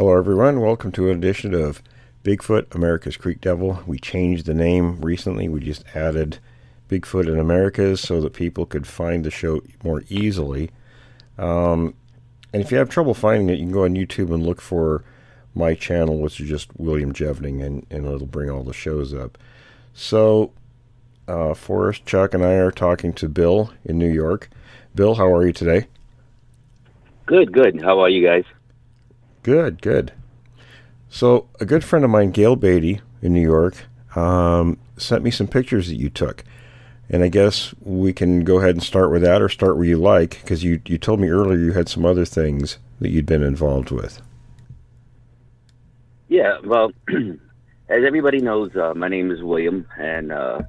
Hello, 0.00 0.16
everyone. 0.16 0.62
Welcome 0.62 0.92
to 0.92 1.10
an 1.10 1.18
edition 1.18 1.52
of 1.52 1.82
Bigfoot 2.24 2.74
America's 2.74 3.18
Creek 3.18 3.42
Devil. 3.42 3.82
We 3.86 3.98
changed 3.98 4.46
the 4.46 4.54
name 4.54 4.98
recently. 5.02 5.46
We 5.46 5.60
just 5.60 5.84
added 5.94 6.38
Bigfoot 6.88 7.28
in 7.28 7.38
Americas 7.38 8.00
so 8.00 8.22
that 8.22 8.32
people 8.32 8.64
could 8.64 8.86
find 8.86 9.24
the 9.26 9.30
show 9.30 9.60
more 9.84 10.02
easily. 10.08 10.70
Um, 11.36 11.92
and 12.54 12.62
if 12.62 12.72
you 12.72 12.78
have 12.78 12.88
trouble 12.88 13.12
finding 13.12 13.50
it, 13.50 13.58
you 13.58 13.66
can 13.66 13.72
go 13.72 13.84
on 13.84 13.94
YouTube 13.94 14.32
and 14.32 14.42
look 14.42 14.62
for 14.62 15.04
my 15.54 15.74
channel, 15.74 16.16
which 16.18 16.40
is 16.40 16.48
just 16.48 16.70
William 16.78 17.12
Jevning, 17.12 17.62
and, 17.62 17.84
and 17.90 18.06
it'll 18.06 18.24
bring 18.24 18.48
all 18.48 18.62
the 18.62 18.72
shows 18.72 19.12
up. 19.12 19.36
So, 19.92 20.50
uh, 21.28 21.52
Forrest, 21.52 22.06
Chuck, 22.06 22.32
and 22.32 22.42
I 22.42 22.54
are 22.54 22.72
talking 22.72 23.12
to 23.12 23.28
Bill 23.28 23.70
in 23.84 23.98
New 23.98 24.10
York. 24.10 24.48
Bill, 24.94 25.16
how 25.16 25.30
are 25.30 25.46
you 25.46 25.52
today? 25.52 25.88
Good, 27.26 27.52
good. 27.52 27.82
How 27.82 28.00
are 28.00 28.08
you 28.08 28.26
guys? 28.26 28.44
Good, 29.42 29.80
good. 29.80 30.12
So, 31.08 31.48
a 31.58 31.64
good 31.64 31.82
friend 31.82 32.04
of 32.04 32.10
mine, 32.10 32.30
Gail 32.30 32.56
Beatty 32.56 33.00
in 33.22 33.32
New 33.32 33.40
York, 33.40 33.84
um, 34.16 34.78
sent 34.96 35.24
me 35.24 35.30
some 35.30 35.48
pictures 35.48 35.88
that 35.88 35.96
you 35.96 36.10
took. 36.10 36.44
And 37.08 37.24
I 37.24 37.28
guess 37.28 37.74
we 37.80 38.12
can 38.12 38.44
go 38.44 38.58
ahead 38.58 38.70
and 38.76 38.82
start 38.82 39.10
with 39.10 39.22
that 39.22 39.42
or 39.42 39.48
start 39.48 39.76
where 39.76 39.86
you 39.86 39.96
like, 39.96 40.40
because 40.42 40.62
you, 40.62 40.80
you 40.86 40.98
told 40.98 41.18
me 41.18 41.28
earlier 41.28 41.58
you 41.58 41.72
had 41.72 41.88
some 41.88 42.06
other 42.06 42.24
things 42.24 42.78
that 43.00 43.08
you'd 43.08 43.26
been 43.26 43.42
involved 43.42 43.90
with. 43.90 44.22
Yeah, 46.28 46.58
well, 46.64 46.92
as 47.08 48.04
everybody 48.06 48.40
knows, 48.40 48.70
uh, 48.76 48.94
my 48.94 49.08
name 49.08 49.32
is 49.32 49.42
William, 49.42 49.86
and 49.98 50.30
uh, 50.30 50.60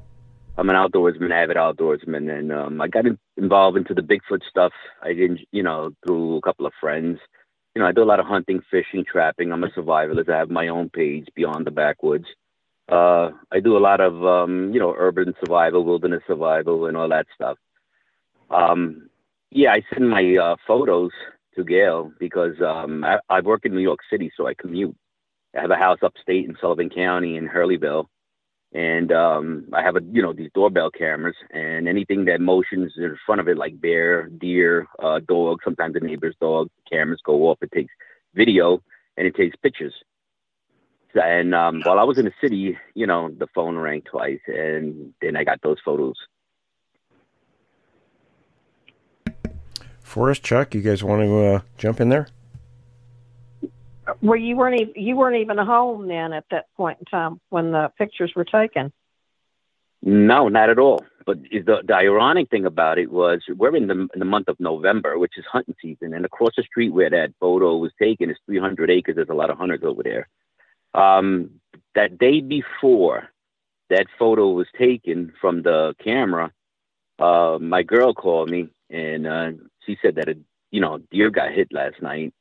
I'm 0.58 0.69
an 0.69 0.75
outdoorsman, 0.75 1.31
avid 1.31 1.58
outdoorsman, 1.58 2.35
and 2.35 2.52
um, 2.52 2.81
I 2.81 2.88
got 2.88 3.06
in, 3.06 3.19
involved 3.38 3.78
into 3.78 3.94
the 3.94 4.02
Bigfoot 4.02 4.41
stuff. 4.50 4.73
I 5.03 5.09
didn't, 5.13 5.41
you 5.52 5.61
know, 5.61 5.91
through 6.03 6.38
a 6.38 6.41
couple 6.41 6.66
of 6.66 6.73
friends. 6.81 7.19
You 7.75 7.81
know, 7.81 7.88
I 7.88 7.91
do 7.91 8.03
a 8.03 8.05
lot 8.05 8.19
of 8.19 8.25
hunting, 8.25 8.61
fishing, 8.69 9.05
trapping. 9.09 9.52
I'm 9.52 9.64
a 9.64 9.69
survivalist. 9.69 10.30
I 10.30 10.38
have 10.38 10.50
my 10.50 10.67
own 10.67 10.89
page, 10.89 11.27
Beyond 11.36 11.66
the 11.66 11.72
Backwoods. 11.72 12.25
Uh, 12.91 13.31
I 13.52 13.61
do 13.63 13.78
a 13.78 13.80
lot 13.80 14.02
of, 14.02 14.25
um, 14.25 14.72
you 14.73 14.80
know, 14.80 14.94
urban 14.97 15.33
survival, 15.39 15.86
wilderness 15.86 16.23
survival, 16.28 16.88
and 16.88 16.97
all 16.97 17.08
that 17.09 17.28
stuff. 17.33 17.58
Um, 18.50 19.09
yeah, 19.52 19.72
I 19.72 19.83
send 19.94 20.09
my 20.09 20.36
uh, 20.36 20.55
photos 20.67 21.11
to 21.55 21.63
Gail 21.63 22.11
because 22.19 22.55
um, 22.61 23.03
I, 23.03 23.19
I 23.30 23.39
work 23.39 23.66
in 23.66 23.73
New 23.73 23.81
York 23.81 24.00
City, 24.09 24.31
so 24.35 24.47
I 24.47 24.53
commute. 24.53 24.95
I 25.56 25.61
have 25.61 25.72
a 25.72 25.75
house 25.75 26.00
upstate 26.02 26.47
in 26.47 26.58
Sullivan 26.59 26.89
County 26.89 27.38
in 27.38 27.47
Hurleyville, 27.47 28.08
and 28.73 29.11
um, 29.11 29.66
I 29.73 29.81
have 29.81 29.95
a 29.95 30.02
you 30.11 30.22
know 30.22 30.33
these 30.33 30.52
doorbell 30.53 30.91
cameras, 30.91 31.36
and 31.52 31.88
anything 31.88 32.25
that 32.25 32.39
motions 32.39 32.94
in 32.97 33.17
front 33.25 33.41
of 33.41 33.47
it, 33.47 33.58
like 33.58 33.80
bear, 33.81 34.28
deer, 34.28 34.88
uh, 35.02 35.19
dog, 35.28 35.59
sometimes 35.63 35.94
the 35.94 36.00
neighbor's 36.00 36.36
dog, 36.39 36.69
cameras 36.89 37.22
go 37.25 37.50
off. 37.50 37.58
It 37.61 37.72
takes 37.72 37.94
video 38.33 38.81
and 39.17 39.28
it 39.28 39.36
takes 39.36 39.55
pictures. 39.58 39.94
And 41.13 41.53
um, 41.53 41.81
while 41.83 42.00
I 42.00 42.03
was 42.03 42.17
in 42.17 42.23
the 42.23 42.33
city, 42.41 42.78
you 42.96 43.06
know, 43.06 43.29
the 43.38 43.47
phone 43.53 43.75
rang 43.75 44.01
twice, 44.01 44.40
and 44.47 45.13
then 45.22 45.35
I 45.35 45.44
got 45.44 45.62
those 45.62 45.78
photos. 45.84 46.16
Forrest, 50.01 50.44
Chuck, 50.44 50.73
you 50.73 50.81
guys 50.81 51.03
want 51.03 51.22
to 51.22 51.46
uh, 51.46 51.59
jump 51.78 52.00
in 52.00 52.09
there? 52.09 52.28
Well, 54.22 54.38
you 54.38 54.55
weren't 54.55 54.81
even, 54.81 54.94
you 54.95 55.16
weren't 55.16 55.38
even 55.38 55.57
home 55.57 56.07
then 56.07 56.33
at 56.33 56.45
that 56.51 56.66
point 56.75 56.99
in 56.99 57.05
time 57.05 57.39
when 57.49 57.72
the 57.72 57.91
pictures 57.97 58.31
were 58.35 58.45
taken. 58.45 58.91
No, 60.01 60.47
not 60.47 60.69
at 60.69 60.79
all. 60.79 61.05
But 61.25 61.44
the, 61.44 61.83
the 61.85 61.95
ironic 61.95 62.49
thing 62.49 62.66
about 62.66 62.97
it 62.97 63.11
was 63.11 63.41
we're 63.47 63.75
in 63.75 63.88
the, 63.88 64.07
in 64.13 64.19
the 64.19 64.25
month 64.25 64.47
of 64.47 64.59
November, 64.59 65.19
which 65.19 65.38
is 65.38 65.45
hunting 65.51 65.75
season, 65.81 66.13
and 66.13 66.25
across 66.25 66.53
the 66.57 66.63
street 66.63 66.89
where 66.89 67.11
that 67.11 67.33
photo 67.39 67.77
was 67.77 67.91
taken 67.99 68.31
is 68.31 68.38
300 68.47 68.89
acres. 68.89 69.16
There's 69.16 69.29
a 69.29 69.35
lot 69.35 69.51
of 69.51 69.57
hunters 69.57 69.81
over 69.83 70.01
there. 70.01 70.28
Um, 70.93 71.61
that 71.93 72.17
day 72.17 72.41
before 72.41 73.29
that 73.89 74.07
photo 74.17 74.49
was 74.49 74.67
taken 74.78 75.31
from 75.39 75.61
the 75.61 75.95
camera, 76.03 76.51
uh, 77.19 77.59
my 77.61 77.83
girl 77.83 78.13
called 78.16 78.49
me 78.49 78.69
and 78.91 79.25
uh, 79.25 79.51
she 79.85 79.97
said 80.01 80.16
that 80.16 80.29
a 80.29 80.38
you 80.69 80.81
know 80.81 80.99
deer 81.11 81.29
got 81.29 81.51
hit 81.51 81.69
last 81.72 82.01
night, 82.01 82.33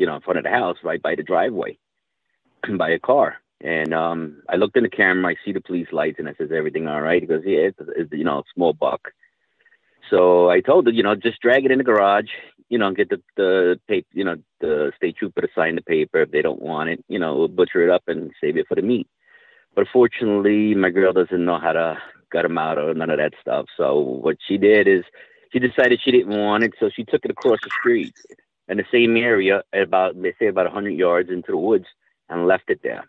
you 0.00 0.06
know, 0.06 0.16
in 0.16 0.22
front 0.22 0.38
of 0.38 0.44
the 0.44 0.50
house, 0.50 0.78
right 0.82 1.00
by 1.00 1.14
the 1.14 1.22
driveway, 1.22 1.78
by 2.78 2.90
a 2.90 2.98
car. 2.98 3.36
And 3.60 3.92
um, 3.92 4.42
I 4.48 4.56
looked 4.56 4.76
in 4.78 4.84
the 4.84 4.88
camera, 4.88 5.32
I 5.32 5.36
see 5.44 5.52
the 5.52 5.60
police 5.60 5.88
lights, 5.92 6.18
and 6.18 6.26
I 6.26 6.34
says, 6.38 6.48
"Everything 6.50 6.88
all 6.88 7.02
right?" 7.02 7.20
He 7.20 7.28
goes, 7.28 7.42
"Yeah, 7.44 7.68
it's, 7.68 7.78
it's 7.94 8.12
you 8.12 8.24
know, 8.24 8.42
small 8.54 8.72
buck." 8.72 9.12
So 10.08 10.48
I 10.48 10.60
told 10.60 10.86
her, 10.86 10.92
you 10.92 11.02
know, 11.02 11.14
just 11.14 11.40
drag 11.40 11.66
it 11.66 11.70
in 11.70 11.78
the 11.78 11.84
garage, 11.84 12.30
you 12.70 12.78
know, 12.78 12.90
get 12.92 13.10
the 13.10 13.20
the 13.36 13.78
paper, 13.86 14.08
you 14.12 14.24
know, 14.24 14.36
the 14.60 14.92
state 14.96 15.16
trooper 15.18 15.42
to 15.42 15.48
sign 15.54 15.76
the 15.76 15.82
paper 15.82 16.22
if 16.22 16.30
they 16.30 16.40
don't 16.40 16.62
want 16.62 16.88
it, 16.88 17.04
you 17.08 17.18
know, 17.18 17.46
butcher 17.46 17.82
it 17.82 17.90
up 17.90 18.04
and 18.06 18.32
save 18.40 18.56
it 18.56 18.66
for 18.66 18.76
the 18.76 18.82
meat. 18.82 19.06
But 19.74 19.86
fortunately, 19.92 20.74
my 20.74 20.88
girl 20.88 21.12
doesn't 21.12 21.44
know 21.44 21.60
how 21.60 21.72
to 21.72 21.98
gut 22.32 22.44
them 22.44 22.56
out 22.56 22.78
or 22.78 22.94
none 22.94 23.10
of 23.10 23.18
that 23.18 23.34
stuff. 23.42 23.66
So 23.76 23.98
what 23.98 24.38
she 24.48 24.56
did 24.56 24.88
is 24.88 25.04
she 25.52 25.58
decided 25.58 26.00
she 26.02 26.12
didn't 26.12 26.36
want 26.36 26.64
it, 26.64 26.72
so 26.80 26.88
she 26.88 27.04
took 27.04 27.24
it 27.26 27.30
across 27.30 27.58
the 27.62 27.70
street 27.70 28.14
in 28.70 28.78
the 28.78 28.86
same 28.90 29.16
area, 29.16 29.62
about 29.74 30.20
they 30.20 30.34
say 30.38 30.46
about 30.46 30.66
100 30.66 30.90
yards 30.90 31.28
into 31.28 31.50
the 31.52 31.58
woods, 31.58 31.86
and 32.28 32.46
left 32.46 32.70
it 32.70 32.80
there. 32.82 33.04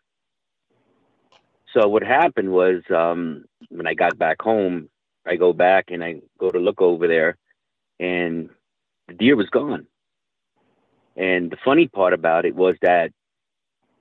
So 1.74 1.88
what 1.88 2.04
happened 2.04 2.52
was 2.52 2.82
um, 2.94 3.46
when 3.70 3.88
I 3.88 3.94
got 3.94 4.18
back 4.18 4.42
home, 4.42 4.90
I 5.26 5.36
go 5.36 5.54
back 5.54 5.86
and 5.90 6.04
I 6.04 6.22
go 6.40 6.50
to 6.50 6.60
look 6.60 6.82
over 6.82 7.08
there, 7.08 7.38
and 8.00 8.50
the 9.08 9.14
deer 9.14 9.36
was 9.36 9.50
gone. 9.50 9.88
And 11.16 11.52
the 11.52 11.58
funny 11.64 11.88
part 11.88 12.14
about 12.14 12.46
it 12.46 12.56
was 12.56 12.76
that 12.82 13.12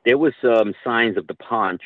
there 0.04 0.18
was 0.18 0.32
some 0.42 0.74
signs 0.82 1.16
of 1.16 1.26
the 1.26 1.34
paunch 1.34 1.82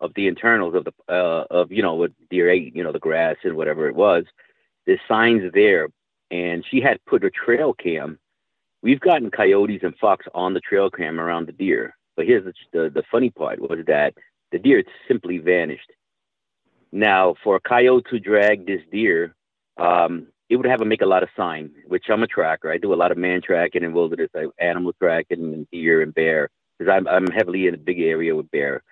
of 0.00 0.14
the 0.14 0.26
internals 0.26 0.74
of 0.74 0.84
the 0.84 0.92
uh, 1.08 1.44
of 1.50 1.70
you 1.70 1.82
know 1.82 1.94
what 1.94 2.12
deer 2.30 2.48
ate, 2.48 2.74
you 2.74 2.82
know 2.82 2.92
the 2.92 2.98
grass 2.98 3.36
and 3.44 3.56
whatever 3.56 3.88
it 3.88 3.94
was. 3.94 4.24
There's 4.86 5.00
signs 5.06 5.42
there, 5.52 5.88
and 6.30 6.64
she 6.70 6.80
had 6.80 7.04
put 7.04 7.24
a 7.24 7.30
trail 7.30 7.74
cam. 7.74 8.18
We've 8.82 9.00
gotten 9.00 9.30
coyotes 9.30 9.82
and 9.82 9.96
fox 9.96 10.26
on 10.34 10.54
the 10.54 10.60
trail 10.60 10.90
cam 10.90 11.18
around 11.18 11.46
the 11.46 11.52
deer, 11.52 11.96
but 12.16 12.26
here's 12.26 12.44
the 12.44 12.52
the, 12.72 12.90
the 12.90 13.02
funny 13.10 13.30
part 13.30 13.60
was 13.60 13.80
that 13.86 14.14
the 14.52 14.58
deer 14.58 14.82
simply 15.06 15.38
vanished. 15.38 15.90
Now, 16.90 17.34
for 17.42 17.56
a 17.56 17.60
coyote 17.60 18.06
to 18.10 18.18
drag 18.18 18.66
this 18.66 18.80
deer, 18.90 19.34
um, 19.76 20.28
it 20.48 20.56
would 20.56 20.66
have 20.66 20.78
to 20.78 20.86
make 20.86 21.02
a 21.02 21.06
lot 21.06 21.22
of 21.22 21.28
sign, 21.36 21.70
which 21.86 22.06
I'm 22.08 22.22
a 22.22 22.26
tracker. 22.26 22.72
I 22.72 22.78
do 22.78 22.94
a 22.94 22.96
lot 22.96 23.12
of 23.12 23.18
man 23.18 23.42
tracking 23.42 23.84
and 23.84 23.94
wilderness, 23.94 24.30
I, 24.34 24.46
animal 24.58 24.94
tracking 24.94 25.52
and 25.52 25.66
deer 25.70 26.00
and 26.00 26.14
bear, 26.14 26.48
because 26.78 26.90
I'm, 26.90 27.06
I'm 27.06 27.26
heavily 27.26 27.66
in 27.66 27.74
a 27.74 27.78
big 27.78 28.00
area 28.00 28.34
with 28.34 28.50
bear. 28.50 28.82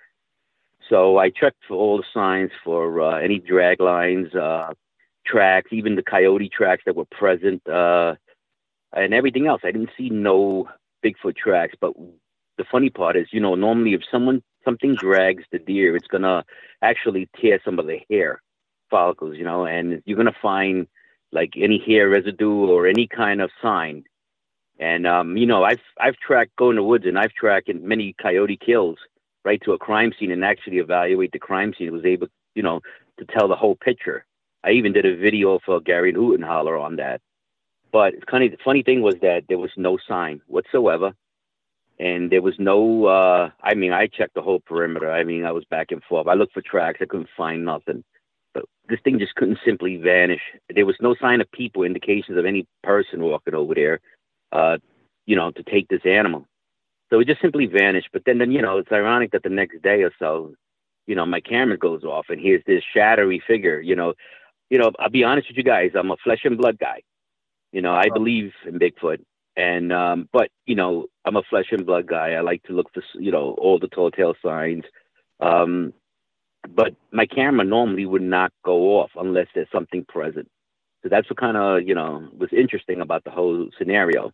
So 0.91 1.17
I 1.17 1.31
checked 1.31 1.63
for 1.67 1.75
all 1.75 1.97
the 1.97 2.05
signs 2.13 2.51
for 2.63 3.01
uh, 3.01 3.19
any 3.19 3.39
drag 3.39 3.81
lines, 3.81 4.35
uh, 4.35 4.75
tracks, 5.25 5.73
even 5.73 5.97
the 5.97 6.03
coyote 6.03 6.51
tracks 6.51 6.83
that 6.87 6.97
were 6.97 7.07
present, 7.07 7.67
uh, 7.67 8.17
and 8.93 9.15
everything 9.15 9.47
else. 9.47 9.63
I 9.65 9.73
didn't 9.73 9.91
see 9.97 10.11
no 10.11 10.69
Bigfoot 11.05 11.37
tracks. 11.37 11.75
But 11.81 11.93
the 12.59 12.65
funny 12.71 12.91
part 12.91 13.17
is, 13.17 13.29
you 13.33 13.41
know, 13.41 13.55
normally 13.55 13.95
if 13.95 14.03
someone 14.11 14.43
something 14.65 14.95
drags 14.97 15.45
the 15.53 15.59
deer, 15.59 15.97
it's 15.97 16.09
gonna 16.09 16.45
actually 16.83 17.29
tear 17.41 17.61
some 17.65 17.79
of 17.79 17.87
the 17.87 18.01
hair 18.11 18.43
follicles, 18.91 19.37
you 19.37 19.45
know, 19.45 19.67
and 19.67 20.03
you're 20.05 20.17
gonna 20.17 20.33
find 20.41 20.87
like 21.33 21.55
any 21.57 21.83
hair 21.87 22.09
residue 22.09 22.67
or 22.67 22.87
any 22.87 23.07
kind 23.07 23.41
of 23.41 23.51
sign. 23.63 24.05
And 24.79 25.07
um, 25.07 25.37
you 25.37 25.47
know, 25.47 25.65
I've 25.65 25.81
I've 26.01 26.17
tracked 26.17 26.57
going 26.57 26.77
to 26.77 26.83
woods 26.83 27.07
and 27.07 27.19
I've 27.19 27.33
tracked 27.33 27.73
many 27.75 28.15
coyote 28.21 28.59
kills 28.59 28.99
right 29.45 29.61
to 29.65 29.73
a 29.73 29.79
crime 29.79 30.13
scene 30.19 30.33
and 30.33 30.45
actually 30.45 30.79
evaluate 30.79 31.33
the 31.33 31.39
crime 31.39 31.73
scene. 31.77 31.89
It 31.89 31.93
Was 31.93 32.05
able, 32.05 32.29
you 32.55 32.63
know, 32.63 32.81
to 33.19 33.25
tell 33.25 33.49
the 33.49 33.57
whole 33.57 33.77
picture. 33.77 34.27
I 34.65 34.73
even 34.73 34.93
did 34.93 35.07
a 35.07 35.17
video 35.17 35.61
for 35.65 35.81
Gary 35.81 36.13
Hootenholler 36.13 36.81
on 36.81 36.97
that. 36.97 37.21
But 37.97 38.27
kind 38.27 38.45
of 38.45 38.51
the 38.51 38.59
funny 38.63 38.83
thing 38.83 39.01
was 39.01 39.15
that 39.23 39.45
there 39.49 39.57
was 39.57 39.71
no 39.75 39.97
sign 40.07 40.43
whatsoever, 40.49 41.15
and 41.99 42.31
there 42.31 42.43
was 42.43 42.53
no. 42.59 43.07
Uh, 43.07 43.49
I 43.63 43.73
mean, 43.73 43.95
I 43.95 44.07
checked 44.07 44.35
the 44.35 44.43
whole 44.43 44.61
perimeter. 44.61 45.11
I 45.11 45.25
mean, 45.25 45.47
I 45.47 45.53
was 45.53 45.65
back 45.65 45.93
and 45.93 46.05
forth. 46.05 46.27
I 46.27 46.35
looked 46.35 46.53
for 46.53 46.61
tracks. 46.61 46.99
I 47.01 47.07
couldn't 47.07 47.31
find 47.35 47.65
nothing. 47.65 48.05
But 48.53 48.65
this 48.87 49.01
thing 49.03 49.19
just 49.19 49.35
couldn't 49.37 49.61
simply 49.65 49.97
vanish. 49.97 50.43
There 50.69 50.85
was 50.85 50.97
no 51.01 51.15
sign 51.19 51.41
of 51.41 51.51
people, 51.53 51.85
indications 51.85 52.37
of 52.37 52.45
any 52.45 52.67
person 52.83 53.23
walking 53.23 53.55
over 53.55 53.75
there. 53.75 54.01
Uh, 54.53 54.77
you 55.25 55.35
know, 55.35 55.51
to 55.53 55.63
take 55.63 55.89
this 55.89 56.05
animal. 56.05 56.47
So 57.09 57.19
it 57.21 57.29
just 57.29 57.41
simply 57.41 57.65
vanished. 57.65 58.11
But 58.13 58.25
then, 58.27 58.37
then 58.37 58.53
you 58.53 58.61
know, 58.61 58.77
it's 58.77 58.93
ironic 58.93 59.33
that 59.33 59.43
the 59.43 59.49
next 59.49 59.81
day 59.81 60.03
or 60.03 60.13
so, 60.19 60.53
you 61.07 61.15
know, 61.15 61.25
my 61.25 61.41
camera 61.41 61.79
goes 61.79 62.05
off 62.05 62.27
and 62.29 62.39
here's 62.39 62.63
this 62.67 62.85
shadowy 62.93 63.41
figure. 63.47 63.81
You 63.81 63.97
know, 63.97 64.13
you 64.69 64.77
know, 64.77 64.93
I'll 64.99 65.09
be 65.09 65.25
honest 65.25 65.49
with 65.49 65.57
you 65.57 65.65
guys, 65.65 65.93
I'm 65.95 66.11
a 66.11 66.19
flesh 66.23 66.45
and 66.45 66.59
blood 66.59 66.79
guy. 66.79 67.01
You 67.77 67.83
know, 67.83 67.93
I 67.93 68.09
believe 68.09 68.55
in 68.67 68.79
Bigfoot, 68.79 69.23
and 69.55 69.93
um, 69.93 70.31
but 70.33 70.49
you 70.65 70.75
know, 70.75 71.09
I'm 71.27 71.37
a 71.37 71.43
flesh 71.43 71.67
and 71.73 71.85
blood 71.85 72.07
guy. 72.07 72.31
I 72.31 72.41
like 72.41 72.63
to 72.63 72.73
look 72.73 72.91
for 72.95 73.03
you 73.21 73.31
know 73.31 73.55
all 73.59 73.79
the 73.79 73.87
tall 73.87 74.11
telltale 74.11 74.35
signs. 74.43 74.85
Um, 75.41 75.93
but 76.75 76.95
my 77.13 77.27
camera 77.27 77.67
normally 77.67 78.07
would 78.07 78.23
not 78.23 78.51
go 78.65 78.99
off 78.99 79.11
unless 79.15 79.49
there's 79.55 79.69
something 79.71 80.07
present. 80.09 80.49
So 81.03 81.11
that's 81.11 81.29
what 81.29 81.37
kind 81.37 81.59
of 81.59 81.87
you 81.87 81.95
know 81.95 82.27
was 82.39 82.49
interesting 82.51 83.03
about 83.03 83.25
the 83.25 83.31
whole 83.31 83.69
scenario. 83.77 84.33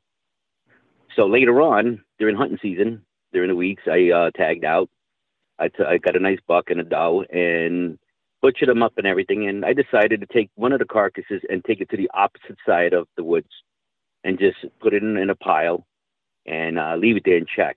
So 1.16 1.26
later 1.26 1.60
on 1.60 2.04
during 2.20 2.36
hunting 2.36 2.60
season, 2.62 3.04
during 3.32 3.48
the 3.48 3.56
weeks, 3.56 3.82
I 3.90 4.10
uh, 4.10 4.30
tagged 4.36 4.64
out. 4.64 4.88
I, 5.58 5.66
t- 5.66 5.82
I 5.82 5.98
got 5.98 6.14
a 6.14 6.20
nice 6.20 6.38
buck 6.46 6.70
and 6.70 6.78
a 6.78 6.84
doe 6.84 7.22
and 7.22 7.98
butchered 8.42 8.68
them 8.68 8.82
up 8.82 8.92
and 8.98 9.06
everything. 9.06 9.48
And 9.48 9.64
I 9.64 9.72
decided 9.72 10.20
to 10.20 10.26
take 10.26 10.50
one 10.56 10.72
of 10.72 10.80
the 10.80 10.84
carcasses 10.84 11.42
and 11.48 11.64
take 11.64 11.80
it 11.80 11.88
to 11.90 11.96
the 11.96 12.10
opposite 12.12 12.58
side 12.66 12.92
of 12.92 13.06
the 13.16 13.24
woods 13.24 13.48
and 14.24 14.38
just 14.38 14.58
put 14.80 14.92
it 14.92 15.02
in, 15.02 15.16
in 15.16 15.30
a 15.30 15.34
pile 15.34 15.86
and 16.44 16.78
uh, 16.78 16.96
leave 16.96 17.16
it 17.16 17.22
there 17.24 17.36
and 17.36 17.48
check. 17.48 17.76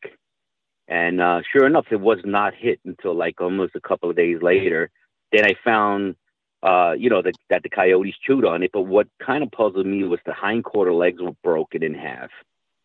And 0.88 1.22
uh, 1.22 1.42
sure 1.52 1.66
enough, 1.66 1.86
it 1.92 2.00
was 2.00 2.20
not 2.26 2.54
hit 2.54 2.80
until 2.86 3.16
like 3.16 3.40
almost 3.40 3.76
a 3.76 3.82
couple 3.82 4.10
of 4.10 4.16
days 4.16 4.42
later. 4.42 4.90
Then 5.32 5.46
I 5.46 5.56
found, 5.64 6.16
uh, 6.62 6.94
you 6.98 7.10
know, 7.10 7.22
that, 7.22 7.36
that 7.50 7.64
the 7.64 7.70
coyotes 7.70 8.16
chewed 8.26 8.46
on 8.46 8.64
it. 8.64 8.72
But 8.74 8.84
what 8.84 9.08
kind 9.26 9.44
of 9.44 9.52
puzzled 9.52 9.86
me 9.86 10.04
was 10.04 10.20
the 10.26 10.34
hindquarter 10.34 10.94
legs 10.94 11.22
were 11.22 11.36
broken 11.44 11.84
in 11.84 11.94
half. 11.94 12.30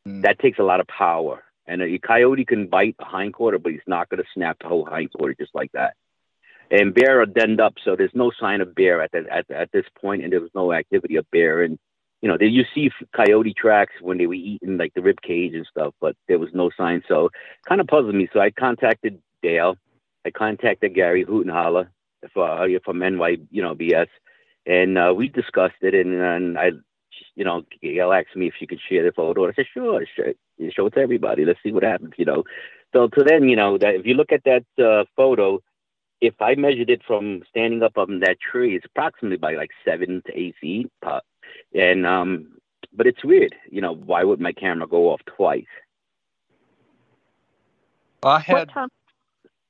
Mm. 0.06 0.22
That 0.22 0.38
takes 0.38 0.58
a 0.58 0.62
lot 0.64 0.80
of 0.80 0.86
power. 0.86 1.44
And 1.66 1.82
a 1.82 1.98
coyote 1.98 2.44
can 2.46 2.66
bite 2.66 2.96
a 2.98 3.04
hindquarter, 3.04 3.58
but 3.58 3.72
he's 3.72 3.80
not 3.86 4.08
going 4.08 4.22
to 4.22 4.28
snap 4.34 4.58
the 4.60 4.68
whole 4.68 4.86
hindquarter 4.86 5.34
just 5.38 5.54
like 5.54 5.70
that. 5.72 5.94
And 6.70 6.94
bear 6.94 7.20
are 7.20 7.26
denned 7.26 7.60
up, 7.60 7.74
so 7.84 7.96
there's 7.96 8.14
no 8.14 8.30
sign 8.38 8.60
of 8.60 8.74
bear 8.74 9.02
at, 9.02 9.10
the, 9.10 9.24
at 9.30 9.50
at 9.50 9.72
this 9.72 9.86
point, 10.00 10.22
and 10.22 10.32
there 10.32 10.40
was 10.40 10.54
no 10.54 10.72
activity 10.72 11.16
of 11.16 11.28
bear. 11.32 11.62
And 11.62 11.78
you 12.22 12.28
know, 12.28 12.36
you 12.40 12.64
see 12.74 12.90
coyote 13.16 13.54
tracks 13.54 13.94
when 14.00 14.18
they 14.18 14.26
were 14.26 14.34
eating 14.34 14.76
like 14.76 14.92
the 14.94 15.02
rib 15.02 15.20
cage 15.22 15.54
and 15.54 15.66
stuff, 15.70 15.94
but 16.00 16.16
there 16.28 16.38
was 16.38 16.50
no 16.52 16.70
sign. 16.76 17.02
So 17.08 17.30
kind 17.66 17.80
of 17.80 17.86
puzzled 17.86 18.14
me. 18.14 18.28
So 18.32 18.40
I 18.40 18.50
contacted 18.50 19.20
Dale. 19.42 19.76
I 20.24 20.30
contacted 20.30 20.94
Gary 20.94 21.24
Hootenholler 21.24 21.88
for 22.34 22.46
uh, 22.46 22.78
from 22.84 22.98
NY, 22.98 23.38
you 23.50 23.62
know, 23.62 23.74
BS, 23.74 24.08
and 24.66 24.98
uh, 24.98 25.14
we 25.16 25.28
discussed 25.28 25.80
it. 25.80 25.94
And, 25.94 26.12
and 26.14 26.58
I, 26.58 26.72
you 27.34 27.44
know, 27.44 27.62
Gail 27.82 28.12
asked 28.12 28.36
me 28.36 28.48
if 28.48 28.54
she 28.58 28.66
could 28.66 28.80
share 28.86 29.02
the 29.02 29.12
photo. 29.12 29.48
I 29.48 29.54
said, 29.54 29.66
sure, 29.72 30.04
sure, 30.14 30.34
show 30.72 30.86
it 30.86 30.94
to 30.94 31.00
everybody. 31.00 31.46
Let's 31.46 31.60
see 31.62 31.72
what 31.72 31.84
happens, 31.84 32.12
you 32.18 32.26
know. 32.26 32.44
So 32.92 33.08
to 33.08 33.24
then, 33.24 33.48
you 33.48 33.56
know, 33.56 33.78
that 33.78 33.94
if 33.94 34.04
you 34.04 34.14
look 34.14 34.32
at 34.32 34.44
that 34.44 34.64
uh, 34.84 35.04
photo, 35.16 35.60
if 36.20 36.34
I 36.40 36.54
measured 36.54 36.90
it 36.90 37.02
from 37.06 37.42
standing 37.48 37.82
up 37.82 37.96
on 37.96 38.20
that 38.20 38.38
tree, 38.40 38.76
it's 38.76 38.86
approximately 38.86 39.38
by 39.38 39.54
like 39.54 39.70
seven 39.84 40.22
to 40.26 40.38
eight 40.38 40.54
feet. 40.60 40.90
And 41.74 42.06
um, 42.06 42.58
but 42.92 43.06
it's 43.06 43.24
weird, 43.24 43.54
you 43.70 43.80
know. 43.80 43.94
Why 43.94 44.24
would 44.24 44.40
my 44.40 44.52
camera 44.52 44.86
go 44.86 45.10
off 45.10 45.20
twice? 45.26 45.64
I 48.22 48.40
had. 48.40 48.54
What 48.54 48.70
time? 48.70 48.88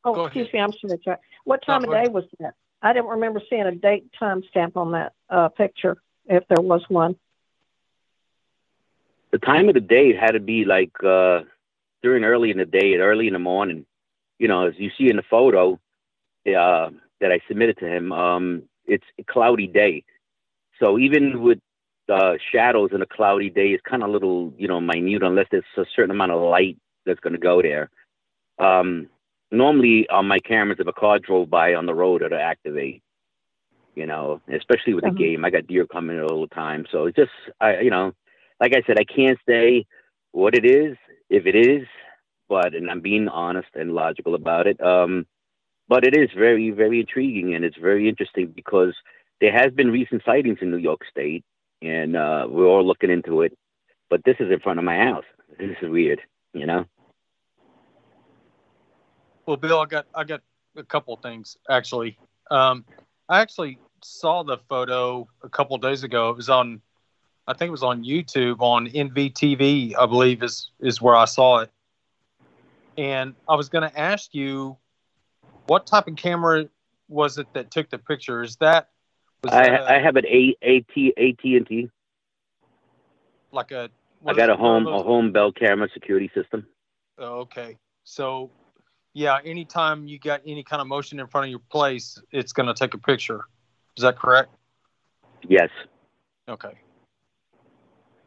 Oh, 0.05 0.15
Go 0.15 0.25
excuse 0.25 0.47
ahead. 0.47 0.55
me. 0.55 0.61
I'm 0.61 1.01
sorry. 1.05 1.19
What 1.45 1.63
time 1.65 1.83
No, 1.83 1.93
of 1.93 2.05
day 2.05 2.11
was 2.11 2.25
that? 2.41 2.55
I 2.83 2.93
didn't 2.93 3.09
remember 3.11 3.41
seeing 3.49 3.63
a 3.67 3.75
date 3.75 4.11
time 4.19 4.43
stamp 4.49 4.77
on 4.77 4.93
that 4.93 5.13
uh, 5.29 5.49
picture, 5.51 5.99
if 6.27 6.45
there 6.49 6.63
was 6.63 6.83
one. 6.89 7.17
The 9.31 9.39
time 9.39 9.69
of 9.69 9.75
the 9.75 9.81
day 9.81 10.15
had 10.15 10.33
to 10.33 10.41
be 10.41 10.65
like 10.65 10.93
uh, 11.05 11.43
during 12.03 12.25
early 12.25 12.51
in 12.51 12.57
the 12.57 12.65
day, 12.65 12.95
early 12.97 13.27
in 13.27 13.35
the 13.35 13.39
morning. 13.39 13.87
You 14.39 14.49
know, 14.49 14.67
as 14.67 14.75
you 14.79 14.91
see 14.97 15.11
in 15.11 15.17
the 15.17 15.23
photo 15.23 15.79
uh, 16.47 16.91
that 17.21 17.33
I 17.33 17.41
submitted 17.49 17.79
to 17.79 17.87
him, 17.87 18.13
um, 18.13 18.63
it's 18.87 19.05
a 19.19 19.25
cloudy 19.25 19.67
day. 19.67 20.05
So 20.79 20.99
even 20.99 21.43
with 21.43 21.59
uh, 22.09 22.35
shadows 22.53 22.91
in 22.93 23.03
a 23.03 23.07
cloudy 23.07 23.51
day, 23.51 23.69
it's 23.69 23.83
kind 23.89 24.03
of 24.03 24.09
a 24.09 24.13
little, 24.13 24.53
you 24.57 24.69
know, 24.69 24.81
minute 24.81 25.23
unless 25.23 25.47
there's 25.51 25.65
a 25.77 25.85
certain 25.95 26.11
amount 26.11 26.33
of 26.33 26.41
light 26.41 26.79
that's 27.07 27.21
going 27.21 27.35
to 27.35 27.39
go 27.39 27.63
there. 27.63 27.91
Um, 28.59 29.09
normally 29.51 30.09
on 30.09 30.27
my 30.27 30.39
cameras, 30.39 30.79
if 30.81 30.87
a 30.87 30.93
car 30.93 31.19
drove 31.19 31.51
by 31.51 31.75
on 31.75 31.87
the 31.87 31.95
road, 31.95 32.23
it'll 32.23 32.39
activate. 32.39 33.03
You 33.97 34.07
know, 34.07 34.41
especially 34.49 34.95
with 34.95 35.05
Uh-huh. 35.05 35.13
the 35.15 35.19
game, 35.25 35.45
I 35.45 35.51
got 35.51 35.67
deer 35.67 35.87
coming 35.87 36.21
all 36.21 36.41
the 36.43 36.55
time. 36.55 36.87
So 36.91 37.07
it's 37.07 37.17
just, 37.17 37.33
I, 37.61 37.81
you 37.81 37.91
know, 37.91 38.13
like 38.61 38.75
I 38.75 38.83
said, 38.87 38.99
I 38.99 39.05
can't 39.05 39.39
say 39.47 39.85
what 40.33 40.55
it 40.55 40.65
is, 40.65 40.97
if 41.29 41.47
it 41.47 41.57
is, 41.57 41.87
but 42.49 42.75
and 42.75 42.91
I'm 42.91 43.01
being 43.01 43.29
honest 43.29 43.69
and 43.75 43.93
logical 43.93 44.35
about 44.35 44.67
it. 44.67 44.81
Um, 44.81 45.27
but 45.91 46.05
it 46.05 46.17
is 46.17 46.31
very, 46.37 46.71
very 46.71 47.01
intriguing 47.01 47.53
and 47.53 47.65
it's 47.65 47.77
very 47.77 48.09
interesting 48.09 48.47
because 48.55 48.95
there 49.41 49.53
has 49.53 49.73
been 49.73 49.91
recent 49.91 50.23
sightings 50.25 50.59
in 50.63 50.71
New 50.71 50.77
York 50.77 51.01
State, 51.11 51.45
and 51.83 52.17
uh, 52.17 52.47
we're 52.49 52.67
all 52.67 52.87
looking 52.87 53.11
into 53.11 53.43
it. 53.43 53.59
But 54.09 54.23
this 54.25 54.37
is 54.39 54.53
in 54.53 54.61
front 54.61 54.79
of 54.79 54.85
my 54.85 54.97
house. 54.97 55.25
This 55.59 55.77
is 55.83 55.91
weird, 55.91 56.21
you 56.55 56.65
know. 56.65 56.85
Well, 59.47 59.57
Bill, 59.57 59.81
I 59.81 59.87
got 59.87 60.07
I 60.15 60.23
got 60.23 60.43
a 60.77 60.85
couple 60.85 61.17
things 61.17 61.57
actually. 61.69 62.17
Um, 62.53 62.85
I 63.29 63.41
actually 63.41 63.79
saw 64.05 64.45
the 64.45 64.59
photo 64.69 65.27
a 65.43 65.49
couple 65.49 65.77
days 65.79 66.05
ago. 66.05 66.31
It 66.31 66.37
was 66.37 66.49
on, 66.49 66.81
I 67.49 67.53
think 67.53 67.69
it 67.69 67.73
was 67.73 67.83
on 67.83 68.05
YouTube 68.05 68.61
on 68.61 68.87
NVTV, 68.87 69.95
I 69.99 70.07
believe 70.07 70.45
is 70.45 70.71
is 70.79 71.03
where 71.03 71.17
I 71.17 71.25
saw 71.25 71.59
it. 71.59 71.71
And 72.97 73.35
I 73.49 73.57
was 73.57 73.69
going 73.69 73.91
to 73.91 73.99
ask 73.99 74.35
you, 74.35 74.77
what 75.71 75.87
type 75.87 76.09
of 76.09 76.17
camera 76.17 76.65
was 77.09 77.39
it 77.39 77.47
that 77.55 77.71
took 77.71 77.89
the 77.91 77.99
picture? 77.99 78.43
Is 78.43 78.57
that 78.57 78.89
was 79.45 79.53
I, 79.53 79.69
that 79.69 79.83
a- 79.83 79.93
I 79.93 80.01
have 80.01 80.17
an 80.17 80.27
A, 80.27 80.57
AT, 80.63 81.13
AT&T. 81.17 81.89
like 83.53 83.71
a? 83.71 83.89
I 84.27 84.35
got 84.35 84.51
a 84.51 84.55
it, 84.55 84.59
one 84.59 84.83
of 84.83 84.83
home 84.83 84.87
a 84.89 85.03
home 85.05 85.31
bell 85.31 85.53
camera 85.53 85.89
security 85.95 86.29
system. 86.35 86.67
Oh, 87.19 87.43
okay. 87.43 87.77
So, 88.03 88.51
yeah, 89.15 89.39
anytime 89.45 90.09
you 90.09 90.19
got 90.19 90.41
any 90.45 90.65
kind 90.65 90.83
of 90.83 90.89
motion 90.89 91.21
in 91.21 91.29
front 91.29 91.45
of 91.45 91.51
your 91.51 91.63
place, 91.71 92.21
it's 92.33 92.53
going 92.53 92.67
to 92.67 92.75
take 92.75 92.95
a 92.95 92.99
picture. 92.99 93.45
Is 93.97 94.03
that 94.03 94.19
correct? 94.19 94.53
Yes, 95.49 95.71
Okay. 96.49 96.73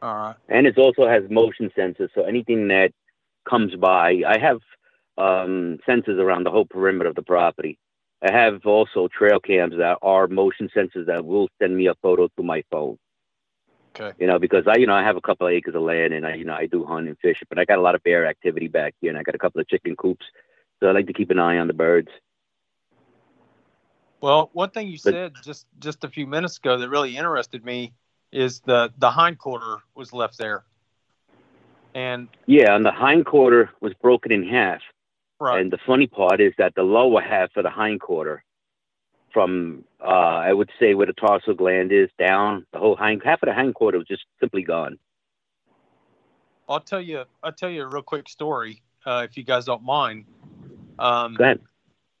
All 0.00 0.14
right. 0.14 0.36
and 0.48 0.66
it 0.66 0.78
also 0.78 1.06
has 1.06 1.24
motion 1.28 1.70
sensors. 1.76 2.08
So 2.14 2.22
anything 2.22 2.68
that 2.68 2.92
comes 3.46 3.74
by, 3.76 4.22
I 4.26 4.38
have 4.38 4.60
um, 5.18 5.78
sensors 5.88 6.18
around 6.18 6.44
the 6.44 6.50
whole 6.50 6.64
perimeter 6.64 7.08
of 7.10 7.14
the 7.16 7.22
property. 7.22 7.78
I 8.22 8.32
have 8.32 8.64
also 8.64 9.08
trail 9.08 9.38
cams 9.38 9.74
that 9.76 9.98
are 10.02 10.26
motion 10.26 10.70
sensors 10.74 11.06
that 11.06 11.24
will 11.24 11.48
send 11.60 11.76
me 11.76 11.88
a 11.88 11.94
photo 11.96 12.28
to 12.28 12.42
my 12.42 12.64
phone. 12.70 12.98
Okay. 14.00 14.12
You 14.18 14.26
know, 14.26 14.38
because 14.38 14.64
I, 14.66 14.76
you 14.78 14.86
know, 14.86 14.94
I 14.94 15.02
have 15.04 15.16
a 15.16 15.20
couple 15.20 15.46
of 15.46 15.52
acres 15.52 15.74
of 15.74 15.82
land 15.82 16.12
and 16.14 16.26
I, 16.26 16.34
you 16.34 16.44
know, 16.44 16.54
I 16.54 16.66
do 16.66 16.84
hunt 16.84 17.06
and 17.06 17.18
fish, 17.18 17.40
but 17.48 17.58
I 17.58 17.64
got 17.64 17.78
a 17.78 17.82
lot 17.82 17.94
of 17.94 18.02
bear 18.02 18.26
activity 18.26 18.66
back 18.66 18.94
here 19.00 19.10
and 19.10 19.18
I 19.18 19.22
got 19.22 19.34
a 19.34 19.38
couple 19.38 19.60
of 19.60 19.68
chicken 19.68 19.94
coops. 19.94 20.24
So 20.80 20.88
I 20.88 20.92
like 20.92 21.06
to 21.06 21.12
keep 21.12 21.30
an 21.30 21.38
eye 21.38 21.58
on 21.58 21.68
the 21.68 21.74
birds. 21.74 22.08
Well, 24.20 24.50
one 24.52 24.70
thing 24.70 24.88
you 24.88 24.98
But- 25.04 25.12
said 25.12 25.32
just 25.44 25.66
just 25.78 26.02
a 26.02 26.08
few 26.08 26.26
minutes 26.26 26.56
ago 26.56 26.78
that 26.78 26.88
really 26.88 27.16
interested 27.16 27.64
me 27.64 27.92
is 28.32 28.60
the 28.60 28.92
the 28.98 29.10
hindquarter 29.10 29.76
was 29.94 30.12
left 30.12 30.38
there. 30.38 30.64
And 31.94 32.28
Yeah, 32.46 32.74
and 32.74 32.84
the 32.84 32.90
hindquarter 32.90 33.70
was 33.80 33.92
broken 33.94 34.32
in 34.32 34.42
half. 34.48 34.80
Right. 35.40 35.60
And 35.60 35.72
the 35.72 35.78
funny 35.86 36.06
part 36.06 36.40
is 36.40 36.52
that 36.58 36.74
the 36.74 36.82
lower 36.82 37.20
half 37.20 37.50
of 37.56 37.64
the 37.64 37.70
hindquarter, 37.70 38.44
from 39.32 39.84
uh, 40.00 40.04
I 40.04 40.52
would 40.52 40.70
say 40.78 40.94
where 40.94 41.06
the 41.06 41.12
tarsal 41.12 41.54
gland 41.54 41.92
is 41.92 42.08
down, 42.18 42.66
the 42.72 42.78
whole 42.78 42.96
hind 42.96 43.22
half 43.24 43.42
of 43.42 43.48
the 43.48 43.54
hindquarter 43.54 43.98
was 43.98 44.06
just 44.06 44.24
simply 44.40 44.62
gone. 44.62 44.98
I'll 46.68 46.80
tell 46.80 47.00
you 47.00 47.24
I'll 47.42 47.52
tell 47.52 47.70
you 47.70 47.82
a 47.82 47.86
real 47.86 48.02
quick 48.02 48.28
story 48.28 48.82
uh, 49.04 49.26
if 49.28 49.36
you 49.36 49.44
guys 49.44 49.64
don't 49.64 49.82
mind. 49.82 50.24
Um, 50.98 51.34
Go 51.34 51.44
ahead. 51.44 51.60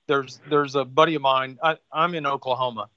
there's 0.06 0.40
there's 0.50 0.74
a 0.74 0.84
buddy 0.84 1.14
of 1.14 1.22
mine. 1.22 1.58
I, 1.62 1.76
I'm 1.92 2.14
in 2.14 2.26
Oklahoma, 2.26 2.88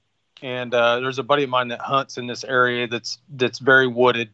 and 0.42 0.74
uh, 0.74 1.00
there's 1.00 1.18
a 1.18 1.22
buddy 1.22 1.44
of 1.44 1.50
mine 1.50 1.68
that 1.68 1.80
hunts 1.80 2.18
in 2.18 2.26
this 2.26 2.44
area 2.44 2.86
that's 2.86 3.18
that's 3.30 3.60
very 3.60 3.86
wooded, 3.86 4.30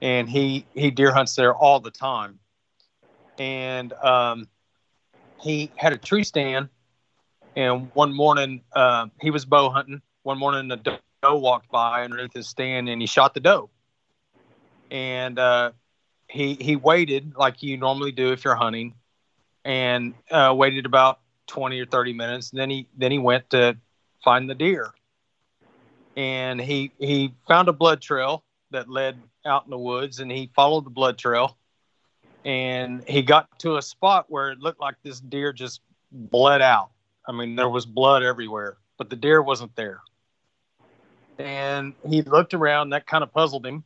and 0.00 0.28
he 0.28 0.66
he 0.74 0.90
deer 0.90 1.12
hunts 1.12 1.34
there 1.34 1.54
all 1.54 1.80
the 1.80 1.90
time. 1.90 2.38
And 3.38 3.92
um, 3.92 4.48
he 5.40 5.72
had 5.76 5.92
a 5.92 5.98
tree 5.98 6.24
stand, 6.24 6.68
and 7.56 7.90
one 7.94 8.14
morning 8.14 8.62
uh, 8.74 9.06
he 9.20 9.30
was 9.30 9.44
bow 9.44 9.70
hunting. 9.70 10.02
One 10.22 10.38
morning 10.38 10.70
a 10.70 10.76
doe 10.76 11.36
walked 11.38 11.70
by 11.70 12.04
underneath 12.04 12.32
his 12.34 12.48
stand, 12.48 12.88
and 12.88 13.00
he 13.00 13.06
shot 13.06 13.34
the 13.34 13.40
doe. 13.40 13.70
And 14.90 15.38
uh, 15.38 15.72
he 16.28 16.54
he 16.54 16.76
waited 16.76 17.34
like 17.36 17.62
you 17.62 17.76
normally 17.76 18.12
do 18.12 18.32
if 18.32 18.44
you're 18.44 18.56
hunting, 18.56 18.94
and 19.64 20.14
uh, 20.30 20.54
waited 20.56 20.86
about 20.86 21.20
20 21.46 21.80
or 21.80 21.86
30 21.86 22.12
minutes. 22.12 22.50
And 22.50 22.60
then 22.60 22.70
he 22.70 22.88
then 22.96 23.12
he 23.12 23.18
went 23.18 23.50
to 23.50 23.76
find 24.24 24.48
the 24.48 24.54
deer. 24.54 24.92
And 26.16 26.60
he 26.60 26.92
he 26.98 27.34
found 27.46 27.68
a 27.68 27.72
blood 27.72 28.00
trail 28.00 28.44
that 28.70 28.88
led 28.88 29.22
out 29.44 29.64
in 29.64 29.70
the 29.70 29.78
woods 29.78 30.18
and 30.20 30.30
he 30.30 30.50
followed 30.54 30.84
the 30.84 30.90
blood 30.90 31.18
trail 31.18 31.56
and 32.46 33.02
he 33.08 33.22
got 33.22 33.58
to 33.58 33.76
a 33.76 33.82
spot 33.82 34.26
where 34.28 34.52
it 34.52 34.60
looked 34.60 34.80
like 34.80 34.94
this 35.02 35.18
deer 35.18 35.52
just 35.52 35.80
bled 36.12 36.62
out. 36.62 36.90
I 37.26 37.32
mean, 37.32 37.56
there 37.56 37.68
was 37.68 37.84
blood 37.84 38.22
everywhere, 38.22 38.76
but 38.96 39.10
the 39.10 39.16
deer 39.16 39.42
wasn't 39.42 39.74
there. 39.74 40.00
And 41.38 41.94
he 42.08 42.22
looked 42.22 42.54
around. 42.54 42.90
That 42.90 43.04
kind 43.04 43.24
of 43.24 43.32
puzzled 43.32 43.66
him. 43.66 43.82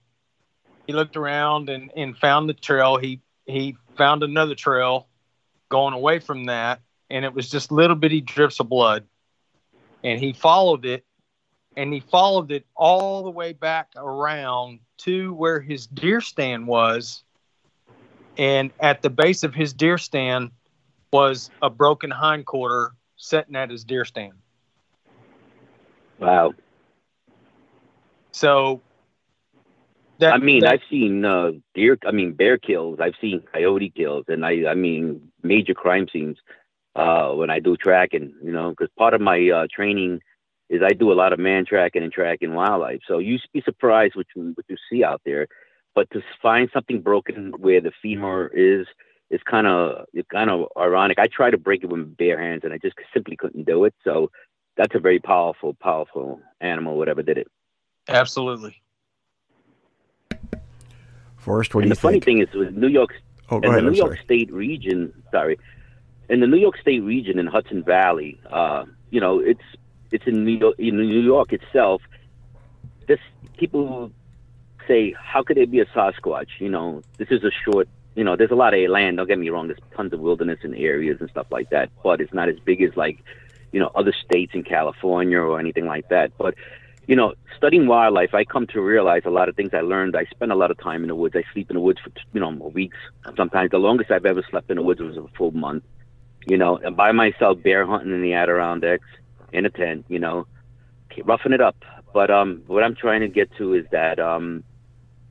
He 0.86 0.92
looked 0.92 1.16
around 1.16 1.70
and, 1.70 1.90
and 1.96 2.16
found 2.16 2.48
the 2.48 2.54
trail. 2.54 2.98
He 2.98 3.22
he 3.46 3.76
found 3.96 4.22
another 4.22 4.54
trail 4.54 5.08
going 5.70 5.94
away 5.94 6.18
from 6.18 6.44
that, 6.44 6.80
and 7.08 7.24
it 7.24 7.32
was 7.32 7.48
just 7.48 7.72
little 7.72 7.96
bitty 7.96 8.20
drips 8.20 8.60
of 8.60 8.68
blood. 8.68 9.06
And 10.04 10.20
he 10.20 10.34
followed 10.34 10.84
it, 10.84 11.06
and 11.76 11.92
he 11.94 12.00
followed 12.00 12.52
it 12.52 12.66
all 12.76 13.22
the 13.24 13.30
way 13.30 13.54
back 13.54 13.88
around 13.96 14.80
to 14.98 15.32
where 15.32 15.60
his 15.60 15.86
deer 15.86 16.20
stand 16.20 16.66
was. 16.66 17.24
And 18.38 18.70
at 18.80 19.02
the 19.02 19.10
base 19.10 19.42
of 19.42 19.54
his 19.54 19.72
deer 19.72 19.98
stand 19.98 20.50
was 21.12 21.50
a 21.60 21.68
broken 21.68 22.10
hindquarter 22.10 22.92
sitting 23.16 23.56
at 23.56 23.70
his 23.70 23.84
deer 23.84 24.04
stand. 24.04 24.34
Wow. 26.18 26.54
So 28.32 28.80
that, 30.18 30.34
I 30.34 30.38
mean, 30.38 30.60
that- 30.60 30.74
I've 30.74 30.80
seen 30.90 31.24
uh, 31.24 31.52
deer. 31.74 31.98
I 32.06 32.12
mean, 32.12 32.32
bear 32.32 32.58
kills. 32.58 33.00
I've 33.00 33.14
seen 33.20 33.42
coyote 33.52 33.90
kills, 33.90 34.26
and 34.28 34.44
I, 34.44 34.66
I 34.68 34.74
mean, 34.74 35.32
major 35.42 35.74
crime 35.74 36.06
scenes 36.12 36.36
uh, 36.94 37.30
when 37.32 37.50
I 37.50 37.58
do 37.58 37.76
tracking. 37.76 38.34
You 38.42 38.52
know, 38.52 38.70
because 38.70 38.88
part 38.96 39.14
of 39.14 39.20
my 39.20 39.48
uh, 39.48 39.66
training 39.74 40.20
is 40.68 40.82
I 40.82 40.92
do 40.92 41.10
a 41.10 41.14
lot 41.14 41.32
of 41.32 41.38
man 41.38 41.64
tracking 41.66 42.02
and 42.02 42.12
tracking 42.12 42.54
wildlife. 42.54 43.00
So 43.08 43.18
you'd 43.18 43.40
be 43.52 43.62
surprised 43.62 44.14
what 44.14 44.26
you 44.36 44.52
what 44.54 44.66
you 44.68 44.76
see 44.90 45.02
out 45.02 45.22
there. 45.24 45.48
But 45.94 46.10
to 46.12 46.22
find 46.40 46.70
something 46.72 47.00
broken 47.00 47.52
where 47.58 47.80
the 47.80 47.92
femur 48.02 48.46
is 48.54 48.86
is 49.30 49.40
kind 49.48 49.66
of 49.66 50.06
it's 50.12 50.28
kind 50.28 50.50
of 50.50 50.66
ironic. 50.76 51.18
I 51.18 51.26
tried 51.26 51.50
to 51.50 51.58
break 51.58 51.82
it 51.82 51.86
with 51.88 52.16
bare 52.16 52.40
hands, 52.40 52.62
and 52.64 52.72
I 52.72 52.78
just 52.78 52.96
simply 53.12 53.36
couldn't 53.36 53.66
do 53.66 53.84
it. 53.84 53.94
So 54.04 54.30
that's 54.76 54.94
a 54.94 55.00
very 55.00 55.18
powerful, 55.18 55.74
powerful 55.74 56.40
animal. 56.60 56.96
Whatever 56.96 57.22
did 57.22 57.38
it. 57.38 57.48
absolutely. 58.08 58.82
Forrest, 61.36 61.74
what 61.74 61.84
and 61.84 61.90
do 61.90 61.94
the 61.94 61.98
you 61.98 62.02
funny 62.02 62.20
thing 62.20 62.40
is 62.40 62.48
with 62.54 62.74
New 62.74 62.88
York 62.88 63.10
oh, 63.48 63.60
go 63.60 63.68
in 63.68 63.74
ahead. 63.74 63.84
the 63.84 63.86
I'm 63.86 63.92
New 63.92 63.98
York 63.98 64.16
sorry. 64.16 64.24
State 64.24 64.52
region, 64.52 65.12
sorry, 65.30 65.58
in 66.28 66.40
the 66.40 66.46
New 66.46 66.58
York 66.58 66.78
State 66.78 67.00
region 67.02 67.38
in 67.38 67.46
Hudson 67.46 67.82
Valley, 67.82 68.38
uh, 68.50 68.84
you 69.10 69.20
know, 69.20 69.38
it's 69.40 69.62
it's 70.12 70.26
in 70.26 70.44
New 70.44 70.58
York, 70.58 70.76
in 70.78 70.96
New 70.96 71.20
York 71.20 71.52
itself. 71.52 72.02
This 73.08 73.18
people 73.56 74.12
say, 74.90 75.14
how 75.18 75.42
could 75.42 75.58
it 75.58 75.70
be 75.70 75.80
a 75.80 75.86
Sasquatch? 75.86 76.48
You 76.58 76.68
know, 76.68 77.02
this 77.18 77.28
is 77.30 77.44
a 77.44 77.50
short. 77.64 77.88
You 78.16 78.24
know, 78.24 78.36
there's 78.36 78.50
a 78.50 78.56
lot 78.56 78.74
of 78.74 78.90
land. 78.90 79.16
Don't 79.16 79.28
get 79.28 79.38
me 79.38 79.48
wrong. 79.50 79.68
There's 79.68 79.78
tons 79.96 80.12
of 80.12 80.20
wilderness 80.20 80.58
and 80.62 80.74
areas 80.74 81.18
and 81.20 81.30
stuff 81.30 81.46
like 81.50 81.70
that, 81.70 81.90
but 82.02 82.20
it's 82.20 82.34
not 82.34 82.48
as 82.48 82.58
big 82.58 82.82
as 82.82 82.96
like, 82.96 83.22
you 83.72 83.78
know, 83.78 83.90
other 83.94 84.12
states 84.12 84.52
in 84.54 84.64
California 84.64 85.38
or 85.38 85.60
anything 85.60 85.86
like 85.86 86.08
that. 86.08 86.36
But 86.36 86.54
you 87.06 87.16
know, 87.16 87.34
studying 87.56 87.86
wildlife, 87.88 88.34
I 88.34 88.44
come 88.44 88.66
to 88.68 88.80
realize 88.80 89.22
a 89.24 89.30
lot 89.30 89.48
of 89.48 89.56
things 89.56 89.70
I 89.72 89.80
learned. 89.80 90.16
I 90.16 90.26
spend 90.26 90.52
a 90.52 90.54
lot 90.54 90.70
of 90.70 90.78
time 90.78 91.02
in 91.02 91.08
the 91.08 91.14
woods. 91.14 91.34
I 91.36 91.42
sleep 91.52 91.70
in 91.70 91.74
the 91.74 91.80
woods 91.80 91.98
for 92.00 92.10
you 92.32 92.40
know 92.40 92.50
weeks. 92.50 92.96
Sometimes 93.36 93.70
the 93.70 93.78
longest 93.78 94.10
I've 94.10 94.26
ever 94.26 94.44
slept 94.48 94.70
in 94.70 94.76
the 94.76 94.82
woods 94.82 95.00
was 95.00 95.16
a 95.16 95.26
full 95.36 95.50
month. 95.50 95.84
You 96.46 96.56
know, 96.56 96.76
and 96.78 96.96
by 96.96 97.12
myself, 97.12 97.62
bear 97.62 97.84
hunting 97.86 98.12
in 98.12 98.22
the 98.22 98.34
Adirondacks 98.34 99.08
in 99.52 99.66
a 99.66 99.70
tent. 99.70 100.06
You 100.08 100.18
know, 100.18 100.46
roughing 101.24 101.52
it 101.52 101.60
up. 101.60 101.76
But 102.12 102.30
um, 102.30 102.62
what 102.66 102.82
I'm 102.82 102.96
trying 102.96 103.20
to 103.20 103.28
get 103.28 103.54
to 103.56 103.74
is 103.74 103.86
that 103.92 104.18
um, 104.18 104.64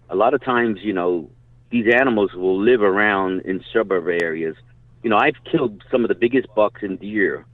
a 0.09 0.15
lot 0.15 0.33
of 0.33 0.43
times, 0.43 0.79
you 0.81 0.93
know, 0.93 1.29
these 1.69 1.85
animals 1.93 2.33
will 2.33 2.59
live 2.59 2.81
around 2.81 3.41
in 3.41 3.63
suburb 3.71 4.07
areas. 4.21 4.55
You 5.03 5.09
know, 5.09 5.17
I've 5.17 5.41
killed 5.49 5.83
some 5.91 6.03
of 6.03 6.09
the 6.09 6.15
biggest 6.15 6.47
bucks 6.55 6.81
and 6.81 6.99
deer 6.99 7.45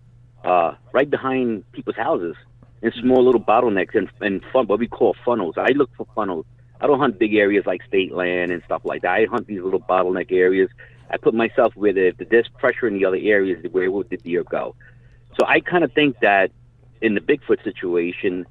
uh, 0.43 0.75
right 0.93 1.09
behind 1.09 1.69
people's 1.73 1.97
houses 1.97 2.35
in 2.81 2.91
small 2.93 3.23
little 3.23 3.41
bottlenecks 3.41 3.95
and, 3.95 4.09
and 4.21 4.41
fun, 4.53 4.67
what 4.67 4.79
we 4.79 4.87
call 4.87 5.15
funnels. 5.25 5.55
I 5.57 5.71
look 5.71 5.89
for 5.97 6.07
funnels. 6.15 6.45
I 6.79 6.87
don't 6.87 6.99
hunt 6.99 7.19
big 7.19 7.33
areas 7.35 7.65
like 7.65 7.81
state 7.87 8.13
land 8.13 8.51
and 8.51 8.61
stuff 8.63 8.81
like 8.83 9.01
that. 9.01 9.11
I 9.11 9.25
hunt 9.25 9.47
these 9.47 9.61
little 9.61 9.79
bottleneck 9.79 10.31
areas. 10.31 10.69
I 11.09 11.17
put 11.17 11.33
myself 11.33 11.75
where 11.75 11.93
the, 11.93 12.07
if 12.07 12.29
there's 12.29 12.47
pressure 12.47 12.87
in 12.87 12.95
the 12.95 13.05
other 13.05 13.17
areas, 13.17 13.65
where 13.71 13.89
would 13.91 14.09
the 14.09 14.17
deer 14.17 14.43
go? 14.43 14.75
So 15.39 15.45
I 15.45 15.59
kind 15.59 15.83
of 15.83 15.91
think 15.93 16.19
that 16.21 16.51
in 17.01 17.15
the 17.15 17.21
Bigfoot 17.21 17.63
situation, 17.63 18.45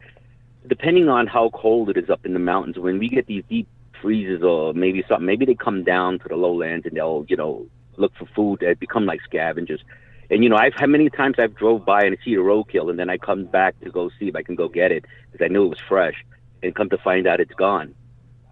depending 0.67 1.09
on 1.09 1.27
how 1.27 1.51
cold 1.51 1.91
it 1.91 1.97
is 1.97 2.11
up 2.11 2.25
in 2.25 2.33
the 2.33 2.39
mountains, 2.39 2.79
when 2.79 2.99
we 2.99 3.09
get 3.09 3.27
these 3.27 3.45
deep 3.49 3.69
freezes 4.05 4.43
or 4.43 4.75
maybe 4.75 5.03
something, 5.09 5.25
maybe 5.25 5.47
they 5.47 5.55
come 5.55 5.83
down 5.83 6.19
to 6.19 6.29
the 6.29 6.37
lowlands 6.37 6.85
and 6.85 6.95
they'll, 6.95 7.25
you 7.27 7.37
know, 7.37 7.67
look 7.97 8.13
for 8.17 8.27
food. 8.37 8.61
They 8.61 8.75
become 8.75 9.07
like 9.07 9.23
scavengers. 9.23 9.83
And 10.31 10.43
you 10.43 10.51
know, 10.51 10.57
I've 10.57 10.75
how 10.75 10.87
many 10.87 11.09
times 11.09 11.37
I've 11.39 11.55
drove 11.55 11.85
by 11.85 12.05
and 12.05 12.17
see 12.25 12.35
a 12.35 12.39
roadkill, 12.39 12.91
and 12.91 12.99
then 12.99 13.11
I 13.11 13.19
come 13.19 13.45
back 13.45 13.79
to 13.81 13.91
go 13.91 14.11
see 14.19 14.29
if 14.29 14.37
I 14.37 14.43
can 14.43 14.55
go 14.55 14.69
get 14.69 14.91
it 14.93 15.05
because 15.31 15.45
I 15.45 15.49
knew 15.49 15.65
it 15.65 15.69
was 15.69 15.79
fresh, 15.89 16.25
and 16.63 16.75
come 16.75 16.89
to 16.91 16.99
find 16.99 17.27
out 17.27 17.41
it's 17.41 17.55
gone. 17.55 17.95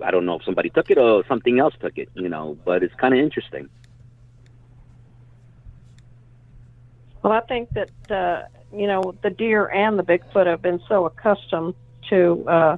I 0.04 0.10
don't 0.10 0.26
know 0.26 0.38
if 0.38 0.44
somebody 0.44 0.70
took 0.70 0.90
it 0.90 0.98
or 0.98 1.24
something 1.26 1.58
else 1.58 1.74
took 1.80 1.96
it, 1.96 2.08
you 2.14 2.28
know, 2.28 2.58
but 2.64 2.82
it's 2.82 2.94
kind 2.96 3.14
of 3.14 3.20
interesting. 3.20 3.68
Well, 7.22 7.32
I 7.32 7.40
think 7.40 7.70
that 7.70 8.10
uh, 8.10 8.42
you 8.74 8.86
know 8.86 9.14
the 9.22 9.30
deer 9.30 9.66
and 9.68 9.98
the 9.98 10.04
Bigfoot 10.04 10.46
have 10.46 10.60
been 10.60 10.80
so 10.88 11.06
accustomed 11.06 11.74
to 12.10 12.44
uh, 12.48 12.76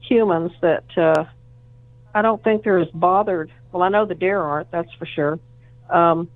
humans 0.00 0.52
that 0.62 0.84
uh, 0.96 1.24
I 2.14 2.22
don't 2.22 2.42
think 2.42 2.64
they're 2.64 2.78
as 2.78 2.90
bothered. 2.90 3.50
Well, 3.70 3.82
I 3.82 3.88
know 3.88 4.04
the 4.04 4.14
deer 4.14 4.40
aren't. 4.40 4.70
That's 4.70 4.92
for 4.98 5.06
sure. 5.06 5.38
Um, 5.90 6.30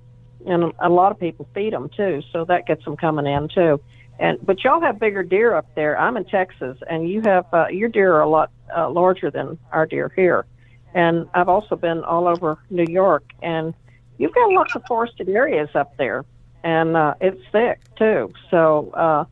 and 0.46 0.72
a 0.78 0.88
lot 0.88 1.12
of 1.12 1.18
people 1.18 1.48
feed 1.54 1.72
them 1.72 1.90
too, 1.96 2.22
so 2.32 2.44
that 2.44 2.66
gets 2.66 2.84
them 2.84 2.96
coming 2.96 3.26
in 3.26 3.48
too. 3.48 3.80
And 4.18 4.38
but 4.44 4.62
y'all 4.64 4.80
have 4.80 4.98
bigger 4.98 5.22
deer 5.22 5.54
up 5.54 5.74
there. 5.74 5.98
I'm 5.98 6.16
in 6.16 6.24
Texas, 6.24 6.78
and 6.88 7.08
you 7.08 7.20
have 7.22 7.46
uh, 7.52 7.66
your 7.68 7.88
deer 7.88 8.14
are 8.14 8.22
a 8.22 8.28
lot 8.28 8.50
uh, 8.74 8.88
larger 8.88 9.30
than 9.30 9.58
our 9.72 9.86
deer 9.86 10.10
here. 10.14 10.46
And 10.94 11.28
I've 11.34 11.48
also 11.48 11.76
been 11.76 12.02
all 12.04 12.26
over 12.26 12.58
New 12.70 12.86
York, 12.88 13.24
and 13.42 13.74
you've 14.16 14.34
got 14.34 14.50
lots 14.50 14.74
of 14.74 14.82
forested 14.86 15.28
areas 15.28 15.68
up 15.74 15.96
there, 15.98 16.24
and 16.64 16.96
uh, 16.96 17.14
it's 17.20 17.42
thick 17.52 17.80
too. 17.96 18.32
So 18.50 18.90
uh, 18.92 19.24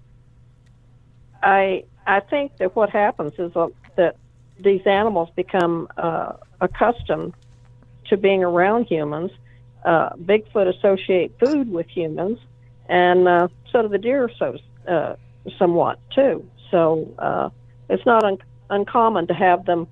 I 1.43 1.85
I 2.07 2.21
think 2.21 2.59
that 2.59 2.77
what 2.77 2.91
happens 2.91 3.33
is 3.39 3.57
uh, 3.57 3.69
that 3.69 3.84
these 4.59 4.87
animals 4.87 5.29
become 5.37 5.89
uh, 5.97 6.35
accustomed 6.61 7.35
to 8.07 8.17
being 8.17 8.43
around 8.45 8.85
humans. 8.87 9.31
Uh, 9.85 10.11
Bigfoot 10.17 10.75
associate 10.79 11.39
food 11.39 11.71
with 11.71 11.87
humans, 11.89 12.39
and 12.89 13.29
uh, 13.29 13.49
so 13.71 13.83
do 13.83 13.89
the 13.89 13.99
deer, 13.99 14.31
so 14.39 14.57
uh, 14.89 15.17
somewhat 15.59 15.99
too. 16.15 16.49
So 16.71 17.13
uh, 17.19 17.51
it's 17.91 18.07
not 18.07 18.25
un- 18.25 18.39
uncommon 18.71 19.27
to 19.27 19.35
have 19.35 19.67
them 19.67 19.87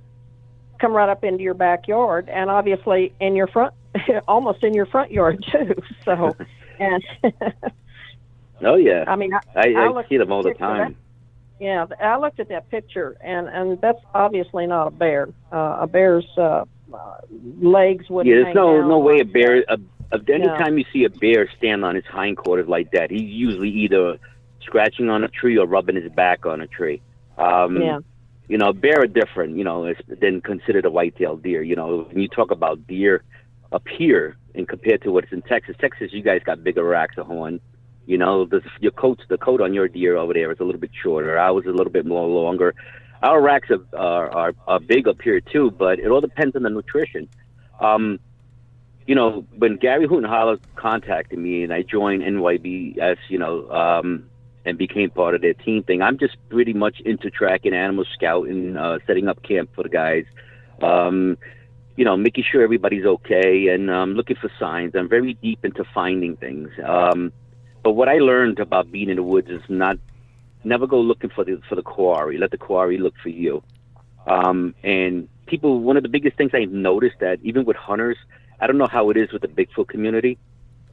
come 0.81 0.93
right 0.93 1.11
up 1.11 1.25
into 1.25 1.43
your 1.43 1.53
backyard, 1.53 2.31
and 2.31 2.49
obviously 2.49 3.13
in 3.21 3.37
your 3.37 3.49
front, 3.49 3.75
almost 4.29 4.65
in 4.65 4.73
your 4.73 4.87
front 4.87 5.11
yard 5.11 5.45
too. 5.53 5.75
So, 6.07 6.35
and 6.79 7.05
Oh 8.65 8.77
yeah, 8.77 9.05
I 9.07 9.17
mean, 9.17 9.35
I, 9.35 9.41
I, 9.57 9.63
I 9.63 9.99
I 9.99 10.09
see 10.09 10.17
them 10.19 10.31
all 10.31 10.43
the 10.43 10.51
at 10.51 10.59
the 10.59 10.59
picture, 10.59 10.65
time. 10.65 10.97
Yeah, 11.63 11.87
I 12.01 12.17
looked 12.17 12.41
at 12.41 12.49
that 12.49 12.69
picture, 12.71 13.17
and 13.21 13.47
and 13.47 13.81
that's 13.81 14.01
obviously 14.13 14.67
not 14.67 14.89
a 14.89 14.91
bear. 14.91 15.29
Uh, 15.53 15.79
a 15.83 15.87
bear's 15.87 16.27
uh, 16.37 16.65
uh, 16.93 17.15
legs 17.61 18.11
wouldn't. 18.11 18.35
Yeah, 18.35 18.43
there's 18.43 18.55
no 18.57 18.79
down 18.79 18.89
no 18.89 18.99
way 18.99 19.21
a 19.21 19.25
bear. 19.25 19.65
A, 19.69 19.79
a, 20.11 20.19
anytime 20.29 20.77
you 20.77 20.85
see 20.93 21.05
a 21.05 21.11
bear 21.11 21.49
stand 21.59 21.85
on 21.85 21.95
his 21.95 22.05
hindquarters 22.11 22.67
like 22.67 22.91
that, 22.91 23.13
he's 23.13 23.31
usually 23.31 23.69
either 23.69 24.19
scratching 24.65 25.09
on 25.09 25.23
a 25.23 25.29
tree 25.29 25.57
or 25.57 25.65
rubbing 25.65 25.95
his 25.95 26.11
back 26.11 26.47
on 26.47 26.61
a 26.61 26.67
tree. 26.67 27.01
Um, 27.39 27.81
Yeah. 27.81 28.01
You 28.49 28.59
know, 28.59 28.73
bear 28.73 29.01
are 29.03 29.07
different. 29.07 29.57
You 29.57 29.63
know, 29.63 29.95
than 30.09 30.41
considered 30.41 30.85
a 30.85 30.91
white-tailed 30.91 31.45
deer. 31.45 31.63
You 31.63 31.77
know, 31.77 32.09
when 32.09 32.21
you 32.21 32.29
talk 32.29 32.51
about 32.51 32.89
deer 32.89 33.23
up 33.71 33.87
here 33.87 34.37
and 34.57 34.67
compared 34.69 35.03
to 35.03 35.13
what's 35.13 35.31
in 35.31 35.43
Texas, 35.43 35.77
Texas, 35.79 36.13
you 36.13 36.23
guys 36.23 36.43
got 36.45 36.65
bigger 36.65 36.83
racks 36.83 37.17
of 37.19 37.27
horn. 37.29 37.61
You 38.07 38.19
know, 38.19 38.45
the, 38.45 38.63
your 38.81 38.93
coat, 38.93 39.21
the 39.29 39.39
coat 39.39 39.61
on 39.61 39.75
your 39.75 39.89
deer 39.89 40.17
over 40.17 40.35
there 40.35 40.51
is 40.51 40.61
a 40.61 40.65
little 40.65 40.81
bit 40.81 40.91
shorter. 41.03 41.39
Ours 41.39 41.65
is 41.65 41.71
a 41.71 41.77
little 41.77 41.93
bit 41.93 42.07
more 42.07 42.27
longer. 42.27 42.75
Our 43.23 43.41
racks 43.41 43.71
are, 43.71 43.85
are, 43.97 44.31
are, 44.31 44.55
are 44.67 44.81
big 44.81 45.07
up 45.07 45.23
here 45.23 45.41
too, 45.41 45.71
but 45.71 46.01
it 46.01 46.09
all 46.09 46.21
depends 46.21 46.57
on 46.57 46.65
the 46.65 46.71
nutrition. 46.71 47.29
Um, 47.81 48.19
you 49.07 49.15
know, 49.15 49.45
when 49.57 49.77
Gary 49.77 50.07
Hootenholler 50.07 50.61
contacted 50.77 51.39
me 51.39 51.65
and 51.65 51.73
I 51.73 51.83
joined 51.83 52.23
NYBS, 52.23 53.19
you 53.29 53.39
know, 53.39 53.71
um, 53.71 54.29
and 54.65 54.79
became 54.79 55.11
part 55.11 55.35
of 55.35 55.41
their 55.41 55.55
team 55.55 55.83
thing, 55.83 56.03
I'm 56.03 56.19
just 56.19 56.37
pretty 56.49 56.73
much 56.73 57.01
into 57.01 57.31
tracking 57.31 57.75
animal 57.75 58.05
scouting, 58.15 58.77
uh, 58.77 58.99
setting 59.07 59.29
up 59.29 59.43
camp 59.43 59.71
for 59.75 59.83
the 59.83 59.89
guys, 59.89 60.25
um, 60.81 61.37
you 61.97 62.05
know, 62.05 62.17
making 62.17 62.45
sure 62.51 62.63
everybody's 62.63 63.05
okay 63.05 63.69
and 63.69 63.91
um, 63.91 64.15
looking 64.15 64.37
for 64.37 64.51
signs. 64.59 64.95
I'm 64.95 65.09
very 65.09 65.35
deep 65.35 65.65
into 65.65 65.85
finding 65.93 66.37
things. 66.37 66.71
Um, 66.85 67.33
but 67.83 67.93
what 67.93 68.09
I 68.09 68.19
learned 68.19 68.59
about 68.59 68.91
being 68.91 69.09
in 69.09 69.17
the 69.17 69.23
woods 69.23 69.49
is 69.51 69.63
not 69.69 69.99
never 70.65 70.87
go 70.87 71.01
looking 71.01 71.31
for 71.31 71.45
the 71.45 71.61
for 71.69 71.75
the 71.75 71.83
quarry. 71.83 72.39
Let 72.39 72.51
the 72.51 72.59
quarry 72.59 72.99
look 72.99 73.15
for 73.23 73.29
you. 73.29 73.63
Um, 74.27 74.75
and 74.83 75.29
people, 75.47 75.81
one 75.81 75.97
of 75.97 76.03
the 76.03 76.09
biggest 76.09 76.37
things 76.37 76.53
I've 76.55 76.71
noticed 76.71 77.17
that 77.21 77.41
even 77.43 77.65
with 77.65 77.77
hunters, 77.77 78.17
I 78.61 78.67
don't 78.67 78.79
know 78.79 78.87
how 78.87 79.11
it 79.11 79.17
is 79.17 79.33
with 79.33 79.43
the 79.43 79.49
Bigfoot 79.49 79.89
community, 79.89 80.39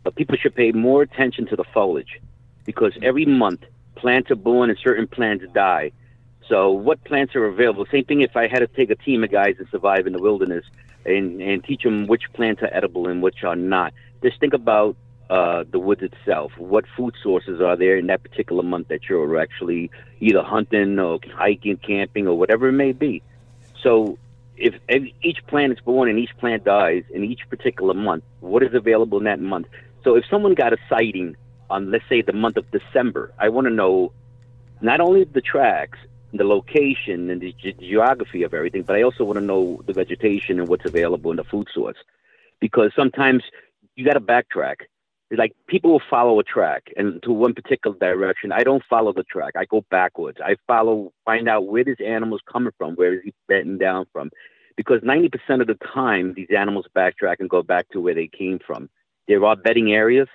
but 0.04 0.16
people 0.16 0.36
should 0.36 0.56
pay 0.56 0.72
more 0.72 1.02
attention 1.04 1.46
to 1.48 1.56
the 1.56 1.64
foliage 1.64 2.20
because 2.66 2.94
every 3.02 3.26
month 3.26 3.62
plants 3.96 4.32
are 4.32 4.36
born 4.36 4.70
and 4.70 4.80
certain 4.80 5.08
plants 5.08 5.46
die. 5.54 5.92
So 6.48 6.72
what 6.72 7.04
plants 7.04 7.36
are 7.36 7.46
available? 7.46 7.86
Same 7.92 8.06
thing 8.06 8.22
if 8.22 8.36
I 8.36 8.48
had 8.48 8.60
to 8.60 8.68
take 8.68 8.90
a 8.90 8.96
team 8.96 9.24
of 9.24 9.32
guys 9.32 9.56
that 9.60 9.70
survive 9.70 10.08
in 10.08 10.14
the 10.14 10.22
wilderness 10.22 10.66
and, 11.06 11.40
and 11.42 11.64
teach 11.64 11.84
them 11.84 12.08
which 12.08 12.24
plants 12.34 12.64
are 12.64 12.74
edible 12.74 13.08
and 13.08 13.22
which 13.22 13.44
are 13.44 13.56
not. 13.56 13.94
Just 14.24 14.40
think 14.40 14.54
about 14.54 14.98
uh, 15.30 15.64
the 15.70 15.80
woods 15.80 16.02
itself. 16.02 16.52
What 16.58 16.86
food 16.98 17.16
sources 17.22 17.62
are 17.62 17.76
there 17.76 17.98
in 17.98 18.08
that 18.08 18.24
particular 18.24 18.64
month 18.64 18.88
that 18.88 19.08
you're 19.08 19.40
actually 19.40 19.92
either 20.20 20.42
hunting 20.42 21.00
or 21.00 21.20
hiking, 21.36 21.78
camping, 21.78 22.28
or 22.28 22.38
whatever 22.38 22.70
it 22.70 22.74
may 22.74 22.92
be? 22.92 23.22
So 23.82 24.18
if 24.58 24.76
each 25.22 25.46
plant 25.48 25.74
is 25.74 25.80
born 25.80 26.10
and 26.10 26.20
each 26.20 26.36
plant 26.38 26.66
dies 26.66 27.04
in 27.14 27.24
each 27.24 27.42
particular 27.50 27.94
month, 27.94 28.24
what 28.42 28.64
is 28.64 28.74
available 28.74 29.20
in 29.20 29.24
that 29.26 29.40
month? 29.40 29.68
So 30.04 30.16
if 30.16 30.26
someone 30.30 30.54
got 30.54 30.74
a 30.74 30.78
sighting 30.90 31.36
on, 31.70 31.92
let's 31.92 32.04
say, 32.10 32.22
the 32.22 32.34
month 32.34 32.58
of 32.58 32.66
December, 32.72 33.34
I 33.38 33.50
want 33.50 33.68
to 33.68 33.74
know 33.74 34.12
not 34.82 35.00
only 35.00 35.24
the 35.26 35.42
tracks, 35.42 36.00
the 36.34 36.44
location, 36.44 37.30
and 37.30 37.42
the 37.42 37.54
ge- 37.54 37.80
geography 37.80 38.44
of 38.44 38.54
everything, 38.54 38.84
but 38.84 38.96
I 38.96 39.04
also 39.04 39.24
want 39.24 39.38
to 39.40 39.46
know 39.46 39.82
the 39.86 39.94
vegetation 39.94 40.60
and 40.60 40.68
what's 40.68 40.86
available 40.86 41.32
in 41.32 41.38
the 41.38 41.44
food 41.44 41.68
source. 41.74 41.98
Because 42.60 42.92
sometimes 42.96 43.44
you 43.96 44.06
got 44.06 44.14
to 44.14 44.20
backtrack. 44.22 44.82
Like 45.32 45.54
people 45.68 45.92
will 45.92 46.02
follow 46.10 46.40
a 46.40 46.44
track 46.44 46.92
and 46.98 47.22
to 47.24 47.32
one 47.32 47.54
particular 47.54 47.96
direction. 47.98 48.52
I 48.52 48.64
don't 48.64 48.84
follow 48.90 49.14
the 49.14 49.24
track. 49.24 49.54
I 49.56 49.66
go 49.66 49.86
backwards. 49.92 50.40
I 50.44 50.56
follow, 50.66 51.14
find 51.24 51.48
out 51.48 51.68
where 51.68 51.84
this 51.84 52.00
animal's 52.04 52.42
coming 52.52 52.74
from, 52.78 52.96
where 52.96 53.14
is 53.14 53.22
he 53.24 53.34
bedding 53.48 53.78
down 53.78 54.08
from. 54.12 54.32
Because 54.76 55.02
90% 55.02 55.62
of 55.62 55.68
the 55.68 55.78
time, 55.94 56.34
these 56.36 56.48
animals 56.58 56.88
backtrack 56.96 57.36
and 57.40 57.50
go 57.50 57.62
back 57.62 57.90
to 57.90 58.02
where 58.02 58.16
they 58.16 58.28
came 58.28 58.60
from. 58.66 58.90
There 59.28 59.44
are 59.46 59.56
bedding 59.56 59.92
areas, 59.92 60.28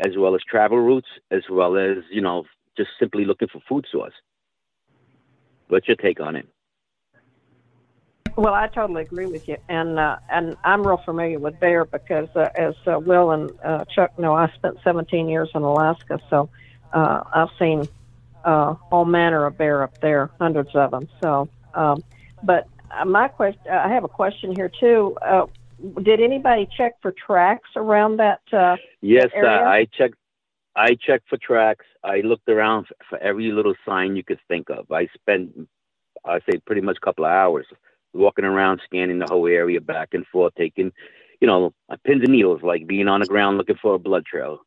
as 0.00 0.16
well 0.18 0.34
as 0.34 0.42
travel 0.42 0.78
routes, 0.78 1.08
as 1.30 1.44
well 1.48 1.76
as, 1.76 1.98
you 2.10 2.20
know, 2.20 2.44
just 2.76 2.90
simply 2.98 3.24
looking 3.24 3.48
for 3.48 3.62
food 3.68 3.86
source. 3.90 4.14
What's 5.68 5.88
your 5.88 5.96
take 5.96 6.20
on 6.20 6.36
it? 6.36 6.46
Well, 8.36 8.54
I 8.54 8.66
totally 8.68 9.02
agree 9.02 9.26
with 9.26 9.46
you, 9.46 9.58
and 9.68 9.98
uh, 9.98 10.16
and 10.30 10.56
I'm 10.64 10.86
real 10.86 10.96
familiar 10.96 11.38
with 11.38 11.60
bear 11.60 11.84
because 11.84 12.28
uh, 12.34 12.48
as 12.54 12.74
uh, 12.86 12.98
Will 12.98 13.30
and 13.30 13.50
uh, 13.62 13.84
Chuck 13.94 14.18
know, 14.18 14.34
I 14.34 14.50
spent 14.54 14.78
17 14.82 15.28
years 15.28 15.50
in 15.54 15.62
Alaska, 15.62 16.18
so 16.30 16.48
uh, 16.94 17.24
I've 17.34 17.50
seen 17.58 17.86
uh, 18.44 18.74
all 18.90 19.04
manner 19.04 19.44
of 19.44 19.58
bear 19.58 19.82
up 19.82 20.00
there, 20.00 20.30
hundreds 20.40 20.74
of 20.74 20.92
them. 20.92 21.08
So, 21.22 21.48
um, 21.74 22.02
but 22.42 22.68
uh, 22.90 23.04
my 23.04 23.28
question, 23.28 23.70
I 23.70 23.92
have 23.92 24.04
a 24.04 24.08
question 24.08 24.56
here 24.56 24.70
too. 24.80 25.14
Uh, 25.20 25.46
did 26.02 26.20
anybody 26.20 26.66
check 26.74 26.94
for 27.02 27.12
tracks 27.12 27.68
around 27.76 28.16
that? 28.16 28.40
Uh, 28.50 28.76
Yes, 29.02 29.28
uh, 29.36 29.46
I 29.46 29.86
checked. 29.92 30.14
I 30.74 30.94
checked 30.94 31.28
for 31.28 31.36
tracks. 31.36 31.84
I 32.02 32.20
looked 32.20 32.48
around 32.48 32.86
for 33.10 33.18
every 33.18 33.52
little 33.52 33.74
sign 33.84 34.16
you 34.16 34.24
could 34.24 34.40
think 34.48 34.70
of. 34.70 34.90
I 34.90 35.08
spent, 35.14 35.68
I 36.24 36.38
say, 36.50 36.60
pretty 36.64 36.80
much 36.80 36.96
a 36.96 37.04
couple 37.04 37.26
of 37.26 37.30
hours 37.30 37.66
walking 38.12 38.44
around, 38.44 38.80
scanning 38.84 39.18
the 39.18 39.26
whole 39.28 39.46
area 39.46 39.80
back 39.80 40.10
and 40.12 40.26
forth, 40.26 40.54
taking, 40.56 40.92
you 41.40 41.46
know, 41.46 41.72
pins 42.04 42.22
and 42.22 42.32
needles, 42.32 42.62
like 42.62 42.86
being 42.86 43.08
on 43.08 43.20
the 43.20 43.26
ground 43.26 43.58
looking 43.58 43.78
for 43.80 43.94
a 43.94 43.98
blood 43.98 44.24
trail. 44.24 44.58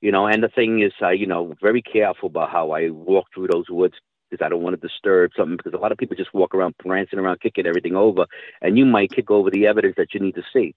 You 0.00 0.12
know, 0.12 0.26
and 0.26 0.42
the 0.42 0.48
thing 0.48 0.82
is, 0.82 0.92
I, 1.00 1.12
you 1.12 1.26
know, 1.26 1.54
very 1.62 1.80
careful 1.80 2.28
about 2.28 2.50
how 2.50 2.72
I 2.72 2.90
walk 2.90 3.26
through 3.34 3.48
those 3.48 3.70
woods 3.70 3.94
because 4.28 4.44
I 4.44 4.48
don't 4.48 4.62
want 4.62 4.78
to 4.78 4.88
disturb 4.88 5.30
something. 5.36 5.56
Because 5.56 5.72
a 5.72 5.78
lot 5.78 5.92
of 5.92 5.98
people 5.98 6.16
just 6.16 6.34
walk 6.34 6.54
around 6.54 6.76
prancing 6.78 7.18
around, 7.18 7.40
kicking 7.40 7.66
everything 7.66 7.96
over, 7.96 8.26
and 8.60 8.76
you 8.76 8.84
might 8.84 9.12
kick 9.12 9.30
over 9.30 9.50
the 9.50 9.66
evidence 9.66 9.94
that 9.96 10.12
you 10.12 10.20
need 10.20 10.34
to 10.34 10.42
see. 10.52 10.74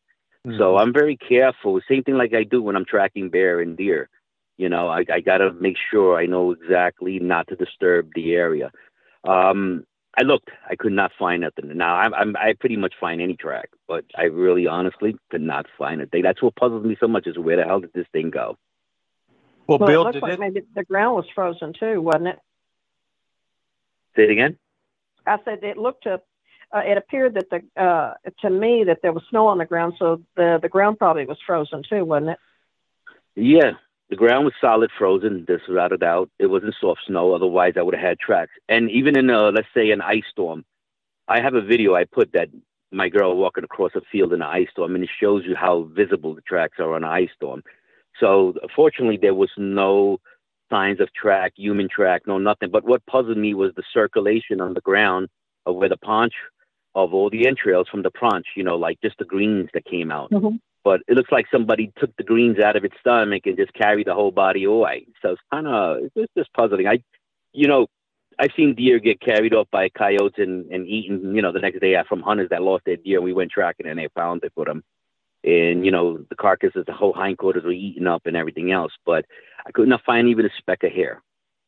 So 0.58 0.78
I'm 0.78 0.94
very 0.94 1.18
careful. 1.18 1.82
Same 1.90 2.04
thing 2.04 2.16
like 2.16 2.34
I 2.34 2.44
do 2.44 2.62
when 2.62 2.78
I'm 2.78 2.86
tracking 2.86 3.30
bear 3.30 3.60
and 3.60 3.76
deer. 3.76 4.08
You 4.56 4.70
know, 4.70 4.88
I, 4.88 5.04
I 5.12 5.20
got 5.20 5.40
to 5.40 5.52
make 5.52 5.76
sure 5.92 6.18
I 6.18 6.26
know 6.26 6.52
exactly 6.52 7.20
not 7.20 7.50
to 7.50 7.58
disturb 7.58 8.12
the 8.16 8.34
area. 8.34 8.72
Um, 9.28 9.86
I 10.18 10.24
looked, 10.24 10.50
I 10.68 10.76
could 10.76 10.94
not 10.94 11.12
find 11.18 11.42
nothing. 11.44 11.78
Now 11.78 11.96
I'm, 11.96 12.14
I'm 12.16 12.36
I 12.36 12.54
pretty 12.60 12.76
much 12.76 12.96
find 13.00 13.22
any 13.22 13.36
track, 13.36 13.70
but 13.88 14.04
I 14.18 14.24
really 14.24 14.66
honestly 14.66 15.16
could 15.30 15.42
not 15.42 15.68
find 15.78 16.02
a 16.02 16.08
thing. 16.08 16.24
That's 16.24 16.42
what 16.42 16.56
puzzles 16.56 16.84
me 16.84 16.98
so 17.00 17.08
much 17.08 17.28
is 17.28 17.38
where 17.38 17.58
the 17.58 17.64
hell 17.64 17.82
did 17.82 17.94
this 17.94 18.08
thing 18.12 18.32
go? 18.32 18.58
Well, 19.68 19.78
well, 19.78 19.88
Bill, 19.88 20.02
it 20.02 20.06
looks 20.06 20.14
did 20.16 20.24
like 20.24 20.34
it? 20.34 20.40
maybe 20.40 20.62
the 20.74 20.84
ground 20.84 21.18
was 21.18 21.26
frozen 21.36 21.74
too, 21.80 22.02
wasn't 22.02 22.30
it? 22.30 22.40
Say 24.16 24.24
it 24.24 24.32
again. 24.32 24.58
I 25.28 25.38
said 25.46 25.64
it 25.64 25.78
looked 25.78 26.04
to, 26.04 26.22
uh, 26.72 26.80
it 26.80 26.98
appeared 26.98 27.36
that 27.36 27.50
the 27.52 27.82
uh, 27.82 28.14
to 28.42 28.50
me 28.50 28.86
that 28.86 29.04
there 29.04 29.14
was 29.14 29.24
snow 29.30 29.48
on 29.48 29.60
the 29.60 29.66
ground, 29.66 29.94
so 30.00 30.24
the 30.36 30.58
the 30.60 30.70
ground 30.70 30.98
probably 30.98 31.26
was 31.28 31.38
frozen 31.46 31.84
too, 31.88 32.04
wasn't 32.04 32.32
it? 32.32 32.40
Yeah, 33.36 33.74
the 34.10 34.16
ground 34.16 34.46
was 34.46 34.54
solid 34.62 34.92
frozen. 34.98 35.46
This 35.48 35.62
without 35.68 35.92
a 35.92 35.98
doubt. 35.98 36.30
It 36.40 36.48
wasn't 36.48 36.76
soft 36.80 37.02
snow. 37.08 37.34
Otherwise, 37.34 37.74
I 37.78 37.82
would 37.82 37.96
have 37.96 38.04
had 38.04 38.20
tracks. 38.20 38.54
And 38.70 38.90
even 38.90 39.18
in 39.18 39.30
a 39.30 39.50
let's 39.50 39.68
say 39.74 39.92
an 39.92 40.02
ice 40.02 40.24
storm, 40.32 40.66
I 41.28 41.42
have 41.42 41.56
a 41.56 41.62
video 41.62 41.96
I 41.96 42.06
put 42.06 42.32
that 42.34 42.50
my 42.92 43.10
girl 43.10 43.36
walking 43.36 43.66
across 43.66 43.92
a 43.96 44.02
field 44.12 44.32
in 44.32 44.42
an 44.42 44.48
ice 44.48 44.70
storm, 44.72 44.96
and 44.96 45.04
it 45.04 45.10
shows 45.20 45.44
you 45.46 45.56
how 45.56 45.84
visible 45.94 46.34
the 46.34 46.42
tracks 46.42 46.80
are 46.80 46.94
on 46.94 47.04
an 47.04 47.10
ice 47.10 47.30
storm. 47.36 47.64
So 48.20 48.54
fortunately, 48.76 49.18
there 49.18 49.36
was 49.36 49.52
no 49.58 50.20
signs 50.70 51.00
of 51.00 51.14
track, 51.14 51.54
human 51.56 51.88
track, 51.90 52.24
no 52.26 52.38
nothing. 52.38 52.70
But 52.72 52.86
what 52.86 53.06
puzzled 53.06 53.38
me 53.38 53.54
was 53.54 53.74
the 53.76 53.84
circulation 53.94 54.62
on 54.62 54.74
the 54.74 54.82
ground 54.82 55.30
of 55.66 55.76
where 55.76 55.90
the 55.90 55.98
paunch 55.98 56.34
of 56.96 57.14
all 57.14 57.30
the 57.30 57.46
entrails 57.46 57.88
from 57.90 58.02
the 58.04 58.12
paunch, 58.12 58.48
you 58.56 58.64
know, 58.64 58.76
like 58.76 59.00
just 59.02 59.18
the 59.18 59.26
greens 59.26 59.70
that 59.74 59.86
came 59.86 60.12
out. 60.12 60.32
Mhm. 60.32 60.60
But 60.88 61.02
it 61.06 61.16
looks 61.16 61.34
like 61.34 61.48
somebody 61.52 61.92
took 62.00 62.16
the 62.16 62.24
greens 62.24 62.60
out 62.60 62.78
of 62.78 62.86
its 62.86 62.96
stomach 63.02 63.42
and 63.46 63.58
just 63.58 63.74
carried 63.74 64.08
the 64.08 64.14
whole 64.14 64.32
body 64.32 64.64
away. 64.64 65.06
So 65.22 65.32
it's 65.32 65.42
kind 65.52 65.68
of 65.68 65.98
it's 66.16 66.32
just- 66.38 66.54
puzzling. 66.54 66.88
I, 66.88 67.04
you 67.52 67.68
know, 67.68 67.88
I've 68.40 68.54
seen 68.56 68.74
deer 68.74 68.98
get 69.00 69.20
carried 69.20 69.54
off 69.54 69.68
by 69.70 69.90
coyotes 69.90 70.38
and, 70.38 70.72
and 70.72 70.88
eaten, 70.88 71.36
you 71.36 71.42
know, 71.42 71.52
the 71.52 71.60
next 71.60 71.82
day 71.82 72.02
from 72.08 72.22
hunters 72.22 72.48
that 72.52 72.62
lost 72.62 72.86
their 72.86 72.96
deer. 72.96 73.20
We 73.20 73.34
went 73.34 73.52
tracking 73.52 73.86
and 73.86 74.00
they 74.00 74.08
found 74.16 74.46
it 74.46 74.54
for 74.56 74.64
them. 74.64 74.82
And, 75.44 75.86
you 75.86 75.92
know, 75.92 76.24
the 76.30 76.38
carcasses, 76.38 76.86
the 76.88 76.94
whole 76.94 77.12
hindquarters 77.12 77.66
were 77.66 77.72
eaten 77.72 78.08
up 78.08 78.26
and 78.26 78.38
everything 78.38 78.72
else. 78.72 78.94
But 79.06 79.26
I 79.66 79.72
could 79.72 79.90
not 79.90 80.06
find 80.06 80.30
even 80.30 80.46
a 80.46 80.50
speck 80.58 80.84
of 80.84 80.94
hair. 80.94 81.22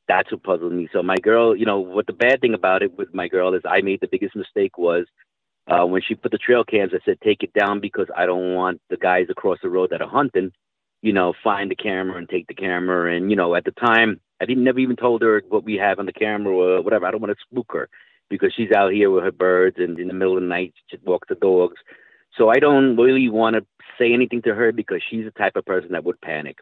That's 0.08 0.32
what 0.32 0.43
puzzled 0.43 0.71
me. 0.71 0.88
So 0.93 1.03
my 1.03 1.17
girl, 1.17 1.58
you 1.58 1.65
know, 1.65 1.79
what 1.82 2.08
the 2.08 2.13
bad 2.13 2.39
thing 2.39 2.53
about 2.53 2.84
it 2.84 2.97
with 2.97 3.13
my 3.13 3.27
girl 3.27 3.53
is 3.53 3.63
I 3.65 3.82
made 3.82 3.99
the 3.99 4.08
biggest 4.08 4.38
mistake 4.38 4.77
was 4.77 5.08
uh, 5.69 5.86
when 5.86 6.01
she 6.01 6.15
put 6.15 6.32
the 6.32 6.38
trail 6.38 6.63
cams, 6.63 6.91
I 6.93 6.99
said, 7.05 7.19
take 7.21 7.43
it 7.43 7.53
down 7.53 7.79
because 7.79 8.08
I 8.15 8.25
don't 8.25 8.55
want 8.55 8.82
the 8.89 8.97
guys 8.97 9.27
across 9.29 9.60
the 9.62 9.69
road 9.69 9.91
that 9.91 10.01
are 10.01 10.10
hunting, 10.10 10.51
you 11.01 11.13
know, 11.13 11.34
find 11.43 11.69
the 11.69 11.75
camera 11.75 12.17
and 12.17 12.27
take 12.27 12.47
the 12.47 12.55
camera. 12.55 13.15
And, 13.15 13.29
you 13.29 13.36
know, 13.36 13.55
at 13.55 13.65
the 13.65 13.71
time, 13.71 14.19
I 14.41 14.45
didn't 14.45 14.63
never 14.63 14.79
even 14.79 14.95
told 14.95 15.21
her 15.21 15.43
what 15.47 15.63
we 15.63 15.75
have 15.75 15.99
on 15.99 16.08
the 16.08 16.13
camera 16.13 16.55
or 16.55 16.82
whatever. 16.82 17.05
I 17.05 17.12
don't 17.12 17.21
want 17.21 17.38
to 17.38 17.45
spook 17.49 17.71
her 17.73 17.89
because 18.29 18.53
she's 18.55 18.71
out 18.71 18.93
here 18.93 19.12
with 19.12 19.23
her 19.23 19.32
birds 19.32 19.77
and 19.79 19.99
in 19.99 20.08
the 20.08 20.13
middle 20.13 20.38
of 20.38 20.41
the 20.41 20.47
night, 20.47 20.73
she 20.88 20.97
walks 21.03 21.27
the 21.29 21.36
dogs. 21.36 21.77
So 22.36 22.49
I 22.49 22.60
don't 22.60 22.95
really 22.95 23.29
want 23.29 23.55
to 23.55 23.65
say 23.97 24.13
anything 24.13 24.41
to 24.43 24.55
her 24.55 24.71
because 24.71 25.01
she's 25.08 25.25
the 25.25 25.32
type 25.32 25.55
of 25.55 25.65
person 25.65 25.91
that 25.91 26.03
would 26.03 26.19
panic. 26.21 26.58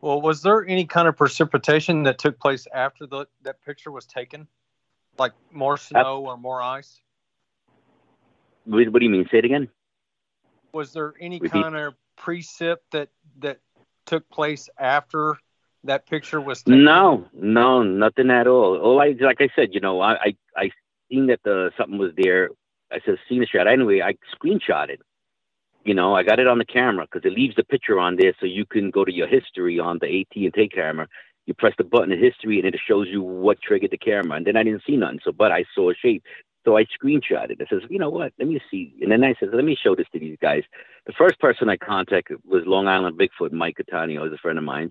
Well, 0.00 0.20
was 0.20 0.42
there 0.42 0.66
any 0.66 0.84
kind 0.84 1.08
of 1.08 1.16
precipitation 1.16 2.02
that 2.02 2.18
took 2.18 2.38
place 2.38 2.66
after 2.74 3.06
the 3.06 3.26
that 3.42 3.62
picture 3.64 3.90
was 3.90 4.04
taken, 4.04 4.46
like 5.18 5.32
more 5.50 5.78
snow 5.78 6.26
or 6.26 6.36
more 6.36 6.60
ice? 6.60 7.00
What, 8.64 8.88
what 8.88 9.00
do 9.00 9.04
you 9.04 9.10
mean? 9.10 9.26
Say 9.30 9.38
it 9.38 9.44
again. 9.44 9.68
Was 10.72 10.92
there 10.92 11.14
any 11.20 11.38
Repeat. 11.38 11.62
kind 11.62 11.76
of 11.76 11.94
precip 12.18 12.78
that 12.92 13.08
that 13.38 13.60
took 14.06 14.28
place 14.30 14.68
after 14.78 15.36
that 15.84 16.06
picture 16.06 16.40
was 16.40 16.62
taken? 16.62 16.84
No, 16.84 17.26
no, 17.32 17.82
nothing 17.82 18.30
at 18.30 18.46
all. 18.46 18.76
All 18.78 19.00
I 19.00 19.14
like 19.20 19.40
I 19.40 19.48
said, 19.54 19.70
you 19.72 19.80
know, 19.80 20.00
I 20.00 20.14
I, 20.14 20.36
I 20.56 20.70
seen 21.10 21.26
that 21.28 21.40
the 21.44 21.70
something 21.76 21.98
was 21.98 22.12
there. 22.16 22.50
I 22.90 23.00
said 23.04 23.16
seen 23.28 23.40
the 23.40 23.46
shot. 23.46 23.66
Anyway, 23.68 24.00
I 24.00 24.14
screenshot 24.34 24.88
it. 24.88 25.00
You 25.84 25.94
know, 25.94 26.14
I 26.14 26.22
got 26.22 26.38
it 26.38 26.46
on 26.46 26.58
the 26.58 26.64
camera 26.64 27.06
because 27.10 27.26
it 27.26 27.36
leaves 27.36 27.56
the 27.56 27.64
picture 27.64 28.00
on 28.00 28.16
there, 28.16 28.32
so 28.40 28.46
you 28.46 28.64
can 28.64 28.90
go 28.90 29.04
to 29.04 29.12
your 29.12 29.26
history 29.26 29.78
on 29.78 29.98
the 30.00 30.20
AT 30.20 30.36
and 30.36 30.54
T 30.54 30.68
camera. 30.68 31.06
You 31.46 31.52
press 31.52 31.74
the 31.76 31.84
button 31.84 32.10
in 32.10 32.18
history, 32.18 32.58
and 32.58 32.66
it 32.66 32.80
shows 32.88 33.08
you 33.08 33.22
what 33.22 33.60
triggered 33.60 33.90
the 33.90 33.98
camera. 33.98 34.36
And 34.38 34.46
then 34.46 34.56
I 34.56 34.62
didn't 34.62 34.82
see 34.86 34.96
nothing, 34.96 35.20
so 35.22 35.30
but 35.30 35.52
I 35.52 35.66
saw 35.74 35.90
a 35.90 35.94
shape. 35.94 36.24
So 36.64 36.76
I 36.76 36.84
screenshot 36.84 37.50
it. 37.50 37.60
I 37.60 37.66
says, 37.68 37.82
you 37.90 37.98
know 37.98 38.10
what? 38.10 38.32
Let 38.38 38.48
me 38.48 38.60
see. 38.70 38.94
And 39.02 39.12
then 39.12 39.22
I 39.22 39.34
says, 39.38 39.50
let 39.52 39.64
me 39.64 39.76
show 39.80 39.94
this 39.94 40.06
to 40.12 40.18
these 40.18 40.38
guys. 40.40 40.62
The 41.06 41.12
first 41.12 41.38
person 41.38 41.68
I 41.68 41.76
contacted 41.76 42.38
was 42.44 42.62
Long 42.66 42.88
Island 42.88 43.18
Bigfoot. 43.18 43.52
Mike 43.52 43.76
Catania 43.76 44.22
is 44.24 44.32
a 44.32 44.38
friend 44.38 44.58
of 44.58 44.64
mine 44.64 44.90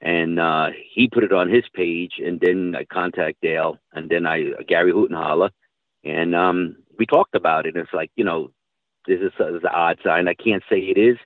and 0.00 0.38
uh, 0.38 0.68
he 0.92 1.08
put 1.08 1.24
it 1.24 1.32
on 1.32 1.48
his 1.48 1.64
page, 1.74 2.14
and 2.24 2.40
then 2.40 2.74
I 2.76 2.84
contact 2.84 3.40
Dale, 3.42 3.78
and 3.92 4.08
then 4.08 4.26
I 4.26 4.52
Gary 4.66 4.92
Hootenholler, 4.92 5.50
and 6.04 6.34
um, 6.34 6.76
we 6.98 7.06
talked 7.06 7.34
about 7.34 7.66
it. 7.66 7.74
And 7.74 7.84
it's 7.84 7.92
like 7.92 8.10
you 8.14 8.24
know, 8.24 8.50
this 9.06 9.20
is, 9.20 9.32
this 9.38 9.48
is 9.48 9.62
an 9.64 9.70
odd 9.74 9.98
sign. 10.04 10.28
I 10.28 10.34
can't 10.34 10.62
say 10.70 10.78
it 10.78 10.98
is. 10.98 11.16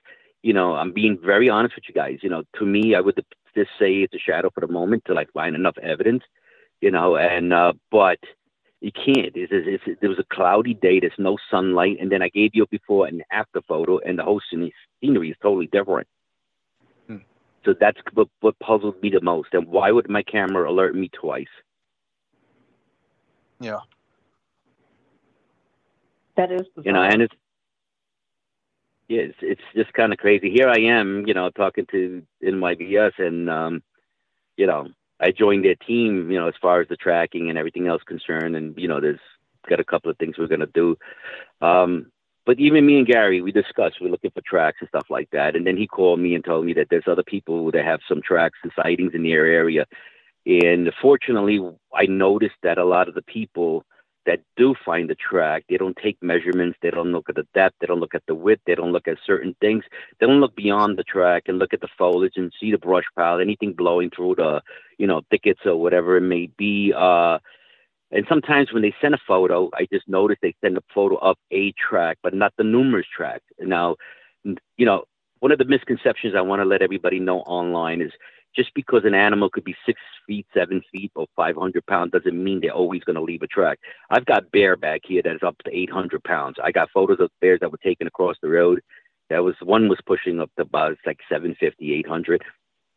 You 0.41 0.53
know, 0.53 0.75
I'm 0.75 0.91
being 0.91 1.19
very 1.23 1.49
honest 1.49 1.75
with 1.75 1.85
you 1.87 1.93
guys. 1.93 2.19
You 2.21 2.29
know, 2.29 2.43
to 2.57 2.65
me, 2.65 2.95
I 2.95 2.99
would 2.99 3.23
just 3.55 3.69
say 3.79 3.93
it's 3.97 4.15
a 4.15 4.19
shadow 4.19 4.49
for 4.53 4.61
the 4.61 4.73
moment 4.73 5.03
till 5.05 5.19
I 5.19 5.25
find 5.33 5.55
enough 5.55 5.77
evidence. 5.77 6.23
You 6.81 6.91
know, 6.91 7.15
and 7.15 7.53
uh, 7.53 7.73
but 7.91 8.19
You 8.83 8.91
can't. 8.91 9.31
It's, 9.33 9.49
it's, 9.49 9.81
it's, 9.87 9.99
there 10.01 10.09
was 10.09 10.19
a 10.19 10.35
cloudy 10.35 10.73
day. 10.73 10.99
There's 10.99 11.13
no 11.17 11.37
sunlight, 11.49 11.97
and 12.01 12.11
then 12.11 12.21
I 12.21 12.27
gave 12.27 12.51
you 12.53 12.63
a 12.63 12.67
before 12.67 13.07
and 13.07 13.23
after 13.31 13.61
photo, 13.61 13.99
and 13.99 14.19
the 14.19 14.23
whole 14.23 14.41
scenery 14.51 15.29
is 15.29 15.37
totally 15.41 15.67
different. 15.67 16.05
Hmm. 17.07 17.17
So 17.63 17.75
that's 17.79 17.97
what, 18.13 18.27
what 18.41 18.59
puzzled 18.59 19.01
me 19.01 19.09
the 19.09 19.21
most. 19.21 19.53
And 19.53 19.67
why 19.69 19.89
would 19.91 20.09
my 20.09 20.21
camera 20.21 20.69
alert 20.69 20.95
me 20.95 21.09
twice? 21.09 21.47
Yeah. 23.61 23.79
That 26.35 26.51
is 26.51 26.63
You 26.83 26.91
know, 26.91 27.03
and 27.03 27.21
it's 27.21 27.35
yeah, 29.07 29.21
it's, 29.21 29.37
it's 29.41 29.61
just 29.73 29.93
kind 29.93 30.11
of 30.11 30.19
crazy. 30.19 30.49
Here 30.49 30.67
I 30.67 30.79
am, 30.79 31.25
you 31.25 31.33
know, 31.33 31.49
talking 31.51 31.85
to 31.91 32.21
NYBS, 32.43 33.13
and 33.17 33.49
um, 33.49 33.83
you 34.57 34.67
know, 34.67 34.87
I 35.23 35.31
joined 35.31 35.63
their 35.63 35.75
team, 35.75 36.29
you 36.29 36.37
know, 36.39 36.47
as 36.47 36.53
far 36.61 36.81
as 36.81 36.87
the 36.89 36.97
tracking 36.97 37.49
and 37.49 37.57
everything 37.57 37.87
else 37.87 38.03
concerned, 38.03 38.55
and 38.55 38.77
you 38.77 38.87
know, 38.87 38.99
there's 38.99 39.19
got 39.69 39.79
a 39.79 39.85
couple 39.85 40.11
of 40.11 40.17
things 40.17 40.37
we're 40.37 40.47
gonna 40.47 40.67
do. 40.67 40.97
Um, 41.61 42.11
but 42.45 42.59
even 42.59 42.85
me 42.85 42.97
and 42.97 43.07
Gary, 43.07 43.41
we 43.41 43.53
discussed 43.53 43.95
we're 44.01 44.11
looking 44.11 44.31
for 44.31 44.41
tracks 44.45 44.77
and 44.81 44.89
stuff 44.89 45.07
like 45.09 45.29
that, 45.31 45.55
and 45.55 45.65
then 45.65 45.77
he 45.77 45.87
called 45.87 46.19
me 46.19 46.35
and 46.35 46.43
told 46.43 46.65
me 46.65 46.73
that 46.73 46.87
there's 46.89 47.07
other 47.07 47.23
people 47.23 47.71
that 47.71 47.85
have 47.85 48.01
some 48.07 48.21
tracks 48.21 48.59
and 48.63 48.71
sightings 48.75 49.13
in 49.13 49.23
their 49.23 49.45
area. 49.45 49.85
And 50.45 50.91
fortunately, 51.01 51.61
I 51.93 52.05
noticed 52.05 52.55
that 52.63 52.77
a 52.77 52.83
lot 52.83 53.07
of 53.07 53.15
the 53.15 53.21
people 53.21 53.85
that 54.25 54.39
do 54.55 54.73
find 54.85 55.09
the 55.09 55.15
track, 55.15 55.65
they 55.69 55.77
don't 55.77 55.97
take 56.01 56.17
measurements, 56.21 56.77
they 56.81 56.91
don't 56.91 57.11
look 57.11 57.29
at 57.29 57.35
the 57.35 57.47
depth, 57.53 57.75
they 57.79 57.87
don't 57.87 57.99
look 57.99 58.15
at 58.15 58.23
the 58.27 58.35
width, 58.35 58.61
they 58.65 58.75
don't 58.75 58.91
look 58.91 59.07
at 59.07 59.17
certain 59.25 59.55
things, 59.59 59.83
they 60.19 60.25
don't 60.25 60.39
look 60.39 60.55
beyond 60.55 60.97
the 60.97 61.03
track 61.03 61.43
and 61.47 61.59
look 61.59 61.73
at 61.73 61.81
the 61.81 61.89
foliage 61.97 62.33
and 62.37 62.53
see 62.59 62.71
the 62.71 62.77
brush 62.77 63.05
pile, 63.15 63.39
anything 63.39 63.73
blowing 63.73 64.09
through 64.09 64.35
the, 64.35 64.61
you 64.97 65.07
know, 65.07 65.21
thickets 65.29 65.61
or 65.65 65.75
whatever 65.75 66.17
it 66.17 66.21
may 66.21 66.47
be. 66.57 66.93
Uh, 66.95 67.37
and 68.11 68.25
sometimes 68.29 68.71
when 68.71 68.83
they 68.83 68.93
send 69.01 69.15
a 69.15 69.19
photo, 69.27 69.69
I 69.73 69.87
just 69.91 70.07
notice 70.07 70.37
they 70.41 70.55
send 70.61 70.77
a 70.77 70.83
photo 70.93 71.17
of 71.17 71.35
a 71.51 71.73
track, 71.73 72.19
but 72.21 72.33
not 72.33 72.53
the 72.57 72.63
numerous 72.63 73.07
track. 73.15 73.41
Now, 73.59 73.95
you 74.43 74.85
know, 74.85 75.05
one 75.39 75.51
of 75.51 75.57
the 75.57 75.65
misconceptions 75.65 76.35
I 76.37 76.41
want 76.41 76.61
to 76.61 76.65
let 76.65 76.81
everybody 76.81 77.19
know 77.19 77.39
online 77.39 78.01
is 78.01 78.11
just 78.55 78.73
because 78.73 79.03
an 79.05 79.13
animal 79.13 79.49
could 79.49 79.63
be 79.63 79.75
six 79.85 79.99
feet, 80.27 80.45
seven 80.53 80.81
feet, 80.91 81.11
or 81.15 81.27
500 81.35 81.85
pounds 81.85 82.11
doesn't 82.11 82.43
mean 82.43 82.61
they're 82.61 82.71
always 82.71 83.03
going 83.03 83.15
to 83.15 83.21
leave 83.21 83.41
a 83.41 83.47
track. 83.47 83.79
I've 84.09 84.25
got 84.25 84.51
bear 84.51 84.75
back 84.75 85.01
here 85.05 85.21
that 85.21 85.35
is 85.35 85.43
up 85.43 85.57
to 85.65 85.75
800 85.75 86.23
pounds. 86.23 86.57
I 86.63 86.71
got 86.71 86.91
photos 86.91 87.19
of 87.19 87.31
bears 87.41 87.59
that 87.61 87.71
were 87.71 87.77
taken 87.77 88.07
across 88.07 88.35
the 88.41 88.49
road. 88.49 88.81
That 89.29 89.43
was 89.43 89.55
one 89.61 89.89
was 89.89 89.99
pushing 90.05 90.39
up 90.39 90.51
to 90.57 90.63
about 90.63 90.97
like 91.05 91.19
750, 91.29 91.93
800. 91.93 92.43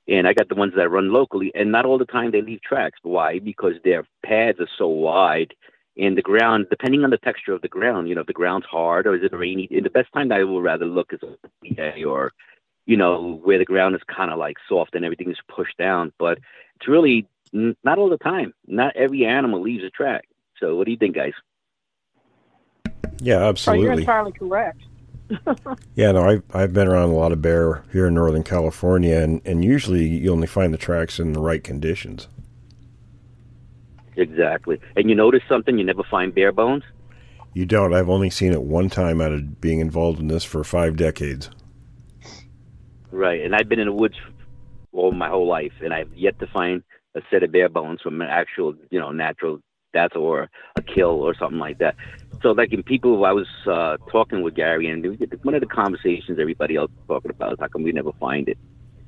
And 0.09 0.29
I 0.29 0.35
got 0.35 0.49
the 0.49 0.55
ones 0.55 0.75
that 0.77 0.91
run 0.91 1.13
locally, 1.13 1.51
and 1.55 1.73
not 1.73 1.85
all 1.85 1.99
the 1.99 2.05
time 2.05 2.31
they 2.31 2.43
leave 2.43 2.63
tracks. 2.63 2.99
Why? 3.03 3.41
Because 3.41 3.75
their 3.83 4.07
pads 4.25 4.61
are 4.61 4.69
so 4.79 4.87
wide, 4.87 5.53
and 5.97 6.17
the 6.17 6.23
ground, 6.23 6.67
depending 6.71 7.05
on 7.05 7.11
the 7.11 7.19
texture 7.19 7.53
of 7.53 7.63
the 7.63 7.69
ground, 7.69 8.09
you 8.09 8.15
know, 8.15 8.21
if 8.21 8.27
the 8.27 8.33
ground's 8.33 8.67
hard 8.67 9.07
or 9.07 9.17
is 9.17 9.23
it 9.23 9.35
rainy. 9.35 9.67
And 9.71 9.85
the 9.85 9.91
best 9.91 10.13
time 10.13 10.31
I 10.31 10.45
will 10.45 10.61
rather 10.61 10.85
look 10.85 11.13
is 11.13 11.21
a 11.23 12.05
or 12.05 12.33
you 12.87 12.97
know, 12.97 13.41
where 13.45 13.59
the 13.59 13.65
ground 13.65 13.95
is 13.95 14.01
kind 14.07 14.31
of 14.31 14.39
like 14.39 14.57
soft 14.69 14.95
and 14.95 15.05
everything 15.05 15.31
is 15.31 15.39
pushed 15.55 15.77
down. 15.77 16.13
But 16.19 16.39
it's 16.77 16.89
really 16.89 17.27
n- 17.53 17.77
not 17.85 17.99
all 17.99 18.09
the 18.09 18.19
time. 18.19 18.55
Not 18.67 18.97
every 18.97 19.25
animal 19.27 19.61
leaves 19.61 19.85
a 19.85 19.91
track. 19.91 20.25
So, 20.59 20.77
what 20.77 20.87
do 20.87 20.91
you 20.93 20.97
think, 20.97 21.15
guys? 21.15 21.33
Yeah, 23.21 23.37
Oh, 23.37 23.49
absolutely. 23.49 23.85
you're 23.87 23.99
entirely 24.01 24.33
correct. 24.33 24.83
Yeah, 25.97 26.13
no, 26.13 26.23
I've 26.23 26.43
I've 26.55 26.73
been 26.73 26.87
around 26.87 27.09
a 27.11 27.15
lot 27.15 27.33
of 27.33 27.43
bear 27.43 27.83
here 27.91 28.07
in 28.07 28.15
Northern 28.15 28.45
California, 28.45 29.17
and 29.17 29.41
and 29.45 29.65
usually 29.65 30.07
you 30.07 30.31
only 30.31 30.47
find 30.47 30.73
the 30.73 30.79
tracks 30.79 31.19
in 31.19 31.33
the 31.33 31.41
right 31.41 31.65
conditions. 31.65 32.29
Exactly. 34.17 34.81
And 34.95 35.09
you 35.11 35.17
notice 35.17 35.43
something? 35.49 35.79
You 35.79 35.85
never 35.85 36.05
find 36.05 36.35
bare 36.35 36.53
bones. 36.53 36.85
You 37.55 37.67
don't. 37.67 37.93
I've 37.93 38.09
only 38.09 38.31
seen 38.31 38.53
it 38.53 38.63
one 38.63 38.89
time 38.89 39.21
out 39.21 39.33
of 39.33 39.61
being 39.61 39.81
involved 39.81 40.21
in 40.21 40.29
this 40.29 40.45
for 40.45 40.63
five 40.63 40.97
decades. 40.97 41.51
Right. 43.17 43.41
And 43.41 43.57
I've 43.57 43.67
been 43.67 43.79
in 43.79 43.87
the 43.87 43.95
woods 43.95 44.17
all 44.93 45.11
my 45.11 45.31
whole 45.31 45.49
life, 45.49 45.73
and 45.81 45.95
I've 45.95 46.13
yet 46.15 46.39
to 46.41 46.47
find 46.47 46.83
a 47.15 47.23
set 47.31 47.43
of 47.43 47.51
bare 47.51 47.71
bones 47.71 48.03
from 48.03 48.21
an 48.21 48.29
actual, 48.29 48.75
you 48.91 49.01
know, 49.01 49.11
natural 49.11 49.61
death 49.95 50.15
or 50.15 50.51
a 50.77 50.83
kill 50.83 51.23
or 51.23 51.35
something 51.35 51.59
like 51.59 51.79
that. 51.79 51.97
So, 52.43 52.51
like 52.51 52.75
in 52.75 52.83
people, 52.83 53.25
I 53.25 53.33
was 53.33 53.47
uh, 53.67 53.97
talking 54.13 54.43
with 54.43 54.55
Gary, 54.55 54.91
and 54.91 55.03
one 55.43 55.55
of 55.55 55.63
the 55.63 55.67
conversations 55.67 56.39
everybody 56.39 56.77
else 56.77 56.91
was 56.95 57.07
talking 57.17 57.31
about 57.31 57.55
is 57.55 57.59
how 57.59 57.69
come 57.69 57.85
we 57.85 57.93
never 57.93 58.13
find 58.21 58.51
it? 58.51 58.59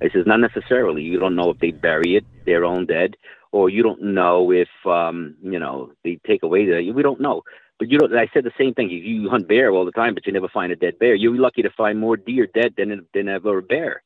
I 0.01 0.09
says 0.09 0.25
not 0.27 0.41
necessarily. 0.41 1.03
You 1.03 1.21
don't 1.21 1.37
know 1.37 1.51
if 1.51 1.59
they 1.59 1.73
bury 1.73 2.17
it, 2.17 2.25
their 2.47 2.65
own 2.65 2.87
dead, 2.87 3.15
or 3.53 3.69
you 3.69 3.83
don't 3.83 4.03
know 4.03 4.51
if 4.51 4.69
um, 4.87 5.35
you 5.43 5.59
know 5.59 5.93
they 6.03 6.19
take 6.27 6.43
away 6.43 6.65
the. 6.65 6.93
We 6.93 7.03
don't 7.03 7.21
know. 7.21 7.43
But 7.79 7.91
you 7.91 7.99
don't. 7.99 8.15
I 8.17 8.29
said 8.35 8.45
the 8.45 8.53
same 8.59 8.75
thing. 8.75 8.91
You 8.91 9.31
hunt 9.31 9.47
bear 9.47 9.71
all 9.71 9.85
the 9.85 9.93
time, 9.93 10.15
but 10.15 10.27
you 10.27 10.33
never 10.33 10.49
find 10.49 10.73
a 10.73 10.77
dead 10.77 10.99
bear, 10.99 11.15
you're 11.15 11.37
lucky 11.37 11.63
to 11.63 11.71
find 11.71 11.99
more 11.99 12.17
deer 12.17 12.47
dead 12.47 12.75
than 12.77 13.07
than 13.15 13.29
ever 13.29 13.59
a 13.59 13.63
bear. 13.63 14.03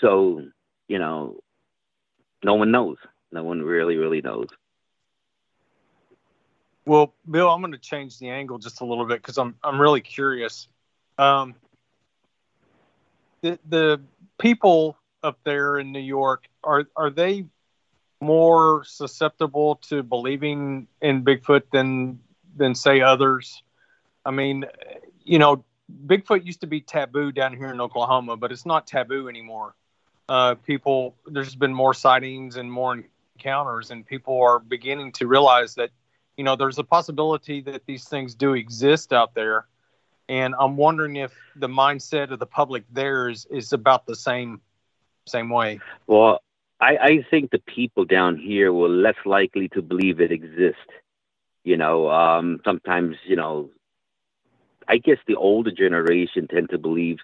So 0.00 0.42
you 0.88 0.98
know, 0.98 1.40
no 2.42 2.54
one 2.54 2.70
knows. 2.70 2.96
No 3.32 3.42
one 3.44 3.62
really, 3.62 3.96
really 3.96 4.20
knows. 4.20 4.48
Well, 6.86 7.14
Bill, 7.30 7.50
I'm 7.50 7.60
going 7.60 7.72
to 7.72 7.78
change 7.78 8.18
the 8.18 8.28
angle 8.28 8.58
just 8.58 8.80
a 8.80 8.84
little 8.84 9.06
bit 9.06 9.20
because 9.20 9.38
I'm 9.38 9.56
I'm 9.62 9.80
really 9.80 10.00
curious. 10.00 10.68
Um, 11.18 11.54
the 13.40 13.58
the 13.68 14.00
people 14.38 14.96
up 15.22 15.38
there 15.44 15.78
in 15.78 15.92
New 15.92 16.00
York 16.00 16.48
are 16.62 16.86
are 16.96 17.10
they 17.10 17.46
more 18.20 18.84
susceptible 18.84 19.76
to 19.76 20.02
believing 20.02 20.86
in 21.00 21.24
Bigfoot 21.24 21.62
than 21.72 22.20
than 22.56 22.74
say 22.74 23.00
others? 23.00 23.62
I 24.24 24.30
mean, 24.30 24.64
you 25.24 25.38
know, 25.38 25.64
Bigfoot 26.06 26.44
used 26.44 26.62
to 26.62 26.66
be 26.66 26.80
taboo 26.80 27.32
down 27.32 27.56
here 27.56 27.68
in 27.68 27.80
Oklahoma, 27.80 28.36
but 28.36 28.52
it's 28.52 28.66
not 28.66 28.86
taboo 28.86 29.28
anymore. 29.28 29.74
Uh, 30.28 30.54
people, 30.54 31.14
there's 31.26 31.54
been 31.54 31.74
more 31.74 31.92
sightings 31.92 32.56
and 32.56 32.70
more 32.70 33.02
encounters, 33.36 33.90
and 33.90 34.06
people 34.06 34.40
are 34.40 34.58
beginning 34.58 35.12
to 35.12 35.26
realize 35.26 35.74
that 35.74 35.90
you 36.36 36.44
know 36.44 36.56
there's 36.56 36.78
a 36.78 36.84
possibility 36.84 37.60
that 37.60 37.86
these 37.86 38.04
things 38.08 38.34
do 38.34 38.54
exist 38.54 39.12
out 39.12 39.34
there 39.34 39.66
and 40.28 40.54
i'm 40.58 40.76
wondering 40.76 41.14
if 41.14 41.32
the 41.54 41.68
mindset 41.68 42.32
of 42.32 42.40
the 42.40 42.46
public 42.46 42.82
there 42.92 43.28
is 43.28 43.46
is 43.50 43.72
about 43.72 44.04
the 44.06 44.16
same 44.16 44.60
same 45.26 45.48
way 45.48 45.80
Well, 46.06 46.42
I, 46.80 46.96
I 46.96 47.26
think 47.30 47.50
the 47.50 47.60
people 47.60 48.04
down 48.04 48.36
here 48.36 48.72
were 48.72 48.88
less 48.88 49.16
likely 49.24 49.68
to 49.68 49.80
believe 49.80 50.20
it 50.20 50.32
exists. 50.32 50.80
You 51.64 51.76
know, 51.76 52.10
um, 52.10 52.60
sometimes, 52.64 53.16
you 53.26 53.36
know, 53.36 53.70
I 54.86 54.98
guess 54.98 55.18
the 55.26 55.36
older 55.36 55.70
generation 55.70 56.46
tend 56.46 56.70
to 56.70 56.78
believe, 56.78 57.18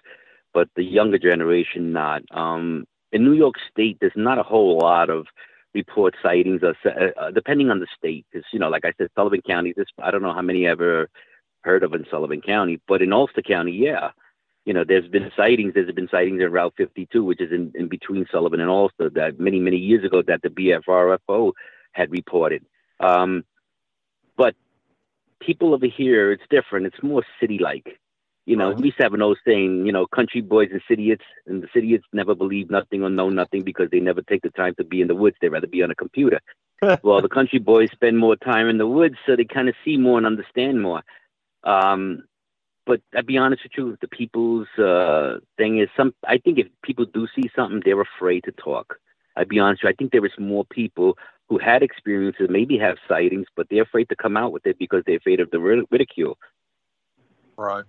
but 0.53 0.67
the 0.75 0.83
younger 0.83 1.19
generation 1.19 1.93
not. 1.93 2.23
Um, 2.31 2.85
in 3.11 3.23
New 3.23 3.33
York 3.33 3.55
State, 3.71 3.97
there's 4.01 4.11
not 4.15 4.39
a 4.39 4.43
whole 4.43 4.79
lot 4.79 5.09
of 5.09 5.27
report 5.73 6.15
sightings, 6.23 6.61
or, 6.63 6.75
uh, 6.85 7.31
depending 7.31 7.69
on 7.69 7.79
the 7.79 7.87
state. 7.97 8.25
Because, 8.31 8.45
you 8.51 8.59
know, 8.59 8.69
like 8.69 8.83
I 8.83 8.93
said, 8.97 9.09
Sullivan 9.15 9.41
County, 9.41 9.73
this 9.75 9.87
I 9.99 10.11
don't 10.11 10.23
know 10.23 10.33
how 10.33 10.41
many 10.41 10.65
ever 10.65 11.09
heard 11.61 11.83
of 11.83 11.93
in 11.93 12.05
Sullivan 12.09 12.41
County, 12.41 12.81
but 12.87 13.01
in 13.01 13.13
Ulster 13.13 13.43
County, 13.43 13.73
yeah 13.73 14.11
you 14.65 14.73
know, 14.73 14.83
there's 14.87 15.07
been 15.07 15.31
sightings. 15.35 15.73
There's 15.73 15.91
been 15.91 16.09
sightings 16.09 16.41
in 16.41 16.51
Route 16.51 16.73
52, 16.77 17.23
which 17.23 17.41
is 17.41 17.51
in, 17.51 17.71
in 17.75 17.87
between 17.87 18.27
Sullivan 18.31 18.59
and 18.59 18.69
Ulster, 18.69 19.09
that 19.11 19.39
many, 19.39 19.59
many 19.59 19.77
years 19.77 20.05
ago 20.05 20.21
that 20.27 20.41
the 20.43 20.49
BFRFO 20.49 21.53
had 21.93 22.11
reported. 22.11 22.63
Um, 22.99 23.43
but 24.41 24.55
people 25.39 25.75
over 25.75 25.85
here, 25.85 26.31
it's 26.31 26.41
different. 26.49 26.87
It's 26.87 27.03
more 27.03 27.23
city-like. 27.39 27.99
You 28.47 28.55
know, 28.55 28.71
we 28.71 28.85
used 28.85 28.97
to 28.97 29.03
have 29.03 29.13
an 29.13 29.21
old 29.21 29.37
saying, 29.45 29.85
you 29.85 29.91
know, 29.91 30.07
country 30.07 30.41
boys 30.41 30.69
and 30.71 30.81
cityites, 30.89 31.27
and 31.45 31.61
the 31.61 31.67
cityites 31.67 32.01
never 32.11 32.33
believe 32.33 32.71
nothing 32.71 33.03
or 33.03 33.11
know 33.11 33.29
nothing 33.29 33.61
because 33.61 33.89
they 33.91 33.99
never 33.99 34.23
take 34.23 34.41
the 34.41 34.49
time 34.49 34.73
to 34.79 34.83
be 34.83 34.99
in 34.99 35.07
the 35.07 35.13
woods. 35.13 35.35
They 35.39 35.49
rather 35.49 35.67
be 35.67 35.83
on 35.83 35.91
a 35.91 35.95
computer. 35.95 36.39
well, 37.03 37.21
the 37.21 37.29
country 37.29 37.59
boys 37.59 37.91
spend 37.91 38.17
more 38.17 38.35
time 38.35 38.67
in 38.67 38.79
the 38.79 38.87
woods, 38.87 39.17
so 39.27 39.35
they 39.35 39.45
kind 39.45 39.69
of 39.69 39.75
see 39.85 39.97
more 39.97 40.17
and 40.17 40.25
understand 40.25 40.81
more. 40.81 41.03
Um, 41.63 42.23
but 42.87 42.99
I'll 43.15 43.21
be 43.21 43.37
honest 43.37 43.61
with 43.61 43.73
you, 43.77 43.95
the 44.01 44.07
people's 44.07 44.67
uh, 44.79 45.37
thing 45.57 45.77
is 45.77 45.89
some. 45.95 46.15
I 46.27 46.39
think 46.39 46.57
if 46.57 46.67
people 46.81 47.05
do 47.05 47.27
see 47.35 47.47
something, 47.55 47.83
they're 47.85 48.01
afraid 48.01 48.45
to 48.45 48.51
talk. 48.53 48.95
I'll 49.37 49.45
be 49.45 49.59
honest 49.59 49.83
with 49.83 49.89
you. 49.89 49.93
I 49.93 49.97
think 49.97 50.11
there 50.11 50.25
is 50.25 50.31
more 50.39 50.65
people 50.65 51.15
who 51.51 51.57
had 51.57 51.83
experiences, 51.83 52.47
maybe 52.49 52.77
have 52.77 52.95
sightings, 53.09 53.45
but 53.57 53.67
they're 53.69 53.83
afraid 53.83 54.07
to 54.07 54.15
come 54.15 54.37
out 54.37 54.53
with 54.53 54.65
it 54.65 54.79
because 54.79 55.03
they're 55.05 55.17
afraid 55.17 55.41
of 55.41 55.51
the 55.51 55.59
ridicule. 55.59 56.37
right. 57.57 57.83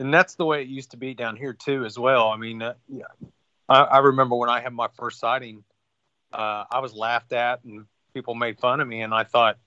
And 0.00 0.12
that's 0.12 0.34
the 0.34 0.44
way 0.44 0.62
it 0.62 0.66
used 0.66 0.90
to 0.90 0.96
be 0.96 1.14
down 1.14 1.36
here 1.36 1.52
too 1.52 1.84
as 1.84 1.96
well. 1.96 2.30
I 2.30 2.36
mean 2.38 2.60
uh, 2.60 2.74
yeah, 2.88 3.04
I, 3.68 3.82
I 3.82 3.98
remember 3.98 4.34
when 4.34 4.50
i 4.50 4.58
had 4.58 4.72
my 4.72 4.88
first 4.98 5.20
sighting 5.20 5.62
uh, 6.32 6.64
i 6.68 6.80
was 6.80 6.92
laughed 6.92 7.32
at 7.32 7.62
and 7.62 7.86
people 8.12 8.34
made 8.34 8.58
fun 8.58 8.80
of 8.80 8.88
me 8.88 9.02
and 9.02 9.14
i 9.14 9.22
thought 9.22 9.58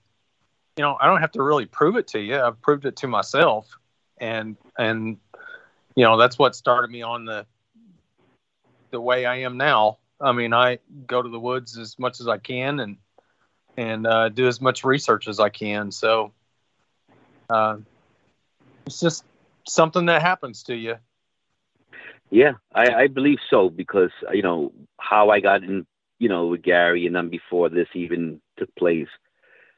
you 0.76 0.82
know 0.82 0.98
i 1.00 1.06
don't 1.06 1.22
have 1.22 1.32
to 1.32 1.42
really 1.42 1.64
prove 1.64 1.96
it 1.96 2.08
to 2.08 2.20
you. 2.20 2.38
I've 2.38 2.60
proved 2.60 2.84
it 2.84 2.96
to 2.96 3.08
myself. 3.08 3.66
And 4.18 4.58
and 4.76 5.16
you 5.96 6.04
know 6.04 6.18
that's 6.18 6.38
what 6.38 6.54
started 6.54 6.90
me 6.90 7.00
on 7.00 7.24
the 7.24 7.46
the 8.90 9.00
way 9.00 9.24
i 9.24 9.36
am 9.36 9.56
now 9.56 9.98
i 10.20 10.32
mean 10.32 10.52
i 10.52 10.78
go 11.06 11.22
to 11.22 11.28
the 11.28 11.40
woods 11.40 11.78
as 11.78 11.98
much 11.98 12.20
as 12.20 12.28
i 12.28 12.38
can 12.38 12.80
and 12.80 12.96
and 13.78 14.08
uh, 14.08 14.28
do 14.28 14.48
as 14.48 14.60
much 14.60 14.84
research 14.84 15.28
as 15.28 15.38
I 15.38 15.50
can. 15.50 15.92
So 15.92 16.32
uh, 17.48 17.76
it's 18.86 18.98
just 18.98 19.24
something 19.68 20.06
that 20.06 20.20
happens 20.20 20.64
to 20.64 20.74
you. 20.74 20.96
Yeah, 22.28 22.54
I, 22.74 23.02
I 23.02 23.06
believe 23.06 23.38
so 23.48 23.70
because 23.70 24.10
you 24.32 24.42
know 24.42 24.72
how 24.98 25.30
I 25.30 25.38
got 25.38 25.62
in, 25.62 25.86
you 26.18 26.28
know, 26.28 26.48
with 26.48 26.62
Gary, 26.62 27.06
and 27.06 27.14
then 27.14 27.30
before 27.30 27.68
this 27.68 27.88
even 27.94 28.40
took 28.58 28.74
place. 28.74 29.08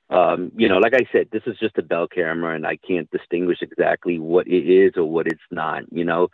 Um, 0.09 0.51
you 0.57 0.69
know, 0.69 0.79
like 0.79 0.95
I 0.95 1.07
said, 1.13 1.29
this 1.31 1.43
is 1.47 1.57
just 1.61 1.79
a 1.79 1.83
bell 1.83 2.09
camera, 2.09 2.57
and 2.57 2.67
I 2.67 2.77
can't 2.77 3.09
distinguish 3.11 3.59
exactly 3.61 4.19
what 4.19 4.49
it 4.49 4.67
is 4.67 4.95
or 4.97 5.05
what 5.05 5.27
it's 5.27 5.39
not. 5.51 5.85
You 5.93 6.05
know, 6.07 6.29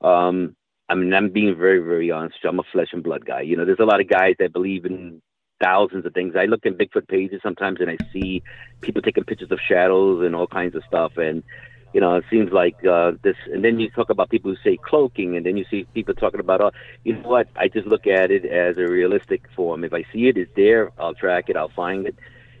um, 0.00 0.56
I 0.90 0.96
mean, 0.96 1.14
I'm 1.14 1.30
being 1.30 1.56
very, 1.56 1.78
very 1.78 2.10
honest. 2.10 2.38
I'm 2.42 2.58
a 2.58 2.64
flesh 2.72 2.88
and 2.92 3.02
blood 3.02 3.24
guy. 3.24 3.42
You 3.42 3.56
know, 3.56 3.64
there's 3.64 3.78
a 3.78 3.84
lot 3.84 4.00
of 4.00 4.08
guys 4.08 4.34
that 4.40 4.52
believe 4.52 4.84
in 4.84 5.22
thousands 5.62 6.04
of 6.04 6.12
things. 6.12 6.34
I 6.36 6.46
look 6.46 6.66
in 6.66 6.74
Bigfoot 6.74 7.06
pages 7.06 7.40
sometimes, 7.44 7.80
and 7.80 7.88
I 7.88 7.96
see 8.12 8.42
people 8.80 9.00
taking 9.00 9.22
pictures 9.22 9.52
of 9.52 9.60
shadows 9.68 10.26
and 10.26 10.34
all 10.34 10.48
kinds 10.48 10.74
of 10.74 10.82
stuff, 10.88 11.16
and 11.16 11.44
you 11.92 12.00
know, 12.00 12.16
it 12.16 12.24
seems 12.28 12.50
like 12.50 12.84
uh, 12.84 13.12
this. 13.22 13.36
And 13.52 13.64
then 13.64 13.78
you 13.78 13.88
talk 13.90 14.10
about 14.10 14.30
people 14.30 14.50
who 14.50 14.56
say 14.68 14.78
cloaking, 14.78 15.36
and 15.36 15.46
then 15.46 15.56
you 15.56 15.64
see 15.70 15.84
people 15.94 16.14
talking 16.14 16.40
about, 16.40 16.60
oh, 16.60 16.72
you 17.04 17.14
know 17.14 17.28
what? 17.28 17.46
I 17.54 17.68
just 17.68 17.86
look 17.86 18.08
at 18.08 18.32
it 18.32 18.44
as 18.44 18.76
a 18.76 18.90
realistic 18.90 19.42
form. 19.54 19.84
If 19.84 19.92
I 19.92 20.04
see 20.12 20.26
it, 20.26 20.36
it's 20.36 20.50
there. 20.56 20.90
I'll 20.98 21.14
track 21.14 21.48
it. 21.48 21.56
I'll 21.56 21.68
find 21.68 22.06
it. 22.06 22.16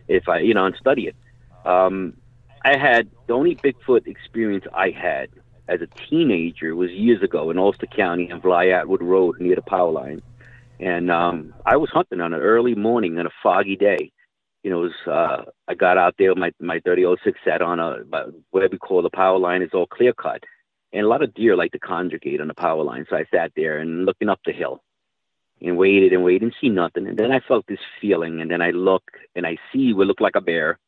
If 0.06 0.28
I, 0.28 0.38
you 0.38 0.54
know, 0.54 0.66
and 0.66 0.76
study 0.76 1.08
it. 1.08 1.16
Um, 1.64 2.14
I 2.64 2.76
had 2.76 3.08
the 3.26 3.34
only 3.34 3.56
Bigfoot 3.56 4.06
experience 4.06 4.66
I 4.72 4.90
had 4.90 5.30
as 5.70 5.80
a 5.80 5.86
teenager 5.86 6.74
was 6.74 6.90
years 6.90 7.22
ago 7.22 7.50
in 7.50 7.58
Ulster 7.58 7.86
County 7.86 8.30
on 8.30 8.40
Bly 8.40 8.68
Atwood 8.68 9.02
Road 9.02 9.40
near 9.40 9.54
the 9.54 9.62
power 9.62 9.90
line, 9.90 10.20
and 10.78 11.10
um, 11.10 11.54
I 11.64 11.76
was 11.76 11.90
hunting 11.90 12.20
on 12.20 12.34
an 12.34 12.40
early 12.40 12.74
morning 12.74 13.18
on 13.18 13.26
a 13.26 13.30
foggy 13.42 13.76
day 13.76 14.12
you 14.62 14.70
know, 14.70 14.84
it 14.84 14.92
was, 15.06 15.06
uh, 15.06 15.50
I 15.68 15.74
got 15.74 15.96
out 15.96 16.16
there 16.18 16.34
my, 16.34 16.52
my 16.60 16.80
3006 16.80 17.38
set 17.44 17.62
on 17.62 17.80
a, 17.80 17.98
what 18.50 18.70
we 18.70 18.78
call 18.78 19.02
the 19.02 19.10
power 19.10 19.38
line 19.38 19.62
is 19.62 19.70
all 19.72 19.86
clear 19.86 20.12
cut. 20.12 20.44
And 20.92 21.06
a 21.06 21.08
lot 21.08 21.22
of 21.22 21.34
deer 21.34 21.56
like 21.56 21.72
to 21.72 21.78
congregate 21.78 22.40
on 22.40 22.48
the 22.48 22.54
power 22.54 22.82
line. 22.82 23.06
So 23.08 23.16
I 23.16 23.24
sat 23.30 23.52
there 23.56 23.78
and 23.78 24.04
looking 24.04 24.28
up 24.28 24.40
the 24.44 24.52
hill 24.52 24.82
and 25.62 25.78
waited 25.78 26.12
and 26.12 26.24
waited 26.24 26.42
and 26.42 26.54
see 26.60 26.68
nothing. 26.68 27.06
And 27.06 27.16
then 27.16 27.30
I 27.30 27.40
felt 27.40 27.66
this 27.66 27.78
feeling. 28.00 28.40
And 28.40 28.50
then 28.50 28.60
I 28.60 28.70
look 28.70 29.04
and 29.36 29.46
I 29.46 29.56
see 29.72 29.94
what 29.94 30.08
looked 30.08 30.20
like 30.20 30.36
a 30.36 30.40
bear 30.40 30.78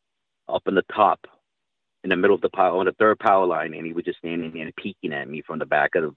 up 0.48 0.62
in 0.66 0.74
the 0.74 0.84
top 0.94 1.20
in 2.04 2.10
the 2.10 2.16
middle 2.16 2.34
of 2.34 2.42
the 2.42 2.50
power, 2.50 2.78
on 2.78 2.86
the 2.86 2.92
third 2.92 3.18
power 3.18 3.46
line. 3.46 3.74
And 3.74 3.86
he 3.86 3.92
was 3.92 4.04
just 4.04 4.18
standing 4.18 4.52
there 4.52 4.64
and 4.64 4.76
peeking 4.76 5.12
at 5.12 5.28
me 5.28 5.42
from 5.42 5.58
the 5.58 5.66
back 5.66 5.94
of, 5.94 6.14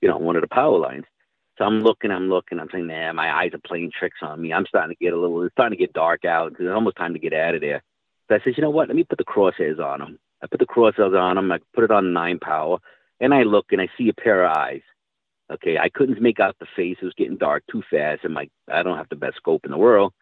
you 0.00 0.08
know, 0.08 0.18
one 0.18 0.36
of 0.36 0.42
the 0.42 0.48
power 0.48 0.78
lines. 0.78 1.04
So 1.56 1.64
I'm 1.64 1.80
looking, 1.80 2.10
I'm 2.10 2.28
looking, 2.28 2.60
I'm 2.60 2.68
saying, 2.70 2.86
nah, 2.86 3.12
my 3.12 3.34
eyes 3.34 3.50
are 3.52 3.60
playing 3.66 3.90
tricks 3.98 4.18
on 4.22 4.40
me. 4.40 4.52
I'm 4.52 4.66
starting 4.66 4.94
to 4.96 5.04
get 5.04 5.12
a 5.12 5.18
little, 5.18 5.42
it's 5.42 5.52
starting 5.52 5.76
to 5.76 5.82
get 5.82 5.92
dark 5.92 6.24
out. 6.24 6.52
It's 6.52 6.70
almost 6.72 6.96
time 6.96 7.14
to 7.14 7.18
get 7.18 7.32
out 7.32 7.56
of 7.56 7.60
there. 7.60 7.82
So 8.28 8.36
I 8.36 8.38
said, 8.44 8.54
you 8.56 8.62
know 8.62 8.70
what? 8.70 8.88
Let 8.88 8.96
me 8.96 9.04
put 9.04 9.18
the 9.18 9.24
crosshairs 9.24 9.80
on 9.80 9.98
them. 9.98 10.18
I 10.42 10.46
put 10.46 10.60
the 10.60 10.66
crosshairs 10.66 11.18
on 11.18 11.36
them. 11.36 11.50
I 11.50 11.58
put 11.74 11.84
it 11.84 11.90
on 11.90 12.12
nine 12.12 12.38
power, 12.38 12.78
and 13.20 13.34
I 13.34 13.42
look 13.42 13.72
and 13.72 13.80
I 13.80 13.88
see 13.96 14.08
a 14.08 14.14
pair 14.14 14.44
of 14.44 14.56
eyes. 14.56 14.82
Okay, 15.50 15.78
I 15.78 15.88
couldn't 15.88 16.20
make 16.20 16.40
out 16.40 16.56
the 16.60 16.66
face. 16.76 16.98
It 17.00 17.04
was 17.04 17.14
getting 17.14 17.38
dark 17.38 17.64
too 17.70 17.82
fast, 17.90 18.20
and 18.24 18.34
my 18.34 18.48
I 18.70 18.82
don't 18.82 18.98
have 18.98 19.08
the 19.08 19.16
best 19.16 19.36
scope 19.36 19.64
in 19.64 19.70
the 19.70 19.78
world. 19.78 20.12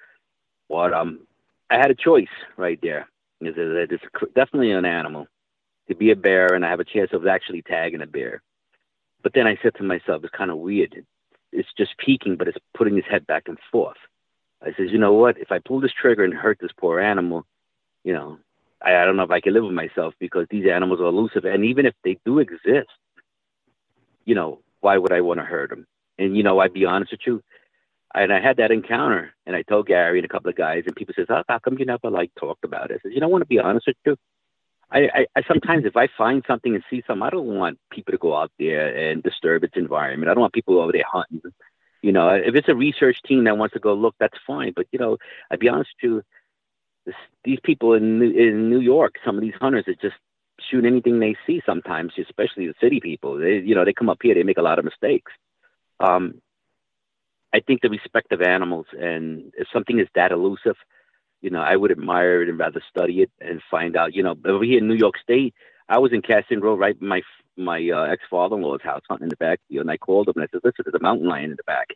But 0.68 0.94
um, 0.94 1.26
I 1.68 1.76
had 1.76 1.90
a 1.90 1.96
choice 1.96 2.28
right 2.56 2.78
there. 2.80 3.08
It's, 3.40 3.56
it's 3.58 4.32
definitely 4.34 4.72
an 4.72 4.84
animal 4.84 5.26
to 5.88 5.94
be 5.94 6.10
a 6.10 6.16
bear, 6.16 6.54
and 6.54 6.64
I 6.64 6.70
have 6.70 6.80
a 6.80 6.84
chance 6.84 7.10
of 7.12 7.26
actually 7.26 7.62
tagging 7.62 8.02
a 8.02 8.06
bear. 8.06 8.42
But 9.22 9.32
then 9.34 9.46
I 9.46 9.58
said 9.62 9.74
to 9.76 9.82
myself, 9.82 10.24
it's 10.24 10.34
kind 10.34 10.50
of 10.50 10.58
weird 10.58 11.04
it's 11.56 11.68
just 11.76 11.96
peeking, 11.98 12.36
but 12.36 12.48
it's 12.48 12.58
putting 12.74 12.96
his 12.96 13.04
head 13.10 13.26
back 13.26 13.48
and 13.48 13.58
forth. 13.72 13.96
I 14.62 14.68
says, 14.76 14.90
you 14.90 14.98
know 14.98 15.14
what? 15.14 15.38
If 15.38 15.52
I 15.52 15.58
pull 15.58 15.80
this 15.80 15.92
trigger 15.92 16.24
and 16.24 16.34
hurt 16.34 16.58
this 16.60 16.72
poor 16.78 17.00
animal, 17.00 17.46
you 18.04 18.12
know, 18.12 18.38
I, 18.82 18.96
I 18.96 19.04
don't 19.04 19.16
know 19.16 19.22
if 19.22 19.30
I 19.30 19.40
can 19.40 19.54
live 19.54 19.64
with 19.64 19.72
myself 19.72 20.14
because 20.18 20.46
these 20.50 20.68
animals 20.68 21.00
are 21.00 21.06
elusive. 21.06 21.44
And 21.44 21.64
even 21.64 21.86
if 21.86 21.94
they 22.04 22.18
do 22.24 22.38
exist, 22.38 22.88
you 24.24 24.34
know, 24.34 24.60
why 24.80 24.98
would 24.98 25.12
I 25.12 25.20
want 25.20 25.40
to 25.40 25.46
hurt 25.46 25.70
them? 25.70 25.86
And, 26.18 26.36
you 26.36 26.42
know, 26.42 26.58
I'd 26.58 26.72
be 26.72 26.84
honest 26.84 27.12
with 27.12 27.20
you. 27.26 27.42
And 28.16 28.32
I 28.32 28.40
had 28.40 28.56
that 28.56 28.70
encounter 28.70 29.34
and 29.44 29.54
I 29.54 29.62
told 29.62 29.86
Gary 29.86 30.18
and 30.18 30.24
a 30.24 30.28
couple 30.28 30.48
of 30.48 30.56
guys 30.56 30.84
and 30.86 30.96
people 30.96 31.14
says, 31.14 31.26
oh, 31.28 31.42
how 31.48 31.58
come 31.58 31.78
you 31.78 31.84
never 31.84 32.10
like 32.10 32.32
talked 32.34 32.64
about 32.64 32.90
it? 32.90 33.00
I 33.04 33.08
says, 33.08 33.12
you 33.14 33.22
I 33.22 33.26
want 33.26 33.42
to 33.42 33.46
be 33.46 33.58
honest 33.58 33.86
with 33.86 33.96
you. 34.06 34.16
I, 34.90 35.00
I, 35.00 35.26
I 35.36 35.42
sometimes 35.46 35.84
if 35.84 35.96
I 35.96 36.08
find 36.16 36.42
something 36.46 36.74
and 36.74 36.84
see 36.88 37.02
something, 37.06 37.22
I 37.22 37.30
don't 37.30 37.46
want 37.46 37.78
people 37.90 38.12
to 38.12 38.18
go 38.18 38.34
out 38.34 38.52
there 38.58 39.10
and 39.10 39.22
disturb 39.22 39.64
its 39.64 39.76
environment. 39.76 40.30
I 40.30 40.34
don't 40.34 40.40
want 40.40 40.54
people 40.54 40.80
over 40.80 40.92
there 40.92 41.04
hunting. 41.06 41.42
You 42.02 42.12
know, 42.12 42.28
if 42.30 42.54
it's 42.54 42.68
a 42.68 42.74
research 42.74 43.20
team 43.22 43.44
that 43.44 43.58
wants 43.58 43.74
to 43.74 43.80
go 43.80 43.94
look, 43.94 44.14
that's 44.18 44.38
fine. 44.46 44.72
But 44.74 44.86
you 44.92 44.98
know, 44.98 45.18
I'd 45.50 45.58
be 45.58 45.68
honest 45.68 45.90
with 46.02 46.10
you, 46.10 46.22
this, 47.04 47.16
these 47.44 47.58
people 47.62 47.94
in 47.94 48.22
in 48.22 48.70
New 48.70 48.80
York, 48.80 49.16
some 49.24 49.36
of 49.36 49.42
these 49.42 49.54
hunters 49.60 49.86
that 49.86 50.00
just 50.00 50.16
shoot 50.70 50.84
anything 50.84 51.18
they 51.18 51.36
see. 51.46 51.62
Sometimes, 51.66 52.12
especially 52.16 52.68
the 52.68 52.74
city 52.80 53.00
people, 53.00 53.38
they 53.38 53.58
you 53.58 53.74
know 53.74 53.84
they 53.84 53.92
come 53.92 54.08
up 54.08 54.18
here, 54.22 54.34
they 54.34 54.44
make 54.44 54.58
a 54.58 54.62
lot 54.62 54.78
of 54.78 54.84
mistakes. 54.84 55.32
Um, 55.98 56.40
I 57.56 57.60
think 57.60 57.80
the 57.80 57.88
respect 57.88 58.32
of 58.32 58.42
animals, 58.42 58.84
and 59.00 59.50
if 59.56 59.66
something 59.72 59.98
is 59.98 60.08
that 60.14 60.30
elusive, 60.30 60.76
you 61.40 61.48
know, 61.48 61.62
I 61.62 61.74
would 61.74 61.90
admire 61.90 62.42
it 62.42 62.50
and 62.50 62.58
rather 62.58 62.82
study 62.90 63.22
it 63.22 63.30
and 63.40 63.62
find 63.70 63.96
out. 63.96 64.14
You 64.14 64.22
know, 64.22 64.34
over 64.44 64.62
here 64.62 64.76
in 64.76 64.88
New 64.88 64.94
York 64.94 65.14
State, 65.16 65.54
I 65.88 65.98
was 65.98 66.12
in 66.12 66.20
Caston 66.20 66.60
Road, 66.60 66.78
right 66.78 67.00
my 67.00 67.22
my 67.56 67.78
uh, 67.90 68.02
ex 68.12 68.22
father 68.28 68.56
in 68.56 68.62
law's 68.62 68.82
house, 68.82 69.00
hunting 69.08 69.24
in 69.24 69.30
the 69.30 69.36
back. 69.36 69.60
You 69.70 69.76
know, 69.76 69.80
and 69.82 69.90
I 69.90 69.96
called 69.96 70.28
him 70.28 70.34
and 70.36 70.44
I 70.44 70.48
said, 70.52 70.60
"Listen, 70.64 70.84
there's 70.84 71.00
a 71.00 71.02
mountain 71.02 71.28
lion 71.28 71.50
in 71.50 71.56
the 71.56 71.62
back." 71.62 71.94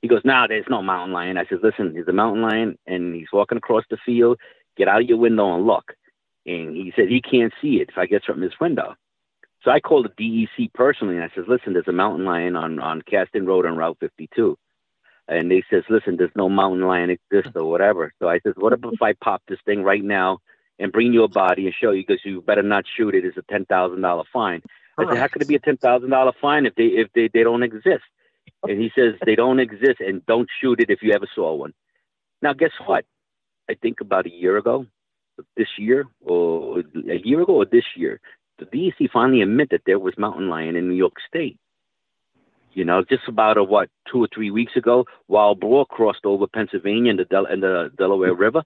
He 0.00 0.08
goes, 0.08 0.22
"No, 0.24 0.46
there's 0.48 0.64
no 0.70 0.80
mountain 0.80 1.12
lion." 1.12 1.36
I 1.36 1.44
said, 1.44 1.58
"Listen, 1.62 1.92
there's 1.92 2.08
a 2.08 2.12
mountain 2.12 2.40
lion, 2.40 2.78
and 2.86 3.14
he's 3.14 3.32
walking 3.34 3.58
across 3.58 3.84
the 3.90 3.98
field. 4.06 4.38
Get 4.78 4.88
out 4.88 5.02
of 5.02 5.08
your 5.10 5.18
window 5.18 5.54
and 5.54 5.66
look." 5.66 5.92
And 6.46 6.74
he 6.74 6.90
said 6.96 7.08
he 7.08 7.20
can't 7.20 7.52
see 7.60 7.82
it 7.82 7.90
if 7.90 7.98
I 7.98 8.06
get 8.06 8.24
from 8.24 8.40
his 8.40 8.58
window. 8.58 8.94
So 9.62 9.70
I 9.70 9.78
called 9.78 10.06
the 10.16 10.46
DEC 10.56 10.72
personally 10.72 11.16
and 11.16 11.24
I 11.24 11.30
said, 11.34 11.48
"Listen, 11.48 11.74
there's 11.74 11.86
a 11.86 11.92
mountain 11.92 12.24
lion 12.24 12.56
on 12.56 12.78
on 12.80 13.02
Caston 13.02 13.44
Road 13.44 13.66
on 13.66 13.76
Route 13.76 13.98
52." 14.00 14.56
And 15.28 15.50
they 15.50 15.62
says, 15.70 15.84
listen, 15.88 16.16
there's 16.16 16.30
no 16.36 16.48
mountain 16.48 16.86
lion 16.86 17.10
exists 17.10 17.52
or 17.54 17.64
whatever. 17.70 18.12
So 18.20 18.28
I 18.28 18.40
says, 18.40 18.54
what 18.56 18.72
if 18.72 19.02
I 19.02 19.12
pop 19.14 19.42
this 19.48 19.58
thing 19.64 19.82
right 19.82 20.02
now 20.02 20.38
and 20.78 20.92
bring 20.92 21.12
you 21.12 21.22
a 21.22 21.28
body 21.28 21.66
and 21.66 21.74
show 21.74 21.92
you 21.92 22.04
because 22.06 22.24
you 22.24 22.42
better 22.42 22.62
not 22.62 22.84
shoot 22.96 23.14
it. 23.14 23.24
It's 23.24 23.36
a 23.36 23.42
ten 23.42 23.64
thousand 23.64 24.00
dollar 24.00 24.24
fine. 24.32 24.62
I 24.98 25.06
said, 25.06 25.18
how 25.18 25.28
could 25.28 25.42
it 25.42 25.48
be 25.48 25.54
a 25.54 25.60
ten 25.60 25.76
thousand 25.76 26.10
dollar 26.10 26.32
fine 26.40 26.66
if 26.66 26.74
they 26.74 26.84
if 26.84 27.08
they, 27.14 27.30
they 27.32 27.44
don't 27.44 27.62
exist? 27.62 28.04
And 28.64 28.80
he 28.80 28.90
says 28.94 29.14
they 29.24 29.36
don't 29.36 29.60
exist 29.60 30.00
and 30.00 30.24
don't 30.26 30.48
shoot 30.60 30.80
it 30.80 30.90
if 30.90 31.02
you 31.02 31.12
ever 31.12 31.28
saw 31.34 31.54
one. 31.54 31.72
Now 32.42 32.52
guess 32.52 32.72
what? 32.84 33.04
I 33.70 33.74
think 33.74 34.00
about 34.00 34.26
a 34.26 34.30
year 34.30 34.56
ago, 34.56 34.86
this 35.56 35.68
year 35.78 36.06
or 36.20 36.80
a 36.80 37.18
year 37.24 37.42
ago 37.42 37.54
or 37.54 37.64
this 37.64 37.84
year, 37.96 38.20
the 38.58 38.66
DEC 38.66 39.10
finally 39.12 39.42
admitted 39.42 39.70
that 39.70 39.82
there 39.86 39.98
was 39.98 40.18
mountain 40.18 40.48
lion 40.48 40.76
in 40.76 40.88
New 40.88 40.94
York 40.96 41.14
State. 41.28 41.58
You 42.74 42.84
know, 42.84 43.04
just 43.04 43.28
about 43.28 43.58
a 43.58 43.64
what 43.64 43.90
two 44.10 44.24
or 44.24 44.28
three 44.32 44.50
weeks 44.50 44.76
ago, 44.76 45.04
while 45.26 45.54
boar 45.54 45.84
crossed 45.86 46.24
over 46.24 46.46
Pennsylvania 46.46 47.10
and 47.10 47.18
the 47.18 47.24
Del- 47.24 47.46
and 47.46 47.62
the 47.62 47.90
Delaware 47.98 48.34
River, 48.34 48.62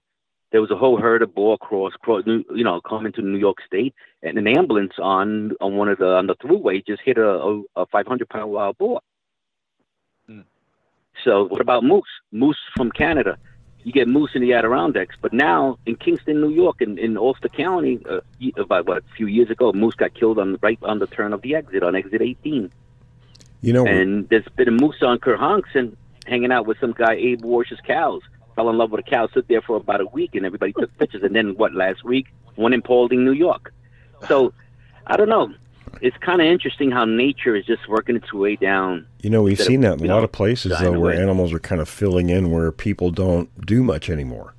there 0.51 0.61
was 0.61 0.71
a 0.71 0.77
whole 0.77 0.99
herd 0.99 1.21
of 1.21 1.35
boar 1.35 1.57
cross, 1.57 1.93
cross 2.01 2.23
you 2.25 2.63
know, 2.63 2.79
coming 2.81 3.11
to 3.13 3.21
New 3.21 3.37
York 3.37 3.57
State, 3.65 3.93
and 4.23 4.37
an 4.37 4.47
ambulance 4.47 4.93
on 5.01 5.51
on 5.59 5.75
one 5.75 5.89
of 5.89 5.97
the 5.97 6.07
on 6.07 6.27
the 6.27 6.35
Thruway 6.35 6.85
just 6.85 7.01
hit 7.03 7.17
a, 7.17 7.27
a, 7.27 7.61
a 7.75 7.85
500 7.87 8.29
pound 8.29 8.51
wild 8.51 8.77
boar. 8.77 9.01
Hmm. 10.27 10.41
So 11.23 11.45
what 11.47 11.61
about 11.61 11.83
moose? 11.83 12.05
Moose 12.31 12.59
from 12.75 12.91
Canada. 12.91 13.37
You 13.83 13.93
get 13.93 14.07
moose 14.07 14.31
in 14.35 14.41
the 14.41 14.53
Adirondacks, 14.53 15.15
but 15.21 15.31
now 15.31 15.77
in 15.85 15.95
Kingston, 15.95 16.41
New 16.41 16.49
York, 16.49 16.81
in, 16.81 16.97
in 16.97 17.17
Ulster 17.17 17.47
County, 17.47 18.01
uh, 18.09 18.19
about 18.57 18.85
what 18.85 18.97
a 18.97 19.15
few 19.15 19.27
years 19.27 19.49
ago, 19.49 19.71
moose 19.71 19.95
got 19.95 20.13
killed 20.13 20.39
on 20.39 20.57
right 20.61 20.79
on 20.81 20.99
the 20.99 21.07
turn 21.07 21.31
of 21.31 21.41
the 21.41 21.55
exit 21.55 21.83
on 21.83 21.95
exit 21.95 22.21
18. 22.21 22.71
You 23.61 23.73
know, 23.73 23.85
and 23.85 24.27
there's 24.29 24.47
been 24.55 24.67
a 24.67 24.71
moose 24.71 25.01
on 25.01 25.19
Kerhonkson 25.19 25.95
hanging 26.25 26.51
out 26.51 26.67
with 26.67 26.79
some 26.79 26.93
guy 26.93 27.13
Abe 27.13 27.43
Warsh's 27.43 27.79
cows. 27.85 28.21
Fell 28.55 28.69
in 28.69 28.77
love 28.77 28.91
with 28.91 29.05
a 29.05 29.09
cow, 29.09 29.27
stood 29.27 29.47
there 29.47 29.61
for 29.61 29.77
about 29.77 30.01
a 30.01 30.05
week, 30.07 30.35
and 30.35 30.45
everybody 30.45 30.73
took 30.73 30.95
pictures. 30.97 31.23
And 31.23 31.35
then 31.35 31.55
what? 31.55 31.73
Last 31.73 32.03
week, 32.03 32.27
one 32.55 32.73
in 32.73 32.81
Pawling, 32.81 33.23
New 33.23 33.31
York. 33.31 33.73
So 34.27 34.53
I 35.05 35.15
don't 35.17 35.29
know. 35.29 35.53
It's 36.01 36.17
kind 36.17 36.41
of 36.41 36.47
interesting 36.47 36.91
how 36.91 37.05
nature 37.05 37.55
is 37.55 37.65
just 37.65 37.87
working 37.87 38.15
its 38.15 38.31
way 38.33 38.55
down. 38.55 39.07
You 39.21 39.29
know, 39.29 39.43
we've 39.43 39.59
seen 39.59 39.83
of, 39.83 39.99
that 39.99 40.03
in 40.05 40.11
a 40.11 40.13
lot 40.13 40.23
of 40.23 40.31
places 40.31 40.77
though, 40.79 40.99
where 40.99 41.19
animals 41.19 41.53
are 41.53 41.59
kind 41.59 41.81
of 41.81 41.89
filling 41.89 42.29
in 42.29 42.51
where 42.51 42.71
people 42.71 43.09
don't 43.09 43.65
do 43.65 43.83
much 43.83 44.09
anymore. 44.09 44.53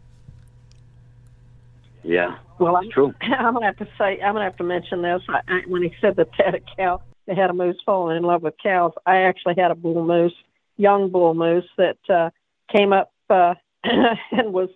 Yeah, 2.03 2.39
well, 2.59 2.77
I'm, 2.77 2.91
true. 2.91 3.15
I'm 3.21 3.55
gonna 3.55 3.67
have 3.67 3.77
to 3.77 3.89
say, 3.99 4.21
I'm 4.21 4.35
gonna 4.35 4.45
have 4.45 4.57
to 4.57 4.65
mention 4.65 5.03
this. 5.03 5.23
I, 5.29 5.41
I, 5.49 5.61
when 5.67 5.83
he 5.83 5.95
said 6.01 6.17
that 6.17 6.29
they 6.37 6.45
had 6.45 6.55
a 6.55 6.61
cow, 6.61 7.03
they 7.29 7.35
had 7.35 7.51
a 7.51 7.53
moose 7.53 7.77
falling 7.85 8.17
in 8.17 8.23
love 8.23 8.43
with 8.43 8.55
cows. 8.61 8.93
I 9.05 9.19
actually 9.19 9.55
had 9.59 9.71
a 9.71 9.75
bull 9.75 10.03
moose, 10.03 10.35
young 10.79 11.11
bull 11.11 11.35
moose, 11.35 11.69
that 11.77 11.99
uh, 12.09 12.31
came 12.75 12.95
up 12.95 13.13
uh, 13.29 13.55
and 13.85 14.53
was 14.53 14.71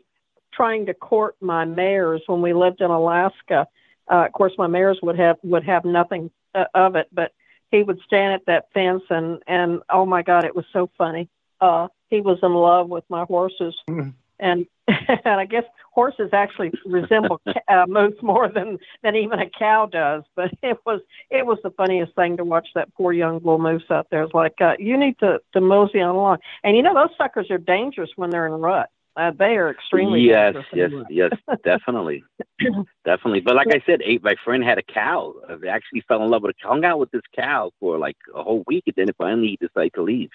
trying 0.52 0.86
to 0.86 0.94
court 0.94 1.34
my 1.40 1.64
mares 1.64 2.20
when 2.26 2.42
we 2.42 2.52
lived 2.52 2.82
in 2.82 2.90
Alaska. 2.90 3.66
Uh, 4.06 4.26
of 4.26 4.32
course, 4.32 4.52
my 4.58 4.66
mares 4.66 4.98
would 5.02 5.18
have 5.18 5.38
would 5.42 5.64
have 5.64 5.86
nothing 5.86 6.30
uh, 6.54 6.64
of 6.74 6.94
it, 6.94 7.08
but 7.10 7.32
he 7.70 7.82
would 7.82 7.98
stand 8.06 8.34
at 8.34 8.44
that 8.46 8.70
fence 8.74 9.02
and 9.08 9.42
and 9.46 9.80
oh 9.88 10.04
my 10.04 10.20
God, 10.20 10.44
it 10.44 10.54
was 10.54 10.66
so 10.74 10.90
funny. 10.98 11.30
Uh, 11.58 11.88
he 12.10 12.20
was 12.20 12.38
in 12.42 12.52
love 12.52 12.90
with 12.90 13.04
my 13.08 13.24
horses, 13.24 13.74
mm-hmm. 13.88 14.10
and 14.38 14.66
and 15.24 15.40
I 15.40 15.46
guess 15.46 15.64
horses 15.92 16.30
actually 16.32 16.72
resemble 16.86 17.40
uh, 17.68 17.84
moose 17.86 18.16
more 18.22 18.48
than 18.48 18.78
than 19.02 19.16
even 19.16 19.38
a 19.38 19.48
cow 19.50 19.86
does. 19.86 20.24
But 20.34 20.50
it 20.62 20.78
was 20.84 21.00
it 21.30 21.46
was 21.46 21.58
the 21.62 21.70
funniest 21.70 22.14
thing 22.14 22.36
to 22.36 22.44
watch 22.44 22.68
that 22.74 22.92
poor 22.94 23.12
young 23.12 23.38
bull 23.38 23.58
moose 23.58 23.84
out 23.90 24.08
there. 24.10 24.22
It's 24.22 24.34
like 24.34 24.60
uh, 24.60 24.74
you 24.78 24.96
need 24.96 25.18
to 25.20 25.40
to 25.52 25.60
mosey 25.60 26.00
on 26.00 26.14
along, 26.14 26.38
and 26.64 26.76
you 26.76 26.82
know 26.82 26.94
those 26.94 27.16
suckers 27.16 27.50
are 27.50 27.58
dangerous 27.58 28.10
when 28.16 28.30
they're 28.30 28.46
in 28.46 28.54
rut. 28.54 28.88
Uh, 29.14 29.30
they 29.38 29.56
are 29.56 29.70
extremely 29.70 30.22
yes, 30.22 30.54
dangerous. 30.72 31.04
yes, 31.10 31.30
yes, 31.36 31.56
definitely, 31.64 32.24
definitely. 33.04 33.40
But 33.40 33.56
like 33.56 33.66
I 33.70 33.82
said, 33.84 34.00
eight, 34.02 34.22
my 34.22 34.36
friend 34.42 34.64
had 34.64 34.78
a 34.78 34.82
cow. 34.82 35.34
I 35.50 35.66
actually 35.68 36.02
fell 36.08 36.24
in 36.24 36.30
love 36.30 36.42
with. 36.42 36.56
A, 36.64 36.66
hung 36.66 36.82
out 36.86 36.98
with 36.98 37.10
this 37.10 37.20
cow 37.36 37.72
for 37.78 37.98
like 37.98 38.16
a 38.34 38.42
whole 38.42 38.64
week, 38.66 38.84
and 38.86 38.94
then 38.96 39.10
it 39.10 39.16
finally 39.18 39.48
he 39.48 39.66
decided 39.66 39.92
to 39.94 40.02
leave. 40.02 40.30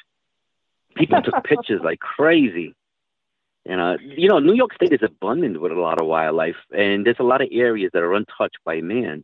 People 0.96 1.22
took 1.24 1.44
pictures 1.44 1.82
like 1.84 2.00
crazy. 2.00 2.76
You 3.68 3.74
uh, 3.74 3.76
know, 3.76 3.98
you 4.02 4.30
know, 4.30 4.40
New 4.40 4.54
York 4.54 4.74
State 4.74 4.94
is 4.94 5.04
abundant 5.04 5.60
with 5.60 5.72
a 5.72 5.80
lot 5.80 6.00
of 6.00 6.08
wildlife, 6.08 6.56
and 6.72 7.06
there's 7.06 7.20
a 7.20 7.24
lot 7.24 7.42
of 7.42 7.50
areas 7.52 7.92
that 7.94 8.02
are 8.02 8.14
untouched 8.14 8.60
by 8.64 8.80
man. 8.82 9.24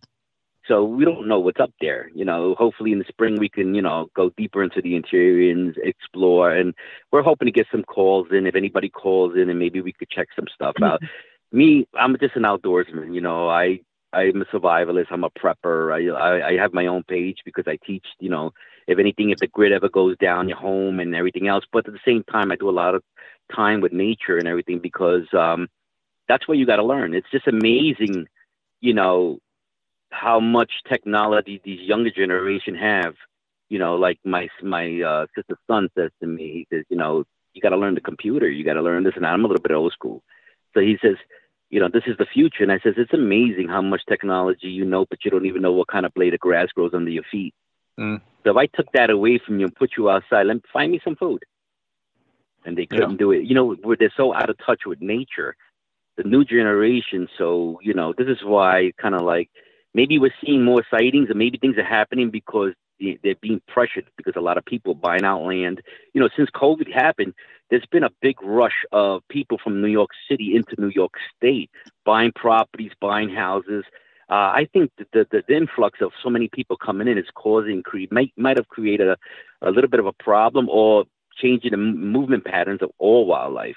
So 0.68 0.84
we 0.84 1.06
don't 1.06 1.28
know 1.28 1.40
what's 1.40 1.60
up 1.60 1.74
there. 1.82 2.10
You 2.14 2.26
know, 2.26 2.56
hopefully 2.58 2.92
in 2.92 3.00
the 3.00 3.06
spring 3.08 3.38
we 3.38 3.50
can, 3.50 3.74
you 3.74 3.82
know, 3.82 4.08
go 4.16 4.32
deeper 4.38 4.64
into 4.64 4.82
the 4.82 4.96
interior 4.96 5.52
and 5.52 5.76
explore. 5.78 6.52
And 6.52 6.74
we're 7.12 7.22
hoping 7.22 7.48
to 7.48 7.52
get 7.52 7.68
some 7.72 7.84
calls 7.84 8.28
in. 8.32 8.48
If 8.48 8.56
anybody 8.56 8.90
calls 8.90 9.36
in, 9.36 9.50
and 9.50 9.60
maybe 9.60 9.82
we 9.82 9.94
could 9.94 10.10
check 10.10 10.28
some 10.36 10.48
stuff 10.54 10.76
out. 10.82 11.02
Me, 11.52 11.88
I'm 11.98 12.18
just 12.18 12.36
an 12.36 12.44
outdoorsman. 12.44 13.14
You 13.14 13.22
know, 13.22 13.48
I 13.48 13.80
I'm 14.12 14.42
a 14.42 14.46
survivalist. 14.46 15.08
I'm 15.12 15.24
a 15.24 15.30
prepper. 15.30 15.94
I, 15.94 16.14
I 16.16 16.48
I 16.50 16.54
have 16.54 16.74
my 16.74 16.88
own 16.88 17.04
page 17.04 17.40
because 17.46 17.66
I 17.68 17.78
teach. 17.86 18.06
You 18.20 18.30
know, 18.30 18.52
if 18.88 19.00
anything, 19.00 19.30
if 19.30 19.40
the 19.40 19.48
grid 19.48 19.72
ever 19.72 19.90
goes 19.90 20.18
down, 20.18 20.50
your 20.50 20.58
home 20.58 21.00
and 21.00 21.16
everything 21.16 21.48
else. 21.48 21.66
But 21.72 21.88
at 21.88 21.94
the 21.94 22.00
same 22.06 22.24
time, 22.24 22.52
I 22.52 22.56
do 22.56 22.70
a 22.70 22.72
lot 22.72 22.96
of 22.96 23.04
time 23.56 23.82
with 23.82 23.94
nature 23.94 24.38
and 24.38 24.48
everything 24.48 24.80
because 24.80 25.26
um, 25.34 25.68
that's 26.28 26.48
what 26.48 26.58
you 26.58 26.66
got 26.66 26.78
to 26.78 26.84
learn. 26.84 27.14
It's 27.14 27.30
just 27.32 27.48
amazing, 27.48 28.28
you 28.80 28.94
know, 28.94 29.40
how 30.10 30.40
much 30.40 30.72
technology 30.88 31.62
these 31.64 31.82
younger 31.82 32.12
generation 32.12 32.76
have. 32.76 33.16
You 33.70 33.80
know, 33.80 33.96
like 33.96 34.20
my 34.24 34.50
my 34.62 35.02
uh, 35.02 35.26
sister's 35.36 35.58
son 35.68 35.90
says 35.98 36.12
to 36.22 36.28
me, 36.28 36.68
he 36.70 36.76
says, 36.76 36.86
you 36.90 36.98
know, 36.98 37.24
you 37.54 37.62
got 37.62 37.70
to 37.70 37.78
learn 37.78 37.96
the 37.96 38.02
computer. 38.02 38.50
You 38.50 38.64
got 38.64 38.74
to 38.74 38.82
learn 38.82 39.04
this, 39.04 39.14
and 39.16 39.26
I'm 39.26 39.44
a 39.44 39.48
little 39.48 39.64
bit 39.64 39.72
old 39.72 39.94
school. 39.94 40.22
So 40.74 40.80
he 40.80 40.98
says, 41.02 41.16
you 41.70 41.80
know, 41.80 41.90
this 41.92 42.04
is 42.06 42.18
the 42.18 42.26
future. 42.26 42.64
And 42.64 42.72
I 42.72 42.80
says, 42.80 42.94
it's 42.98 43.14
amazing 43.14 43.68
how 43.70 43.82
much 43.82 44.02
technology 44.08 44.68
you 44.68 44.86
know, 44.86 45.06
but 45.10 45.26
you 45.26 45.32
don't 45.32 45.46
even 45.46 45.62
know 45.62 45.72
what 45.72 45.88
kind 45.88 46.06
of 46.06 46.14
blade 46.14 46.34
of 46.34 46.40
grass 46.40 46.68
grows 46.70 46.94
under 46.94 47.10
your 47.10 47.24
feet. 47.32 47.54
Mm. 48.00 48.22
So 48.44 48.52
if 48.52 48.58
I 48.58 48.68
took 48.68 48.92
that 48.94 49.10
away 49.10 49.40
from 49.44 49.60
you 49.60 49.66
and 49.66 49.76
put 49.76 49.92
you 49.98 50.10
outside, 50.10 50.46
let 50.46 50.56
me 50.56 50.62
find 50.72 50.92
me 50.92 51.00
some 51.04 51.16
food 51.16 51.44
and 52.66 52.78
they 52.78 52.86
couldn't 52.86 53.12
Yeah. 53.12 53.18
do 53.18 53.32
it. 53.32 53.44
You 53.44 53.56
know, 53.56 53.74
where 53.74 53.98
they're 53.98 54.14
so 54.16 54.34
out 54.34 54.50
of 54.50 54.58
touch 54.66 54.82
with 54.86 55.02
nature, 55.02 55.56
the 56.18 56.24
new 56.24 56.44
generation. 56.44 57.28
So 57.38 57.80
you 57.82 57.94
know, 57.94 58.14
this 58.18 58.28
is 58.28 58.44
why 58.44 58.92
kind 58.98 59.16
of 59.16 59.22
like 59.22 59.50
maybe 59.94 60.20
we're 60.20 60.34
seeing 60.44 60.64
more 60.64 60.84
sightings, 60.90 61.30
and 61.30 61.38
maybe 61.40 61.58
things 61.58 61.78
are 61.78 61.84
happening 61.84 62.30
because 62.30 62.74
they- 63.00 63.20
they're 63.24 63.36
being 63.42 63.62
pressured 63.68 64.06
because 64.18 64.36
a 64.36 64.42
lot 64.42 64.58
of 64.58 64.66
people 64.66 64.94
buying 64.96 65.24
out 65.24 65.44
land. 65.44 65.82
You 66.14 66.22
know, 66.22 66.30
since 66.36 66.50
COVID 66.52 66.92
happened, 66.92 67.34
there's 67.70 67.86
been 67.88 68.04
a 68.04 68.12
big 68.22 68.38
rush 68.42 68.86
of 68.92 69.28
people 69.30 69.58
from 69.58 69.82
New 69.82 69.88
York 69.88 70.12
City 70.30 70.56
into 70.56 70.80
New 70.80 70.92
York 70.94 71.14
State 71.36 71.70
buying 72.06 72.32
properties, 72.32 72.92
buying 73.02 73.30
houses. 73.30 73.84
Uh, 74.30 74.52
I 74.62 74.68
think 74.72 74.92
that 74.98 75.08
the, 75.12 75.28
the, 75.32 75.44
the 75.48 75.56
influx 75.56 76.02
of 76.02 76.12
so 76.24 76.30
many 76.30 76.48
people 76.48 76.78
coming 76.78 77.08
in 77.08 77.18
is 77.18 77.26
causing 77.36 77.84
cre- 77.84 78.12
might 78.12 78.32
might 78.38 78.58
have 78.58 78.68
created 78.70 79.08
a, 79.08 79.18
a 79.62 79.72
little 79.72 79.90
bit 79.90 80.00
of 80.00 80.06
a 80.06 80.14
problem 80.14 80.70
or 80.70 81.06
changing 81.38 81.72
the 81.72 81.78
movement 81.78 82.46
patterns 82.46 82.82
of 82.82 82.92
all 82.98 83.26
wildlife. 83.26 83.76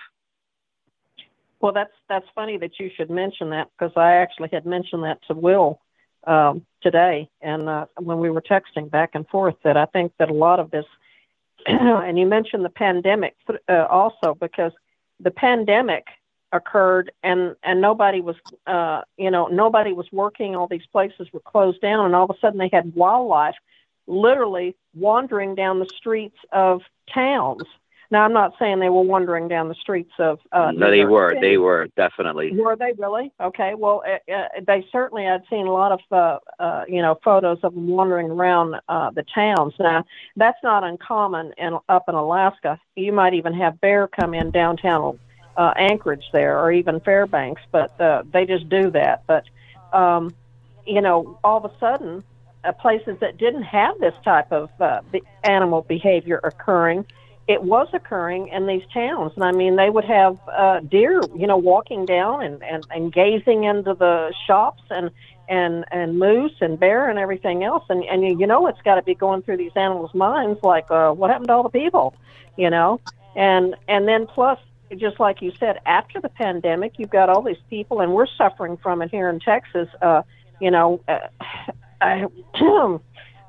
Well, 1.61 1.73
that's 1.73 1.92
that's 2.09 2.27
funny 2.35 2.59
that 2.59 2.79
you 2.79 2.90
should 2.97 3.11
mention 3.11 3.51
that 3.51 3.69
because 3.77 3.92
I 3.97 4.16
actually 4.16 4.51
had 4.53 4.66
mentioned 4.66 5.05
that 5.05 5.19
to 5.29 5.35
Will 5.35 5.81
um, 6.27 6.66
today, 6.83 7.29
and 7.40 7.69
uh, 7.69 7.87
when 7.99 8.19
we 8.19 8.31
were 8.31 8.42
texting 8.42 8.90
back 8.90 9.11
and 9.14 9.27
forth, 9.29 9.55
that 9.64 9.77
I 9.77 9.87
think 9.87 10.12
that 10.19 10.29
a 10.29 10.35
lot 10.35 10.61
of 10.61 10.71
this, 10.71 10.85
and 11.66 12.19
you 12.19 12.27
mentioned 12.27 12.64
the 12.64 12.71
pandemic 12.71 13.37
uh, 13.69 13.87
also 13.88 14.35
because 14.35 14.73
the 15.21 15.31
pandemic 15.31 16.07
occurred 16.53 17.11
and 17.23 17.57
and 17.62 17.81
nobody 17.81 18.21
was 18.21 18.37
uh, 18.66 19.03
you 19.16 19.31
know 19.31 19.47
nobody 19.47 19.92
was 19.92 20.07
working, 20.12 20.55
all 20.55 20.69
these 20.69 20.87
places 20.92 21.29
were 21.33 21.40
closed 21.40 21.81
down, 21.81 22.05
and 22.05 22.14
all 22.14 22.25
of 22.25 22.31
a 22.31 22.38
sudden 22.38 22.59
they 22.59 22.71
had 22.73 22.95
wildlife 22.95 23.57
literally 24.07 24.77
wandering 24.95 25.55
down 25.55 25.79
the 25.79 25.90
streets 25.99 26.37
of 26.53 26.83
towns. 27.12 27.62
Now, 28.11 28.25
I'm 28.25 28.33
not 28.33 28.53
saying 28.59 28.79
they 28.79 28.88
were 28.88 29.03
wandering 29.03 29.49
down 29.49 29.69
the 29.69 29.75
streets 29.75 30.12
of. 30.19 30.38
Uh, 30.53 30.71
no, 30.71 30.90
they 30.90 31.05
were. 31.05 31.31
City. 31.31 31.40
They 31.40 31.57
were 31.59 31.88
definitely. 31.97 32.53
Were 32.53 32.77
they 32.77 32.92
really? 32.97 33.33
Okay. 33.40 33.75
Well, 33.75 34.05
uh, 34.07 34.33
uh, 34.33 34.49
they 34.64 34.87
certainly. 34.92 35.27
I'd 35.27 35.42
seen 35.51 35.66
a 35.66 35.73
lot 35.73 35.90
of, 35.90 36.01
uh, 36.12 36.38
uh, 36.62 36.85
you 36.87 37.03
know, 37.03 37.19
photos 37.25 37.59
of 37.64 37.75
them 37.75 37.88
wandering 37.88 38.31
around 38.31 38.77
uh, 38.88 39.11
the 39.11 39.25
towns. 39.35 39.75
Now, 39.81 40.05
that's 40.37 40.59
not 40.62 40.85
uncommon 40.85 41.53
in 41.59 41.79
up 41.88 42.05
in 42.09 42.14
Alaska. 42.14 42.79
You 42.95 43.12
might 43.12 43.35
even 43.35 43.55
have 43.55 43.81
bear 43.81 44.07
come 44.07 44.35
in 44.35 44.53
downtown 44.53 45.19
uh, 45.57 45.73
Anchorage 45.77 46.25
there, 46.33 46.61
or 46.61 46.71
even 46.71 47.01
Fairbanks, 47.01 47.62
but 47.73 48.01
uh, 48.01 48.23
they 48.33 48.47
just 48.47 48.69
do 48.69 48.90
that. 48.90 49.25
But, 49.27 49.45
um, 49.92 50.33
you 50.87 51.01
know, 51.01 51.38
all 51.42 51.64
of 51.64 51.64
a 51.64 51.79
sudden, 51.81 52.23
uh, 52.67 52.73
places 52.73 53.17
that 53.21 53.39
didn't 53.39 53.63
have 53.63 53.99
this 54.01 54.15
type 54.25 54.51
of 54.53 54.71
uh, 54.81 55.01
animal 55.45 55.83
behavior 55.83 56.41
occurring 56.43 57.07
it 57.49 57.63
was 57.63 57.89
occurring 57.93 58.49
in 58.49 58.67
these 58.67 58.83
towns. 58.93 59.33
And 59.37 59.45
I 59.45 59.53
mean, 59.53 59.77
they 59.77 59.89
would 59.89 60.05
have 60.05 60.39
uh, 60.49 60.81
deer, 60.81 61.21
you 61.37 61.47
know, 61.47 61.57
walking 61.57 62.05
down 62.05 62.43
and, 62.43 62.63
and, 62.63 62.85
and 62.91 63.13
gazing 63.13 63.65
into 63.65 63.95
the 63.95 64.35
shops 64.47 64.83
and, 64.91 65.11
and, 65.49 65.85
and 65.93 66.19
moose 66.19 66.55
and 66.61 66.79
bear 66.79 67.09
and 67.09 67.19
everything 67.19 67.63
else. 67.63 67.85
And, 67.89 68.05
and 68.05 68.25
you, 68.25 68.39
you 68.41 68.47
know, 68.47 68.67
it's 68.67 68.83
got 68.83 68.97
to 68.97 69.03
be 69.03 69.15
going 69.15 69.43
through 69.43 69.59
these 69.59 69.77
animals' 69.77 70.15
minds 70.15 70.61
like, 70.63 70.91
uh, 70.91 71.13
what 71.13 71.31
happened 71.31 71.49
to 71.49 71.55
all 71.55 71.63
the 71.63 71.69
people, 71.69 72.15
you 72.57 72.69
know? 72.69 73.01
And, 73.37 73.77
and 73.87 74.09
then 74.09 74.27
plus, 74.27 74.59
just 74.97 75.21
like 75.21 75.41
you 75.41 75.53
said, 75.59 75.79
after 75.87 76.21
the 76.21 76.29
pandemic, 76.29 76.95
you've 76.99 77.11
got 77.11 77.29
all 77.29 77.43
these 77.43 77.57
people, 77.71 78.01
and 78.01 78.13
we're 78.13 78.27
suffering 78.27 78.77
from 78.77 79.03
it 79.03 79.11
here 79.11 79.29
in 79.29 79.41
Texas. 79.41 79.89
Uh, 80.01 80.23
you 80.61 80.71
know, 80.71 81.01
uh, 81.07 81.19
I, 82.01 82.27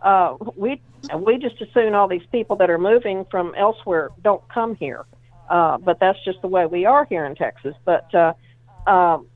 uh, 0.02 0.36
we 0.56 0.82
we 1.16 1.38
just 1.38 1.62
assume 1.62 1.96
all 1.96 2.08
these 2.08 2.26
people 2.32 2.56
that 2.58 2.70
are 2.70 2.78
moving 2.78 3.26
from 3.32 3.54
elsewhere 3.56 4.10
don't 4.24 4.48
come 4.50 4.76
here, 4.76 5.06
uh, 5.50 5.78
but 5.78 6.00
that's 6.00 6.20
just 6.26 6.42
the 6.42 6.48
way 6.48 6.66
we 6.66 6.86
are 6.86 7.06
here 7.06 7.26
in 7.26 7.36
Texas. 7.36 7.76
But 7.86 8.14
uh, 8.16 8.34
um, 8.90 9.28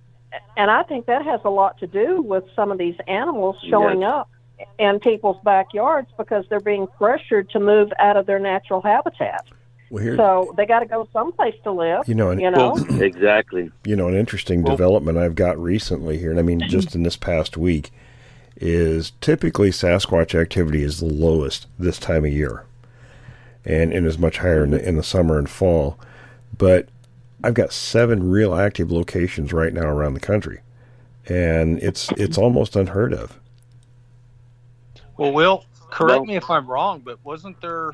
and 0.56 0.71
I 0.71 0.84
think 0.84 1.06
that 1.08 1.24
has 1.26 1.41
a 1.43 1.50
lot 1.50 1.78
to 1.80 1.88
do 1.88 2.21
with 2.21 2.43
some 2.56 2.71
of 2.71 2.78
these 2.78 2.95
animals 3.08 3.58
showing 3.69 4.02
Yes. 4.02 4.12
up 4.13 4.30
in 4.80 5.00
people's 5.00 5.38
backyards 5.43 6.08
because 6.17 6.45
they're 6.50 6.60
being 6.60 6.88
pressured 6.97 7.50
to 7.50 7.60
move 7.60 7.91
out 8.00 8.15
of 8.15 8.26
their 8.28 8.39
natural 8.39 8.80
habitat. 8.82 9.43
Well, 9.89 10.04
here, 10.04 10.15
So 10.15 10.54
they 10.56 10.65
got 10.65 10.80
to 10.80 10.86
go 10.86 11.08
someplace 11.12 11.56
to 11.63 11.71
live. 11.71 12.08
you 12.08 12.15
know, 12.15 12.30
and, 12.30 12.39
You 12.39 12.52
know, 12.52 12.78
Exactly. 13.02 13.71
you 13.84 13.95
know, 13.97 14.08
an 14.08 14.13
interesting 14.13 14.62
Well- 14.63 14.76
development 14.76 15.17
I've 15.17 15.36
got 15.36 15.58
recently 15.58 16.17
here, 16.17 16.30
and 16.32 16.39
I 16.39 16.43
mean 16.43 16.62
just 16.62 16.95
in 16.95 17.04
this 17.04 17.17
past 17.17 17.58
week, 17.58 17.91
is 18.62 19.12
typically 19.21 19.71
Sasquatch 19.71 20.39
activity 20.39 20.84
is 20.84 21.00
the 21.00 21.06
lowest 21.06 21.67
this 21.80 21.97
time 21.97 22.24
of 22.24 22.32
year, 22.32 22.65
and 23.65 23.91
it 23.91 24.06
is 24.06 24.17
much 24.17 24.38
higher 24.38 24.63
in 24.63 24.71
the, 24.71 24.88
in 24.88 24.95
the 24.95 25.04
summer 25.04 25.38
and 25.38 25.50
fall. 25.50 26.00
But 26.58 26.88
I've 27.43 27.56
got 27.56 27.74
seven 27.74 28.30
real 28.30 28.54
active 28.54 28.91
locations 28.91 29.52
right 29.52 29.74
now 29.74 29.88
around 29.88 30.13
the 30.13 30.19
country, 30.19 30.62
and 31.28 31.80
it's 31.80 32.10
it's 32.17 32.38
almost 32.38 32.76
unheard 32.76 33.13
of. 33.13 33.39
Well, 35.17 35.34
Will, 35.34 35.65
correct 35.89 36.26
me 36.26 36.36
if 36.36 36.50
I'm 36.50 36.67
wrong, 36.67 37.00
but 37.00 37.17
wasn't 37.26 37.60
there 37.62 37.93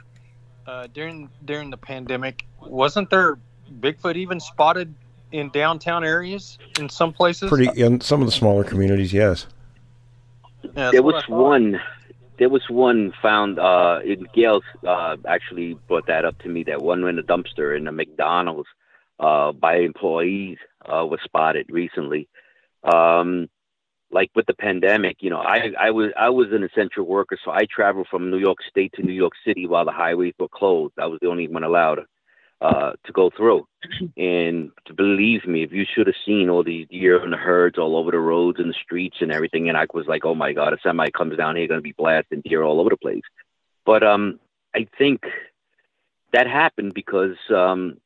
uh, 0.68 0.88
during 0.94 1.30
during 1.46 1.70
the 1.70 1.78
pandemic 1.78 2.46
wasn't 2.62 3.10
there 3.10 3.38
Bigfoot 3.80 4.16
even 4.16 4.40
spotted 4.40 4.94
in 5.32 5.50
downtown 5.50 6.04
areas 6.04 6.58
in 6.80 6.90
some 6.90 7.14
places? 7.14 7.50
Pretty 7.50 7.70
in 7.82 8.02
some 8.02 8.22
of 8.22 8.28
the 8.28 8.32
smaller 8.32 8.64
communities, 8.64 9.14
yes. 9.14 9.48
Yeah, 10.76 10.92
there 10.92 11.04
was 11.04 11.24
one. 11.28 11.80
There 12.40 12.50
was 12.50 12.64
one 12.70 13.14
found. 13.22 13.60
Uh, 13.60 14.00
in 14.04 14.28
Gail 14.34 14.62
uh, 14.88 15.18
actually 15.28 15.76
brought 15.88 16.08
that 16.08 16.26
up 16.26 16.38
to 16.40 16.50
me. 16.50 16.64
That 16.64 16.82
one 16.82 17.04
in 17.04 17.16
the 17.16 17.22
dumpster 17.24 17.76
in 17.76 17.86
the 17.86 17.92
McDonald's 17.92 18.70
uh, 19.20 19.52
by 19.52 19.78
employees 19.78 20.58
uh, 20.86 21.06
was 21.06 21.20
spotted 21.24 21.68
recently. 21.70 22.28
Um, 22.84 23.50
like 24.12 24.32
with 24.36 24.46
the 24.46 24.54
pandemic, 24.54 25.18
you 25.20 25.30
know, 25.30 25.40
I, 25.40 25.72
I 25.78 25.92
was 25.92 26.12
I 26.18 26.30
was 26.30 26.48
an 26.52 26.64
essential 26.64 27.04
worker, 27.04 27.38
so 27.44 27.52
I 27.52 27.66
traveled 27.70 28.08
from 28.10 28.32
New 28.32 28.38
York 28.38 28.60
State 28.70 28.94
to 28.96 29.04
New 29.04 29.14
York 29.14 29.34
City 29.46 29.68
while 29.68 29.84
the 29.84 29.92
highways 29.92 30.34
were 30.40 30.48
closed. 30.48 30.94
I 30.98 31.08
was 31.08 31.20
the 31.22 31.28
only 31.28 31.48
one 31.48 31.64
allowed 31.64 32.00
uh, 32.62 32.94
to 33.06 33.12
go 33.12 33.30
through. 33.30 33.68
And 34.18 34.72
to 34.86 34.94
believe 34.94 35.46
me, 35.46 35.64
if 35.64 35.72
you 35.72 35.86
should 35.86 36.08
have 36.08 36.16
seen 36.26 36.50
all 36.50 36.64
these 36.64 36.88
deer 36.90 37.24
and 37.24 37.32
the 37.32 37.38
herds 37.38 37.78
all 37.78 37.96
over 37.96 38.12
the 38.12 38.20
roads 38.20 38.60
and 38.60 38.70
the 38.70 38.74
streets 38.74 39.18
and 39.22 39.32
everything, 39.32 39.70
and 39.70 39.78
I 39.78 39.86
was 39.94 40.08
like, 40.08 40.26
oh 40.26 40.36
my 40.36 40.54
god, 40.54 40.74
if 40.74 40.82
somebody 40.82 41.12
comes 41.12 41.38
down 41.38 41.56
here, 41.56 41.68
going 41.68 41.78
to 41.80 41.84
be 41.84 41.94
blasting 41.94 42.42
deer 42.42 42.64
all 42.64 42.80
over 42.80 42.90
the 42.90 42.98
place. 42.98 43.22
But 43.86 44.04
um, 44.04 44.40
I 44.76 44.88
think 44.98 45.24
that 46.34 46.48
happened 46.48 46.94
because 46.94 47.38
um, 47.50 47.98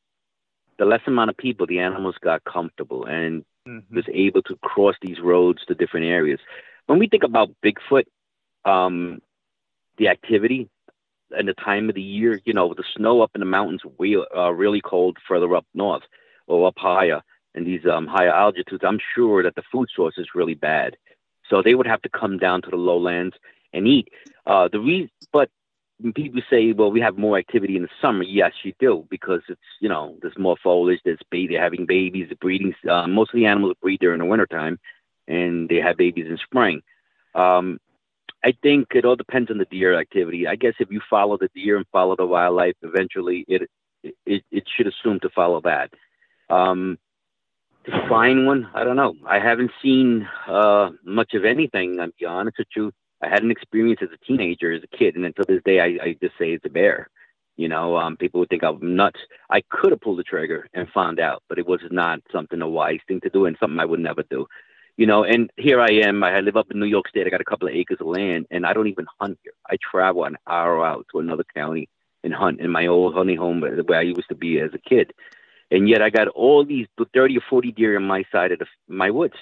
the 0.77 0.85
less 0.85 1.01
amount 1.07 1.29
of 1.29 1.37
people, 1.37 1.65
the 1.65 1.79
animals 1.79 2.15
got 2.21 2.43
comfortable 2.43 3.05
and 3.05 3.45
Mhm. 3.67 3.83
was 3.91 4.05
able 4.11 4.41
to 4.43 4.55
cross 4.63 4.95
these 5.01 5.19
roads 5.19 5.63
to 5.65 5.75
different 5.75 6.07
areas. 6.07 6.39
When 6.87 6.97
we 6.97 7.07
think 7.07 7.23
about 7.23 7.51
Bigfoot, 7.63 8.05
um, 8.65 9.21
the 9.97 10.07
activity 10.07 10.67
and 11.37 11.47
the 11.47 11.53
time 11.53 11.89
of 11.89 11.95
the 11.95 12.01
year, 12.01 12.39
you 12.45 12.53
know, 12.53 12.73
the 12.73 12.83
snow 12.95 13.21
up 13.21 13.31
in 13.35 13.39
the 13.39 13.45
mountains, 13.45 13.81
we 13.97 14.15
are 14.15 14.53
really 14.53 14.81
cold 14.81 15.17
further 15.27 15.55
up 15.55 15.65
north 15.73 16.03
or 16.47 16.67
up 16.67 16.75
higher 16.77 17.21
in 17.55 17.63
these 17.63 17.81
um, 17.91 18.07
higher 18.07 18.31
altitudes. 18.31 18.83
I'm 18.85 18.99
sure 19.15 19.43
that 19.43 19.55
the 19.55 19.63
food 19.71 19.89
source 19.95 20.15
is 20.17 20.35
really 20.35 20.55
bad, 20.55 20.95
so 21.49 21.61
they 21.61 21.75
would 21.75 21.87
have 21.87 22.01
to 22.03 22.09
come 22.09 22.37
down 22.37 22.61
to 22.63 22.69
the 22.69 22.77
lowlands 22.77 23.35
and 23.73 23.87
eat. 23.87 24.09
Uh, 24.45 24.67
the 24.71 24.79
re- 24.79 25.11
but 25.31 25.49
people 26.15 26.41
say, 26.49 26.71
well, 26.71 26.91
we 26.91 27.01
have 27.01 27.17
more 27.17 27.37
activity 27.37 27.75
in 27.75 27.83
the 27.83 27.89
summer. 28.01 28.23
Yes, 28.23 28.53
you 28.63 28.73
do 28.79 29.05
because 29.09 29.41
it's 29.49 29.59
you 29.79 29.89
know 29.89 30.17
there's 30.21 30.37
more 30.37 30.57
foliage. 30.63 30.99
There's 31.03 31.19
ba- 31.29 31.45
they're 31.49 31.61
having 31.61 31.85
babies. 31.85 32.29
The 32.29 32.35
breeding. 32.35 32.73
Uh, 32.89 33.07
most 33.07 33.33
of 33.33 33.37
the 33.37 33.45
animals 33.45 33.75
breed 33.81 33.99
during 33.99 34.19
the 34.19 34.25
wintertime, 34.25 34.79
and 35.27 35.69
they 35.69 35.77
have 35.77 35.97
babies 35.97 36.27
in 36.27 36.37
spring. 36.37 36.81
Um, 37.35 37.79
I 38.43 38.53
think 38.63 38.87
it 38.95 39.05
all 39.05 39.15
depends 39.15 39.51
on 39.51 39.57
the 39.57 39.65
deer 39.65 39.99
activity. 39.99 40.47
I 40.47 40.55
guess 40.55 40.73
if 40.79 40.91
you 40.91 41.01
follow 41.09 41.37
the 41.37 41.49
deer 41.53 41.77
and 41.77 41.85
follow 41.91 42.15
the 42.15 42.25
wildlife, 42.25 42.75
eventually 42.81 43.45
it 43.47 43.69
it, 44.25 44.43
it 44.51 44.63
should 44.75 44.87
assume 44.87 45.19
to 45.19 45.29
follow 45.29 45.61
that. 45.61 45.91
Um, 46.49 46.97
to 47.85 48.07
find 48.07 48.45
one, 48.45 48.69
I 48.73 48.83
don't 48.83 48.95
know. 48.95 49.15
I 49.25 49.39
haven't 49.39 49.71
seen 49.81 50.27
uh, 50.47 50.89
much 51.03 51.33
of 51.33 51.45
anything. 51.45 51.99
I'm 51.99 52.13
be 52.19 52.25
honest 52.25 52.57
with 52.57 52.67
you. 52.75 52.91
I 53.23 53.29
had 53.29 53.43
an 53.43 53.51
experience 53.51 53.99
as 54.01 54.09
a 54.11 54.25
teenager, 54.25 54.71
as 54.71 54.83
a 54.83 54.97
kid, 54.97 55.15
and 55.15 55.25
until 55.25 55.45
this 55.47 55.61
day, 55.63 55.79
I, 55.79 56.03
I 56.03 56.17
just 56.21 56.37
say 56.39 56.51
it's 56.51 56.65
a 56.65 56.69
bear. 56.69 57.09
You 57.57 57.67
know, 57.67 57.97
um, 57.97 58.17
people 58.17 58.39
would 58.39 58.49
think 58.49 58.63
I'm 58.63 58.95
nuts. 58.95 59.19
I 59.49 59.61
could 59.69 59.91
have 59.91 60.01
pulled 60.01 60.17
the 60.19 60.23
trigger 60.23 60.67
and 60.73 60.87
found 60.89 61.19
out, 61.19 61.43
but 61.47 61.59
it 61.59 61.67
was 61.67 61.81
not 61.91 62.19
something 62.31 62.61
a 62.61 62.67
wise 62.67 62.99
thing 63.07 63.21
to 63.21 63.29
do, 63.29 63.45
and 63.45 63.57
something 63.59 63.79
I 63.79 63.85
would 63.85 63.99
never 63.99 64.23
do. 64.23 64.47
You 65.01 65.07
know, 65.07 65.23
and 65.23 65.49
here 65.57 65.81
I 65.81 65.89
am. 66.05 66.23
I 66.23 66.41
live 66.41 66.55
up 66.55 66.69
in 66.69 66.79
New 66.79 66.85
York 66.85 67.07
State. 67.09 67.25
I 67.25 67.31
got 67.31 67.41
a 67.41 67.43
couple 67.43 67.67
of 67.67 67.73
acres 67.73 67.97
of 67.99 68.05
land, 68.05 68.45
and 68.51 68.67
I 68.67 68.73
don't 68.73 68.85
even 68.85 69.07
hunt 69.19 69.39
here. 69.41 69.53
I 69.67 69.77
travel 69.81 70.25
an 70.25 70.37
hour 70.45 70.85
out 70.85 71.07
to 71.11 71.17
another 71.17 71.43
county 71.55 71.89
and 72.23 72.31
hunt 72.31 72.59
in 72.59 72.69
my 72.69 72.85
old 72.85 73.15
honey 73.15 73.33
home 73.33 73.61
where 73.61 73.97
I 73.97 74.03
used 74.03 74.29
to 74.29 74.35
be 74.35 74.59
as 74.59 74.69
a 74.75 74.77
kid. 74.77 75.11
And 75.71 75.89
yet 75.89 76.03
I 76.03 76.11
got 76.11 76.27
all 76.27 76.63
these 76.63 76.85
30 77.15 77.35
or 77.35 77.41
40 77.49 77.71
deer 77.71 77.95
on 77.95 78.03
my 78.03 78.25
side 78.31 78.51
of 78.51 78.59
the, 78.59 78.67
my 78.87 79.09
woods. 79.09 79.33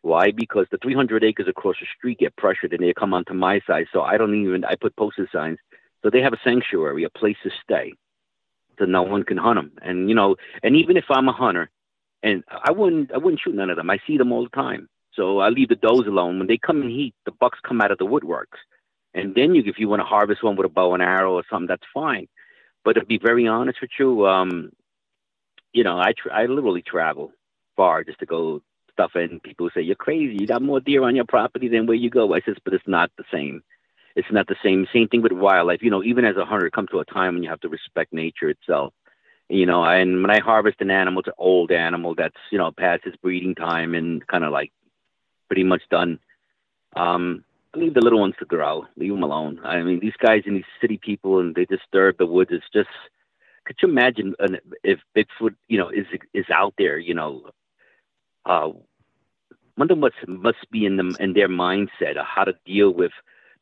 Why? 0.00 0.30
Because 0.30 0.66
the 0.70 0.78
300 0.78 1.22
acres 1.24 1.46
across 1.46 1.76
the 1.78 1.86
street 1.94 2.20
get 2.20 2.34
pressured 2.36 2.72
and 2.72 2.82
they 2.82 2.94
come 2.94 3.12
onto 3.12 3.34
my 3.34 3.60
side. 3.66 3.88
So 3.92 4.00
I 4.00 4.16
don't 4.16 4.34
even, 4.34 4.64
I 4.64 4.76
put 4.76 4.96
posted 4.96 5.28
signs. 5.30 5.58
So 6.02 6.08
they 6.08 6.22
have 6.22 6.32
a 6.32 6.40
sanctuary, 6.42 7.04
a 7.04 7.10
place 7.10 7.36
to 7.42 7.50
stay. 7.62 7.92
So 8.78 8.86
no 8.86 9.02
one 9.02 9.24
can 9.24 9.36
hunt 9.36 9.58
them. 9.58 9.72
And, 9.82 10.08
you 10.08 10.14
know, 10.14 10.36
and 10.62 10.74
even 10.74 10.96
if 10.96 11.04
I'm 11.10 11.28
a 11.28 11.32
hunter, 11.32 11.68
and 12.22 12.44
I 12.50 12.72
wouldn't, 12.72 13.12
I 13.12 13.18
wouldn't 13.18 13.42
shoot 13.44 13.54
none 13.54 13.68
of 13.68 13.76
them. 13.76 13.90
I 13.90 13.98
see 14.06 14.16
them 14.16 14.32
all 14.32 14.44
the 14.44 14.56
time. 14.56 14.88
So 15.14 15.38
I 15.40 15.50
leave 15.50 15.68
the 15.68 15.76
does 15.76 16.06
alone. 16.06 16.38
When 16.38 16.48
they 16.48 16.58
come 16.58 16.82
in 16.82 16.90
heat, 16.90 17.14
the 17.24 17.32
bucks 17.32 17.58
come 17.66 17.80
out 17.80 17.90
of 17.90 17.98
the 17.98 18.06
woodworks. 18.06 18.58
And 19.14 19.34
then 19.34 19.54
you, 19.54 19.62
if 19.66 19.78
you 19.78 19.88
want 19.88 20.00
to 20.00 20.06
harvest 20.06 20.42
one 20.42 20.56
with 20.56 20.66
a 20.66 20.70
bow 20.70 20.94
and 20.94 21.02
arrow 21.02 21.34
or 21.34 21.44
something, 21.50 21.66
that's 21.66 21.82
fine. 21.92 22.28
But 22.84 22.94
to 22.94 23.04
be 23.04 23.18
very 23.18 23.46
honest 23.46 23.78
with 23.80 23.90
you, 23.98 24.26
um, 24.26 24.72
you 25.72 25.84
know, 25.84 25.98
I 25.98 26.12
tra- 26.16 26.34
I 26.34 26.46
literally 26.46 26.82
travel 26.82 27.32
far 27.76 28.04
just 28.04 28.18
to 28.20 28.26
go 28.26 28.62
stuff 28.92 29.12
in. 29.14 29.40
People 29.40 29.70
say 29.74 29.82
you're 29.82 29.96
crazy. 29.96 30.36
You 30.38 30.46
got 30.46 30.62
more 30.62 30.80
deer 30.80 31.02
on 31.04 31.16
your 31.16 31.24
property 31.26 31.68
than 31.68 31.86
where 31.86 31.96
you 31.96 32.10
go. 32.10 32.34
I 32.34 32.40
says, 32.40 32.56
but 32.64 32.74
it's 32.74 32.88
not 32.88 33.10
the 33.16 33.24
same. 33.32 33.62
It's 34.16 34.30
not 34.30 34.46
the 34.46 34.56
same. 34.62 34.86
Same 34.92 35.08
thing 35.08 35.22
with 35.22 35.32
wildlife. 35.32 35.82
You 35.82 35.90
know, 35.90 36.02
even 36.02 36.24
as 36.24 36.36
a 36.36 36.44
hunter, 36.44 36.66
it 36.66 36.72
comes 36.72 36.90
to 36.90 37.00
a 37.00 37.04
time 37.04 37.34
when 37.34 37.42
you 37.42 37.50
have 37.50 37.60
to 37.60 37.68
respect 37.68 38.12
nature 38.12 38.50
itself. 38.50 38.92
You 39.48 39.66
know, 39.66 39.84
and 39.84 40.22
when 40.22 40.30
I 40.30 40.40
harvest 40.40 40.80
an 40.80 40.90
animal, 40.90 41.20
it's 41.20 41.28
an 41.28 41.34
old 41.38 41.70
animal 41.70 42.14
that's 42.14 42.36
you 42.50 42.58
know 42.58 42.72
past 42.72 43.02
its 43.06 43.16
breeding 43.16 43.54
time 43.54 43.94
and 43.94 44.26
kind 44.26 44.44
of 44.44 44.52
like 44.52 44.72
pretty 45.52 45.64
much 45.64 45.82
done. 45.90 46.18
Um, 46.96 47.44
leave 47.76 47.92
the 47.92 48.00
little 48.00 48.20
ones 48.20 48.36
to 48.38 48.46
grow. 48.46 48.86
Leave 48.96 49.12
them 49.12 49.22
alone. 49.22 49.60
I 49.62 49.82
mean, 49.82 50.00
these 50.00 50.16
guys 50.18 50.44
and 50.46 50.56
these 50.56 50.72
city 50.80 50.96
people, 50.96 51.40
and 51.40 51.54
they 51.54 51.66
disturb 51.66 52.16
the 52.16 52.24
woods. 52.24 52.52
It's 52.54 52.64
just 52.72 52.88
could 53.66 53.76
you 53.82 53.88
imagine 53.88 54.34
an, 54.38 54.60
if 54.82 55.00
Bigfoot, 55.14 55.54
you 55.68 55.76
know, 55.76 55.90
is 55.90 56.06
is 56.32 56.46
out 56.50 56.72
there, 56.78 56.98
you 56.98 57.12
know, 57.12 57.50
uh, 58.46 58.70
wonder 59.76 59.94
what 59.94 60.14
must 60.26 60.70
be 60.70 60.86
in 60.86 60.96
them 60.96 61.14
in 61.20 61.34
their 61.34 61.50
mindset 61.50 62.16
of 62.16 62.24
how 62.24 62.44
to 62.44 62.54
deal 62.64 62.90
with 62.90 63.12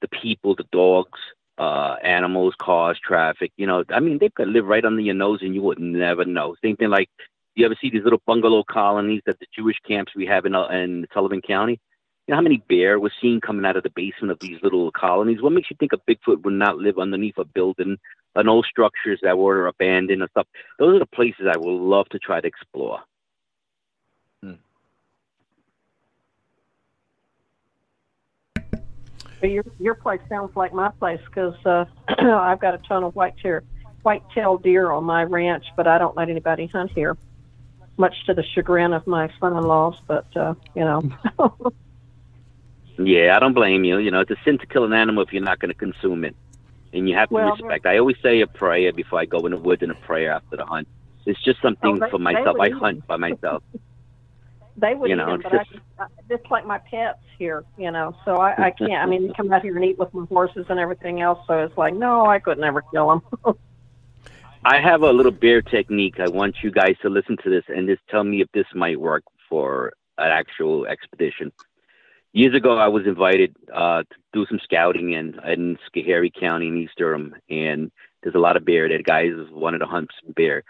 the 0.01 0.07
people, 0.07 0.55
the 0.55 0.69
dogs, 0.71 1.19
uh, 1.59 1.97
animals, 2.05 2.55
cars, 2.57 3.01
traffic. 3.05 3.51
You 3.57 3.67
know, 3.67 3.83
I 3.89 3.99
mean, 3.99 4.19
they 4.19 4.29
could 4.29 4.47
live 4.47 4.67
right 4.67 4.85
under 4.85 5.03
your 5.03 5.17
nose 5.17 5.41
and 5.43 5.57
you 5.57 5.63
would 5.63 5.81
never 5.81 6.25
know. 6.25 6.55
Same 6.63 6.77
thing 6.77 6.91
like 6.91 7.11
you 7.55 7.65
ever 7.65 7.77
see 7.81 7.91
these 7.91 8.05
little 8.05 8.23
bungalow 8.27 8.65
colonies 8.65 9.23
that 9.27 9.39
the 9.41 9.47
Jewish 9.55 9.77
camps 9.87 10.13
we 10.15 10.27
have 10.27 10.47
in 10.47 10.55
uh, 10.55 10.69
in 10.69 11.07
Sullivan 11.13 11.43
County. 11.43 11.81
You 12.27 12.33
know 12.33 12.37
how 12.37 12.43
many 12.43 12.63
bear 12.69 13.01
was 13.01 13.13
seen 13.21 13.41
coming 13.41 13.65
out 13.65 13.77
of 13.77 13.83
the 13.83 13.91
basement 13.91 14.31
of 14.31 14.39
these 14.39 14.59
little 14.63 14.93
colonies? 14.93 15.43
What 15.43 15.53
makes 15.53 15.71
you 15.71 15.77
think 15.81 15.93
a 15.93 15.99
Bigfoot 16.11 16.45
would 16.45 16.55
not 16.55 16.77
live 16.77 16.99
underneath 16.99 17.39
a 17.39 17.45
building 17.45 17.97
and 18.37 18.49
old 18.49 18.67
structures 18.71 19.19
that 19.23 19.37
were 19.37 19.67
abandoned 19.67 20.23
and 20.23 20.31
stuff. 20.31 20.47
Those 20.79 20.97
are 20.97 21.01
the 21.01 21.07
places 21.07 21.47
I 21.53 21.59
would 21.59 21.69
love 21.69 22.09
to 22.11 22.19
try 22.19 22.41
to 22.41 22.47
explore. 22.47 23.01
But 29.41 29.51
your 29.51 29.65
your 29.79 29.95
place 29.95 30.21
sounds 30.29 30.55
like 30.55 30.75
my 30.75 30.91
place 30.91 31.21
because 31.25 31.55
uh, 31.65 31.87
I've 32.09 32.61
got 32.61 32.75
a 32.75 32.79
ton 32.87 33.05
of 33.05 33.15
white 33.15 33.35
tail 33.43 33.61
white 34.03 34.23
tailed 34.35 34.63
deer 34.63 34.91
on 34.91 35.05
my 35.05 35.25
ranch, 35.25 35.65
but 35.77 35.87
I 35.87 35.99
don't 35.99 36.17
let 36.17 36.29
anybody 36.29 36.67
hunt 36.67 36.91
here, 36.95 37.17
much 38.01 38.25
to 38.27 38.35
the 38.35 38.43
chagrin 38.43 38.93
of 38.93 39.07
my 39.07 39.31
son-in-laws. 39.39 39.97
But 40.09 40.27
uh, 40.37 40.55
you 40.75 40.85
know, 40.85 41.03
Yeah, 42.99 43.35
I 43.37 43.39
don't 43.41 43.55
blame 43.55 43.85
you. 43.85 43.99
You 43.99 44.11
know, 44.11 44.21
it's 44.21 44.31
a 44.31 44.37
sin 44.45 44.59
to 44.59 44.67
kill 44.67 44.85
an 44.85 44.93
animal 44.93 45.23
if 45.23 45.33
you're 45.33 45.43
not 45.43 45.59
going 45.59 45.71
to 45.73 45.79
consume 45.79 46.25
it, 46.25 46.37
and 46.93 47.09
you 47.09 47.15
have 47.15 47.29
to 47.29 47.35
Well, 47.35 47.53
respect. 47.53 47.87
I 47.87 47.99
always 47.99 48.17
say 48.23 48.41
a 48.41 48.47
prayer 48.47 48.93
before 48.93 49.21
I 49.21 49.25
go 49.25 49.39
in 49.47 49.53
the 49.53 49.59
woods 49.59 49.83
and 49.83 49.91
a 49.93 49.95
prayer 49.95 50.33
after 50.33 50.57
the 50.57 50.67
hunt. 50.67 50.87
It's 51.27 51.43
just 51.43 51.63
something 51.63 51.93
Oh, 51.95 51.97
they- 52.05 52.11
for 52.11 52.19
myself. 52.19 52.57
I 52.61 52.71
hunt 52.71 53.07
by 53.07 53.17
myself. 53.17 53.63
they 54.77 54.95
would 54.95 55.09
You 55.11 55.17
eat 55.17 55.19
them, 55.19 55.41
but 55.43 55.53
I 55.55 55.59
just- 55.59 55.71
just, 55.71 55.83
I, 55.99 56.07
just 56.29 56.51
like 56.51 56.67
my 56.67 56.79
pets 56.79 57.19
here, 57.39 57.65
you 57.79 57.91
know. 57.91 58.15
So 58.27 58.37
I, 58.37 58.67
I 58.67 58.71
can't. 58.71 58.93
I 58.93 59.07
mean, 59.07 59.29
they 59.29 59.33
come 59.35 59.51
out 59.53 59.63
here 59.63 59.77
and 59.77 59.85
eat 59.85 59.99
with 59.99 60.13
my 60.13 60.25
horses 60.27 60.67
and 60.69 60.79
everything 60.79 61.21
else. 61.23 61.39
So 61.47 61.59
it's 61.65 61.77
like, 61.79 61.95
no, 61.95 62.27
I 62.27 62.39
could 62.39 62.59
never 62.59 62.83
kill 62.93 63.09
them. 63.09 63.57
I 64.65 64.79
have 64.81 65.03
a 65.03 65.11
little 65.11 65.33
bear 65.33 65.63
technique. 65.63 66.21
I 66.21 66.29
want 66.29 66.57
you 66.63 66.71
guys 66.71 66.97
to 67.01 67.09
listen 67.09 67.39
to 67.45 67.51
this 67.51 67.65
and 67.69 67.89
just 67.89 68.03
tell 68.11 68.25
me 68.25 68.43
if 68.43 68.49
this 68.53 68.67
might 68.75 69.01
work 69.01 69.25
for 69.49 69.93
an 70.19 70.31
actual 70.31 70.87
expedition. 70.87 71.51
Years 72.35 72.55
ago, 72.55 72.77
I 72.77 72.89
was 72.89 73.07
invited 73.07 73.57
uh, 73.75 74.03
to 74.03 74.17
do 74.35 74.47
some 74.47 74.61
scouting 74.63 75.13
in 75.13 75.39
in 75.47 75.79
Schoharie 75.89 76.33
County 76.39 76.69
in 76.69 76.77
East 76.77 76.93
Durham, 76.99 77.35
and 77.49 77.91
there's 78.23 78.35
a 78.35 78.39
lot 78.39 78.57
of 78.57 78.67
bear. 78.67 78.89
That 78.89 79.03
guys 79.05 79.33
wanted 79.51 79.79
to 79.79 79.87
hunt 79.87 80.11
some 80.23 80.33
bear, 80.35 80.63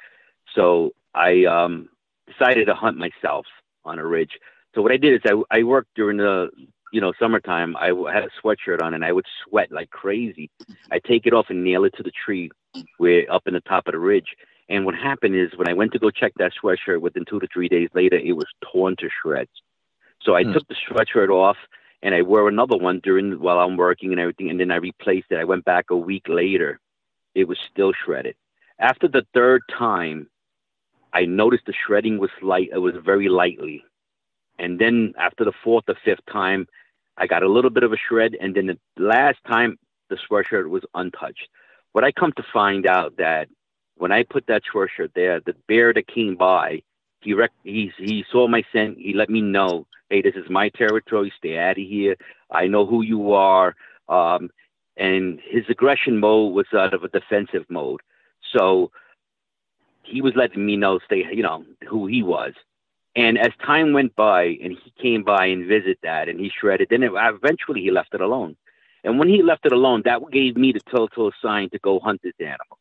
so 0.54 0.92
I 1.12 1.44
um, 1.44 1.88
decided 2.28 2.66
to 2.66 2.74
hunt 2.74 2.96
myself 2.96 3.44
on 3.84 3.98
a 3.98 4.06
ridge. 4.06 4.38
So 4.74 4.82
what 4.82 4.92
I 4.92 4.98
did 4.98 5.14
is 5.14 5.20
I, 5.50 5.58
I 5.58 5.62
worked 5.64 5.90
during 5.96 6.16
the 6.16 6.48
you 6.92 7.00
know 7.00 7.12
summertime. 7.18 7.76
I 7.76 7.88
had 8.12 8.24
a 8.24 8.30
sweatshirt 8.42 8.82
on, 8.82 8.94
and 8.94 9.04
I 9.04 9.12
would 9.12 9.26
sweat 9.44 9.70
like 9.72 9.90
crazy. 9.90 10.50
I 10.90 10.98
take 10.98 11.26
it 11.26 11.32
off 11.32 11.46
and 11.50 11.64
nail 11.64 11.84
it 11.84 11.94
to 11.96 12.02
the 12.02 12.12
tree 12.24 12.50
where 12.98 13.30
up 13.32 13.46
in 13.46 13.54
the 13.54 13.60
top 13.60 13.86
of 13.86 13.92
the 13.92 13.98
ridge. 13.98 14.36
And 14.68 14.84
what 14.84 14.94
happened 14.94 15.34
is 15.34 15.50
when 15.56 15.68
I 15.68 15.72
went 15.74 15.92
to 15.92 15.98
go 15.98 16.10
check 16.10 16.32
that 16.36 16.52
sweatshirt 16.62 17.00
within 17.00 17.24
two 17.24 17.40
to 17.40 17.48
three 17.52 17.68
days 17.68 17.88
later, 17.94 18.16
it 18.16 18.32
was 18.32 18.46
torn 18.72 18.96
to 18.98 19.08
shreds. 19.22 19.50
So 20.22 20.34
I 20.34 20.44
Hmm. 20.44 20.52
took 20.52 20.66
the 20.68 20.76
sweatshirt 20.88 21.28
off 21.28 21.56
and 22.02 22.14
I 22.14 22.22
wore 22.22 22.48
another 22.48 22.76
one 22.76 23.00
during 23.02 23.32
while 23.40 23.58
I'm 23.58 23.76
working 23.76 24.12
and 24.12 24.20
everything, 24.20 24.50
and 24.50 24.60
then 24.60 24.70
I 24.70 24.76
replaced 24.76 25.26
it. 25.30 25.38
I 25.38 25.44
went 25.44 25.64
back 25.64 25.86
a 25.90 25.96
week 25.96 26.28
later. 26.28 26.80
It 27.34 27.48
was 27.48 27.58
still 27.70 27.92
shredded. 27.92 28.36
After 28.78 29.08
the 29.08 29.26
third 29.34 29.62
time, 29.68 30.28
I 31.12 31.24
noticed 31.26 31.66
the 31.66 31.74
shredding 31.86 32.18
was 32.18 32.30
light. 32.40 32.70
It 32.72 32.78
was 32.78 32.94
very 33.04 33.28
lightly. 33.28 33.84
And 34.60 34.78
then 34.78 35.14
after 35.18 35.44
the 35.44 35.52
fourth 35.64 35.84
or 35.88 35.96
fifth 36.04 36.24
time, 36.30 36.68
I 37.16 37.26
got 37.26 37.42
a 37.42 37.48
little 37.48 37.70
bit 37.70 37.82
of 37.82 37.92
a 37.92 37.96
shred. 37.96 38.36
And 38.40 38.54
then 38.54 38.66
the 38.66 38.78
last 39.02 39.38
time, 39.48 39.78
the 40.10 40.18
sweatshirt 40.30 40.68
was 40.68 40.82
untouched. 40.94 41.48
What 41.92 42.04
I 42.04 42.12
come 42.12 42.32
to 42.36 42.44
find 42.52 42.86
out 42.86 43.16
that 43.16 43.48
when 43.96 44.12
I 44.12 44.22
put 44.22 44.46
that 44.46 44.62
sweatshirt 44.72 45.12
there, 45.14 45.40
the 45.40 45.54
bear 45.66 45.92
that 45.94 46.06
came 46.06 46.36
by, 46.36 46.82
he 47.22 47.34
rec- 47.34 47.52
he 47.64 47.90
he 47.98 48.24
saw 48.30 48.48
my 48.48 48.62
scent. 48.72 48.98
He 48.98 49.12
let 49.14 49.30
me 49.30 49.40
know, 49.40 49.86
hey, 50.10 50.22
this 50.22 50.34
is 50.36 50.48
my 50.50 50.68
territory. 50.70 51.32
Stay 51.36 51.58
out 51.58 51.72
of 51.72 51.76
here. 51.76 52.16
I 52.50 52.66
know 52.66 52.86
who 52.86 53.02
you 53.02 53.32
are. 53.32 53.74
Um, 54.08 54.50
and 54.96 55.40
his 55.48 55.64
aggression 55.68 56.18
mode 56.20 56.54
was 56.54 56.66
out 56.74 56.94
of 56.94 57.04
a 57.04 57.08
defensive 57.08 57.64
mode. 57.68 58.00
So 58.54 58.90
he 60.02 60.20
was 60.20 60.34
letting 60.36 60.64
me 60.66 60.76
know, 60.76 60.98
stay, 61.04 61.24
you 61.32 61.42
know, 61.42 61.64
who 61.88 62.06
he 62.06 62.22
was. 62.22 62.52
And 63.16 63.38
as 63.38 63.50
time 63.66 63.92
went 63.92 64.16
by, 64.16 64.58
and 64.62 64.76
he 64.82 64.92
came 65.02 65.24
by 65.24 65.46
and 65.46 65.66
visited 65.66 65.98
that, 66.02 66.28
and 66.28 66.40
he 66.40 66.50
shredded. 66.50 66.88
Then 66.90 67.02
it, 67.02 67.12
eventually 67.14 67.82
he 67.82 67.90
left 67.90 68.14
it 68.14 68.20
alone. 68.20 68.56
And 69.04 69.18
when 69.18 69.28
he 69.28 69.42
left 69.42 69.66
it 69.66 69.72
alone, 69.72 70.02
that 70.06 70.20
gave 70.32 70.56
me 70.56 70.72
the 70.72 70.80
telltale 70.90 71.32
sign 71.42 71.70
to 71.70 71.78
go 71.80 72.00
hunt 72.00 72.22
this 72.22 72.34
animal. 72.40 72.78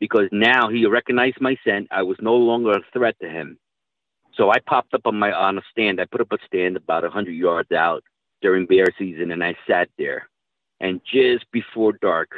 because 0.00 0.28
now 0.32 0.68
he 0.68 0.86
recognized 0.86 1.40
my 1.40 1.56
scent. 1.64 1.88
I 1.92 2.02
was 2.02 2.18
no 2.20 2.36
longer 2.36 2.72
a 2.72 2.82
threat 2.92 3.16
to 3.22 3.28
him. 3.28 3.58
So 4.34 4.50
I 4.50 4.58
popped 4.60 4.94
up 4.94 5.02
on 5.06 5.18
my 5.18 5.32
on 5.32 5.58
a 5.58 5.62
stand. 5.72 6.00
I 6.00 6.06
put 6.06 6.20
up 6.20 6.32
a 6.32 6.38
stand 6.46 6.76
about 6.76 7.04
a 7.04 7.10
hundred 7.10 7.32
yards 7.32 7.72
out 7.72 8.04
during 8.42 8.66
bear 8.66 8.86
season, 8.98 9.32
and 9.32 9.42
I 9.44 9.56
sat 9.68 9.88
there. 9.98 10.28
And 10.80 11.00
just 11.10 11.50
before 11.52 11.94
dark, 11.94 12.30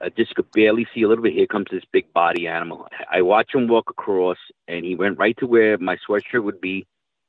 I 0.00 0.10
just 0.10 0.34
could 0.34 0.50
barely 0.52 0.86
see 0.94 1.02
a 1.02 1.08
little 1.08 1.24
bit. 1.24 1.32
Here 1.32 1.46
comes 1.46 1.66
this 1.70 1.82
big 1.92 2.12
body 2.12 2.46
animal. 2.46 2.86
I 3.10 3.22
watch 3.22 3.54
him 3.54 3.66
walk 3.66 3.90
across, 3.90 4.38
and 4.68 4.84
he 4.84 4.94
went 4.94 5.18
right 5.18 5.36
to 5.38 5.46
where 5.46 5.76
my 5.78 5.96
sweatshirt 6.08 6.44
would 6.44 6.60
be, 6.60 6.86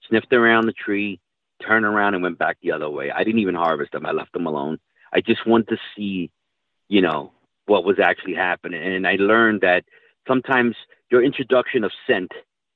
sniffed 0.08 0.34
around 0.34 0.68
the 0.68 0.74
tree, 0.74 1.20
turned 1.66 1.86
around, 1.86 2.14
and 2.14 2.24
went 2.24 2.38
back 2.38 2.58
the 2.62 2.72
other 2.72 2.90
way. 2.90 3.12
I 3.12 3.24
didn't 3.24 3.40
even 3.40 3.56
harvest 3.56 3.94
him. 3.94 4.06
I 4.06 4.12
left 4.12 4.36
him 4.36 4.46
alone. 4.46 4.78
I 5.12 5.22
just 5.22 5.48
wanted 5.48 5.70
to 5.70 5.78
see, 5.96 6.30
you 6.88 7.02
know, 7.02 7.32
what 7.66 7.86
was 7.86 8.00
actually 8.00 8.36
happening. 8.36 8.82
And 8.82 9.08
I 9.08 9.16
learned 9.16 9.62
that 9.62 9.84
sometimes 10.28 10.76
your 11.12 11.24
introduction 11.24 11.84
of 11.84 11.92
scent 12.06 12.32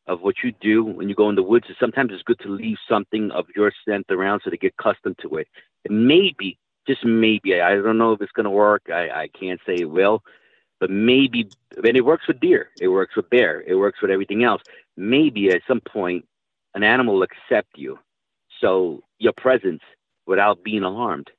of 0.08 0.22
what 0.22 0.36
you 0.44 0.54
do 0.60 0.84
when 0.84 1.08
you 1.08 1.16
go 1.16 1.30
in 1.30 1.36
the 1.36 1.44
woods 1.44 1.68
is 1.70 1.76
sometimes 1.80 2.12
it's 2.12 2.24
good 2.24 2.39
to 2.39 2.50
leave 2.50 2.78
something 2.89 3.32
of 3.32 3.46
your 3.56 3.72
scent 3.86 4.06
around 4.10 4.41
so 4.44 4.50
they 4.50 4.58
get 4.58 4.74
accustomed 4.78 5.18
to 5.22 5.36
it. 5.36 5.48
And 5.86 6.08
maybe, 6.08 6.58
just 6.88 7.05
maybe, 7.05 7.61
I 7.61 7.75
don't 7.75 7.97
know 7.97 8.13
if 8.13 8.21
it's 8.21 8.31
going 8.31 8.45
to 8.45 8.49
work. 8.49 8.84
I, 8.89 9.09
I 9.09 9.27
can't 9.27 9.59
say 9.65 9.75
it 9.75 9.89
will, 9.89 10.23
but 10.79 10.89
maybe, 10.89 11.49
and 11.77 11.97
it 11.97 12.05
works 12.05 12.27
with 12.27 12.39
deer, 12.39 12.69
it 12.79 12.89
works 12.89 13.15
with 13.15 13.29
bear, 13.29 13.61
it 13.61 13.75
works 13.75 14.01
with 14.01 14.11
everything 14.11 14.43
else. 14.43 14.61
Maybe 14.97 15.49
at 15.49 15.61
some 15.67 15.81
point, 15.81 16.25
an 16.75 16.84
animal 16.84 17.15
will 17.15 17.23
accept 17.23 17.77
you. 17.77 17.99
So 18.59 19.03
your 19.19 19.34
presence 19.34 19.81
without 20.25 20.63
being 20.63 20.84
alarmed. 20.84 21.29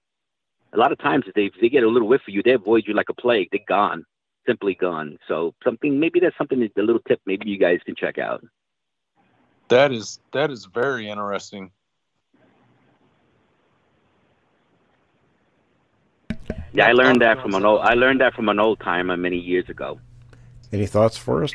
A 0.72 0.78
lot 0.78 0.92
of 0.92 0.98
times, 0.98 1.24
if 1.26 1.34
they, 1.34 1.46
if 1.46 1.54
they 1.60 1.68
get 1.68 1.84
a 1.84 1.88
little 1.88 2.08
whiff 2.08 2.22
of 2.26 2.34
you, 2.34 2.42
they 2.42 2.52
avoid 2.52 2.84
you 2.86 2.94
like 2.94 3.08
a 3.08 3.14
plague. 3.14 3.48
They're 3.52 3.60
gone 3.68 4.04
simply 4.46 4.74
gone. 4.74 5.18
So 5.28 5.54
something 5.62 5.98
maybe 5.98 6.20
that's 6.20 6.36
something 6.36 6.60
that 6.60 6.74
the 6.74 6.82
little 6.82 7.00
tip 7.06 7.20
maybe 7.26 7.48
you 7.48 7.58
guys 7.58 7.80
can 7.84 7.94
check 7.94 8.18
out. 8.18 8.44
That 9.68 9.92
is 9.92 10.18
that 10.32 10.50
is 10.50 10.66
very 10.66 11.08
interesting. 11.08 11.70
Yeah, 16.74 16.88
I 16.88 16.92
learned 16.92 17.22
that 17.22 17.40
from 17.40 17.54
an 17.54 17.64
old 17.64 17.80
I 17.80 17.94
learned 17.94 18.20
that 18.20 18.34
from 18.34 18.48
an 18.48 18.58
old 18.58 18.80
timer 18.80 19.14
uh, 19.14 19.16
many 19.16 19.38
years 19.38 19.68
ago. 19.68 20.00
Any 20.72 20.86
thoughts, 20.86 21.16
Forrest? 21.16 21.54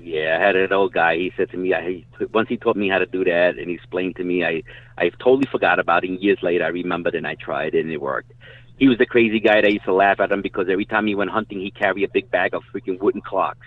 Yeah, 0.00 0.38
I 0.40 0.46
had 0.46 0.56
an 0.56 0.72
old 0.72 0.92
guy. 0.92 1.16
He 1.16 1.32
said 1.36 1.50
to 1.50 1.56
me, 1.56 1.74
I, 1.74 2.04
once 2.32 2.48
he 2.48 2.56
taught 2.56 2.76
me 2.76 2.88
how 2.88 2.98
to 2.98 3.06
do 3.06 3.24
that, 3.24 3.58
and 3.58 3.68
he 3.68 3.74
explained 3.74 4.16
to 4.16 4.24
me, 4.24 4.44
I 4.44 4.62
I 4.96 5.10
totally 5.10 5.46
forgot 5.50 5.78
about 5.78 6.04
it. 6.04 6.10
And 6.10 6.20
years 6.20 6.38
later, 6.42 6.64
I 6.64 6.68
remembered 6.68 7.14
and 7.14 7.26
I 7.26 7.34
tried, 7.34 7.74
and 7.74 7.90
it 7.90 8.00
worked 8.00 8.32
he 8.78 8.88
was 8.88 8.98
the 8.98 9.06
crazy 9.06 9.40
guy 9.40 9.60
that 9.60 9.72
used 9.72 9.84
to 9.86 9.94
laugh 9.94 10.20
at 10.20 10.30
him 10.30 10.42
because 10.42 10.66
every 10.68 10.84
time 10.84 11.06
he 11.06 11.14
went 11.14 11.30
hunting, 11.30 11.60
he 11.60 11.70
carried 11.70 12.04
a 12.04 12.08
big 12.08 12.30
bag 12.30 12.54
of 12.54 12.62
freaking 12.72 13.00
wooden 13.00 13.22
clocks. 13.22 13.66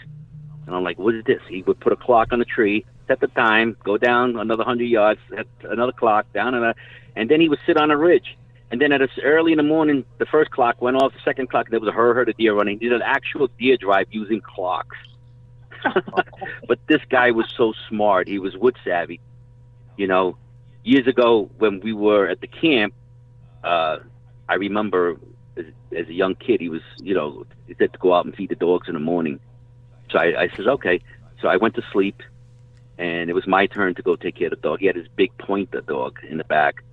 And 0.68 0.76
I'm 0.76 0.84
like, 0.84 1.00
what 1.00 1.16
is 1.16 1.24
this? 1.26 1.42
He 1.50 1.64
would 1.64 1.80
put 1.80 1.94
a 1.94 1.96
clock 1.96 2.32
on 2.32 2.42
a 2.42 2.46
tree, 2.46 2.86
set 3.08 3.20
the 3.20 3.28
time, 3.28 3.76
go 3.84 3.98
down 3.98 4.38
another 4.38 4.64
hundred 4.64 4.86
yards, 4.86 5.20
set 5.30 5.48
another 5.64 5.92
clock 5.92 6.32
down, 6.32 6.54
and, 6.54 6.64
uh, 6.64 6.74
and 7.16 7.30
then 7.30 7.42
he 7.42 7.50
would 7.50 7.60
sit 7.66 7.76
on 7.76 7.90
a 7.90 7.98
ridge. 7.98 8.38
And 8.72 8.80
then 8.80 8.92
at 8.92 9.02
us 9.02 9.10
early 9.24 9.52
in 9.52 9.58
the 9.58 9.64
morning, 9.64 10.06
the 10.20 10.26
first 10.26 10.52
clock 10.52 10.82
went 10.82 10.98
off, 10.98 11.14
the 11.14 11.20
second 11.26 11.50
clock, 11.50 11.70
there 11.70 11.80
was 11.80 11.90
a 11.90 11.92
herd, 11.92 12.16
herd 12.16 12.30
of 12.30 12.38
deer 12.38 12.54
running. 12.54 12.80
He 12.80 12.88
did 12.88 12.94
an 12.94 13.02
actual 13.04 13.50
deer 13.60 13.78
drive 13.78 14.08
using 14.12 14.42
clocks. 14.42 14.98
but 16.68 16.80
this 16.88 17.02
guy 17.10 17.32
was 17.32 17.52
so 17.56 17.74
smart. 17.88 18.28
He 18.28 18.38
was 18.38 18.56
wood 18.56 18.78
savvy. 18.84 19.20
You 19.98 20.08
know, 20.08 20.38
years 20.84 21.08
ago 21.08 21.50
when 21.58 21.80
we 21.80 21.94
were 21.94 22.28
at 22.28 22.42
the 22.42 22.48
camp, 22.48 22.94
uh, 23.64 24.00
I 24.48 24.56
remember 24.56 25.18
as, 25.58 25.66
as 25.96 26.08
a 26.08 26.14
young 26.14 26.36
kid, 26.36 26.62
he 26.62 26.70
was, 26.70 26.82
you 26.98 27.14
know, 27.14 27.46
he 27.68 27.76
said 27.76 27.94
to 27.94 28.00
go 28.00 28.14
out 28.14 28.26
and 28.26 28.36
feed 28.36 28.50
the 28.50 28.56
dogs 28.56 28.88
in 28.88 28.94
the 28.94 29.00
morning. 29.00 29.40
So 30.12 30.20
I, 30.20 30.44
I 30.44 30.50
says, 30.56 30.68
okay. 30.68 31.02
So 31.42 31.48
I 31.48 31.58
went 31.58 31.76
to 31.76 31.84
sleep, 31.92 32.22
and 32.98 33.30
it 33.30 33.34
was 33.34 33.48
my 33.48 33.68
turn 33.68 33.96
to 33.96 34.02
go 34.02 34.16
take 34.16 34.36
care 34.36 34.48
of 34.48 34.52
the 34.52 34.58
dog. 34.58 34.80
He 34.80 34.86
had 34.86 34.96
his 34.96 35.08
big 35.08 35.36
pointer 35.38 35.82
dog 35.82 36.20
in 36.28 36.38
the 36.38 36.44
back, 36.44 36.84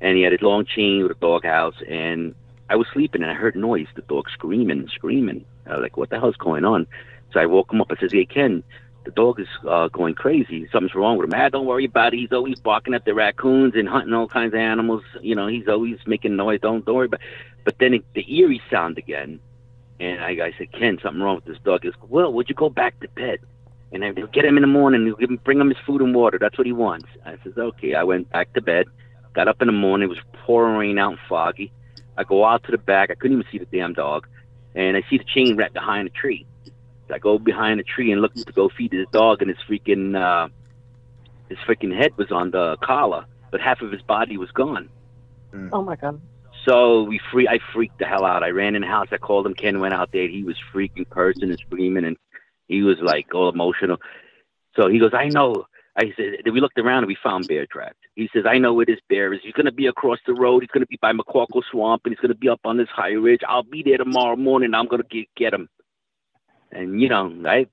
and 0.00 0.16
he 0.16 0.22
had 0.22 0.32
his 0.32 0.42
long 0.42 0.64
chain 0.64 1.02
with 1.02 1.12
a 1.16 1.20
dog 1.20 1.44
house. 1.44 1.76
And 1.88 2.34
I 2.70 2.76
was 2.76 2.86
sleeping, 2.92 3.22
and 3.22 3.30
I 3.30 3.34
heard 3.34 3.56
noise. 3.56 3.86
The 3.94 4.02
dog 4.02 4.28
screaming, 4.30 4.88
screaming. 4.88 5.44
I 5.66 5.74
was 5.74 5.82
like, 5.82 5.96
what 5.96 6.10
the 6.10 6.18
hell's 6.18 6.36
going 6.36 6.64
on? 6.64 6.86
So 7.32 7.40
I 7.40 7.46
woke 7.46 7.72
him 7.72 7.80
up. 7.80 7.90
I 7.90 8.00
says, 8.00 8.12
hey, 8.12 8.24
Ken, 8.24 8.62
the 9.04 9.10
dog 9.10 9.40
is 9.40 9.48
uh, 9.66 9.88
going 9.88 10.14
crazy. 10.14 10.68
Something's 10.70 10.94
wrong 10.94 11.16
with 11.16 11.32
him. 11.32 11.38
Ah, 11.38 11.48
don't 11.48 11.66
worry 11.66 11.84
about 11.84 12.14
it. 12.14 12.18
He's 12.18 12.32
always 12.32 12.58
barking 12.58 12.94
at 12.94 13.04
the 13.04 13.14
raccoons 13.14 13.74
and 13.74 13.88
hunting 13.88 14.12
all 14.12 14.28
kinds 14.28 14.54
of 14.54 14.60
animals. 14.60 15.02
You 15.22 15.34
know, 15.34 15.46
he's 15.46 15.68
always 15.68 15.98
making 16.06 16.36
noise. 16.36 16.60
Don't, 16.60 16.84
don't 16.84 16.94
worry 16.94 17.06
about. 17.06 17.20
It. 17.20 17.26
But 17.64 17.76
then 17.78 17.94
it, 17.94 18.04
the 18.14 18.24
eerie 18.34 18.62
sound 18.70 18.98
again, 18.98 19.40
and 20.00 20.20
I, 20.20 20.30
I 20.30 20.54
said, 20.56 20.72
Ken, 20.72 20.98
something 21.02 21.22
wrong 21.22 21.36
with 21.36 21.44
this 21.44 21.58
dog. 21.64 21.82
He 21.82 21.90
goes, 21.90 21.98
Well, 22.08 22.32
would 22.32 22.48
you 22.48 22.54
go 22.54 22.70
back 22.70 22.98
to 23.00 23.08
bed? 23.08 23.40
And 23.92 24.04
I 24.04 24.10
will 24.10 24.26
get 24.26 24.44
him 24.44 24.56
in 24.56 24.62
the 24.62 24.68
morning. 24.68 25.04
We'll 25.04 25.16
give 25.16 25.30
him, 25.30 25.40
bring 25.42 25.60
him 25.60 25.70
his 25.70 25.78
food 25.86 26.02
and 26.02 26.14
water. 26.14 26.38
That's 26.38 26.58
what 26.58 26.66
he 26.66 26.72
wants. 26.72 27.08
I 27.24 27.36
says, 27.42 27.56
Okay. 27.56 27.94
I 27.94 28.04
went 28.04 28.30
back 28.30 28.52
to 28.54 28.60
bed. 28.60 28.86
Got 29.38 29.46
up 29.46 29.62
in 29.62 29.68
the 29.68 29.72
morning. 29.72 30.06
It 30.06 30.08
was 30.08 30.18
pouring 30.32 30.74
rain 30.74 30.98
out 30.98 31.12
and 31.12 31.20
foggy. 31.28 31.70
I 32.16 32.24
go 32.24 32.44
out 32.44 32.64
to 32.64 32.72
the 32.72 32.76
back. 32.76 33.12
I 33.12 33.14
couldn't 33.14 33.38
even 33.38 33.52
see 33.52 33.58
the 33.58 33.66
damn 33.66 33.92
dog, 33.92 34.26
and 34.74 34.96
I 34.96 35.04
see 35.08 35.16
the 35.16 35.22
chain 35.22 35.56
wrapped 35.56 35.74
behind 35.74 36.08
a 36.08 36.10
tree. 36.10 36.44
I 37.08 37.18
go 37.18 37.38
behind 37.38 37.78
a 37.78 37.84
tree 37.84 38.10
and 38.10 38.20
look 38.20 38.34
to 38.34 38.52
go 38.52 38.68
feed 38.68 38.90
the 38.90 39.06
dog, 39.12 39.40
and 39.40 39.48
his 39.48 39.58
freaking 39.68 40.16
uh, 40.20 40.48
his 41.48 41.56
freaking 41.58 41.96
head 41.96 42.18
was 42.18 42.32
on 42.32 42.50
the 42.50 42.78
collar, 42.82 43.26
but 43.52 43.60
half 43.60 43.80
of 43.80 43.92
his 43.92 44.02
body 44.02 44.36
was 44.36 44.50
gone. 44.50 44.88
Oh 45.72 45.82
my 45.82 45.94
god! 45.94 46.20
So 46.64 47.04
we 47.04 47.20
free. 47.30 47.46
I 47.46 47.60
freaked 47.72 48.00
the 48.00 48.06
hell 48.06 48.24
out. 48.24 48.42
I 48.42 48.48
ran 48.48 48.74
in 48.74 48.82
the 48.82 48.88
house. 48.88 49.06
I 49.12 49.18
called 49.18 49.46
him. 49.46 49.54
Ken 49.54 49.78
went 49.78 49.94
out 49.94 50.10
there. 50.10 50.26
He 50.26 50.42
was 50.42 50.56
freaking 50.74 51.08
cursing 51.08 51.50
and 51.50 51.60
screaming, 51.60 52.04
and 52.04 52.16
he 52.66 52.82
was 52.82 52.98
like 53.00 53.32
all 53.32 53.48
emotional. 53.48 53.98
So 54.74 54.88
he 54.88 54.98
goes, 54.98 55.14
"I 55.14 55.28
know." 55.28 55.68
I 55.98 56.12
said, 56.16 56.50
we 56.52 56.60
looked 56.60 56.78
around 56.78 56.98
and 56.98 57.06
we 57.08 57.16
found 57.22 57.48
bear 57.48 57.66
tracks. 57.66 57.96
He 58.14 58.30
says, 58.32 58.44
I 58.46 58.58
know 58.58 58.72
where 58.72 58.86
this 58.86 59.00
bear 59.08 59.34
is. 59.34 59.40
He's 59.42 59.52
going 59.52 59.66
to 59.66 59.72
be 59.72 59.86
across 59.86 60.18
the 60.26 60.32
road. 60.32 60.62
He's 60.62 60.70
going 60.70 60.84
to 60.84 60.86
be 60.86 60.98
by 61.02 61.12
McCorkle 61.12 61.62
Swamp 61.70 62.02
and 62.04 62.12
he's 62.12 62.20
going 62.20 62.32
to 62.32 62.38
be 62.38 62.48
up 62.48 62.60
on 62.64 62.76
this 62.76 62.88
high 62.88 63.12
ridge. 63.12 63.40
I'll 63.46 63.64
be 63.64 63.82
there 63.82 63.98
tomorrow 63.98 64.36
morning. 64.36 64.74
I'm 64.74 64.86
going 64.86 65.02
to 65.02 65.08
get, 65.08 65.26
get 65.36 65.52
him. 65.52 65.68
And 66.70 67.00
you 67.00 67.08
know, 67.08 67.32
I 67.46 67.66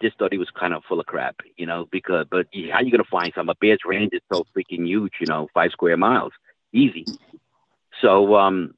just 0.00 0.18
thought 0.18 0.32
he 0.32 0.38
was 0.38 0.48
kind 0.58 0.74
of 0.74 0.82
full 0.88 1.00
of 1.00 1.06
crap, 1.06 1.36
you 1.56 1.66
know, 1.66 1.86
because 1.90 2.26
but 2.30 2.46
how 2.72 2.80
you 2.80 2.90
gonna 2.90 3.04
find 3.10 3.32
some? 3.34 3.48
A 3.48 3.54
bear's 3.60 3.80
range 3.84 4.12
is 4.12 4.22
so 4.32 4.46
freaking 4.56 4.86
huge, 4.86 5.12
you 5.20 5.26
know, 5.26 5.48
five 5.52 5.72
square 5.72 5.96
miles, 5.96 6.32
easy. 6.72 7.04
So, 8.00 8.34
um, 8.34 8.74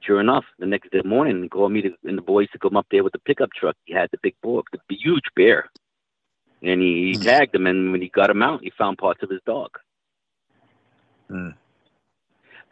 sure 0.00 0.20
enough, 0.20 0.44
the 0.58 0.66
next 0.66 0.92
day 0.92 1.02
morning, 1.04 1.42
he 1.42 1.48
called 1.48 1.72
me 1.72 1.82
to, 1.82 1.90
and 2.04 2.16
the 2.16 2.22
boys 2.22 2.48
to 2.52 2.58
come 2.58 2.76
up 2.76 2.86
there 2.90 3.02
with 3.02 3.12
the 3.12 3.18
pickup 3.18 3.50
truck. 3.52 3.76
He 3.84 3.92
had 3.92 4.08
the 4.12 4.18
big 4.22 4.34
book, 4.40 4.66
the 4.72 4.78
huge 4.94 5.24
bear, 5.34 5.68
and 6.62 6.80
he, 6.80 7.12
he 7.12 7.18
mm. 7.18 7.24
tagged 7.24 7.54
him. 7.54 7.66
And 7.66 7.92
when 7.92 8.02
he 8.02 8.08
got 8.08 8.30
him 8.30 8.42
out, 8.42 8.62
he 8.62 8.70
found 8.70 8.98
parts 8.98 9.22
of 9.22 9.30
his 9.30 9.40
dog. 9.46 9.78
Mm. 11.30 11.54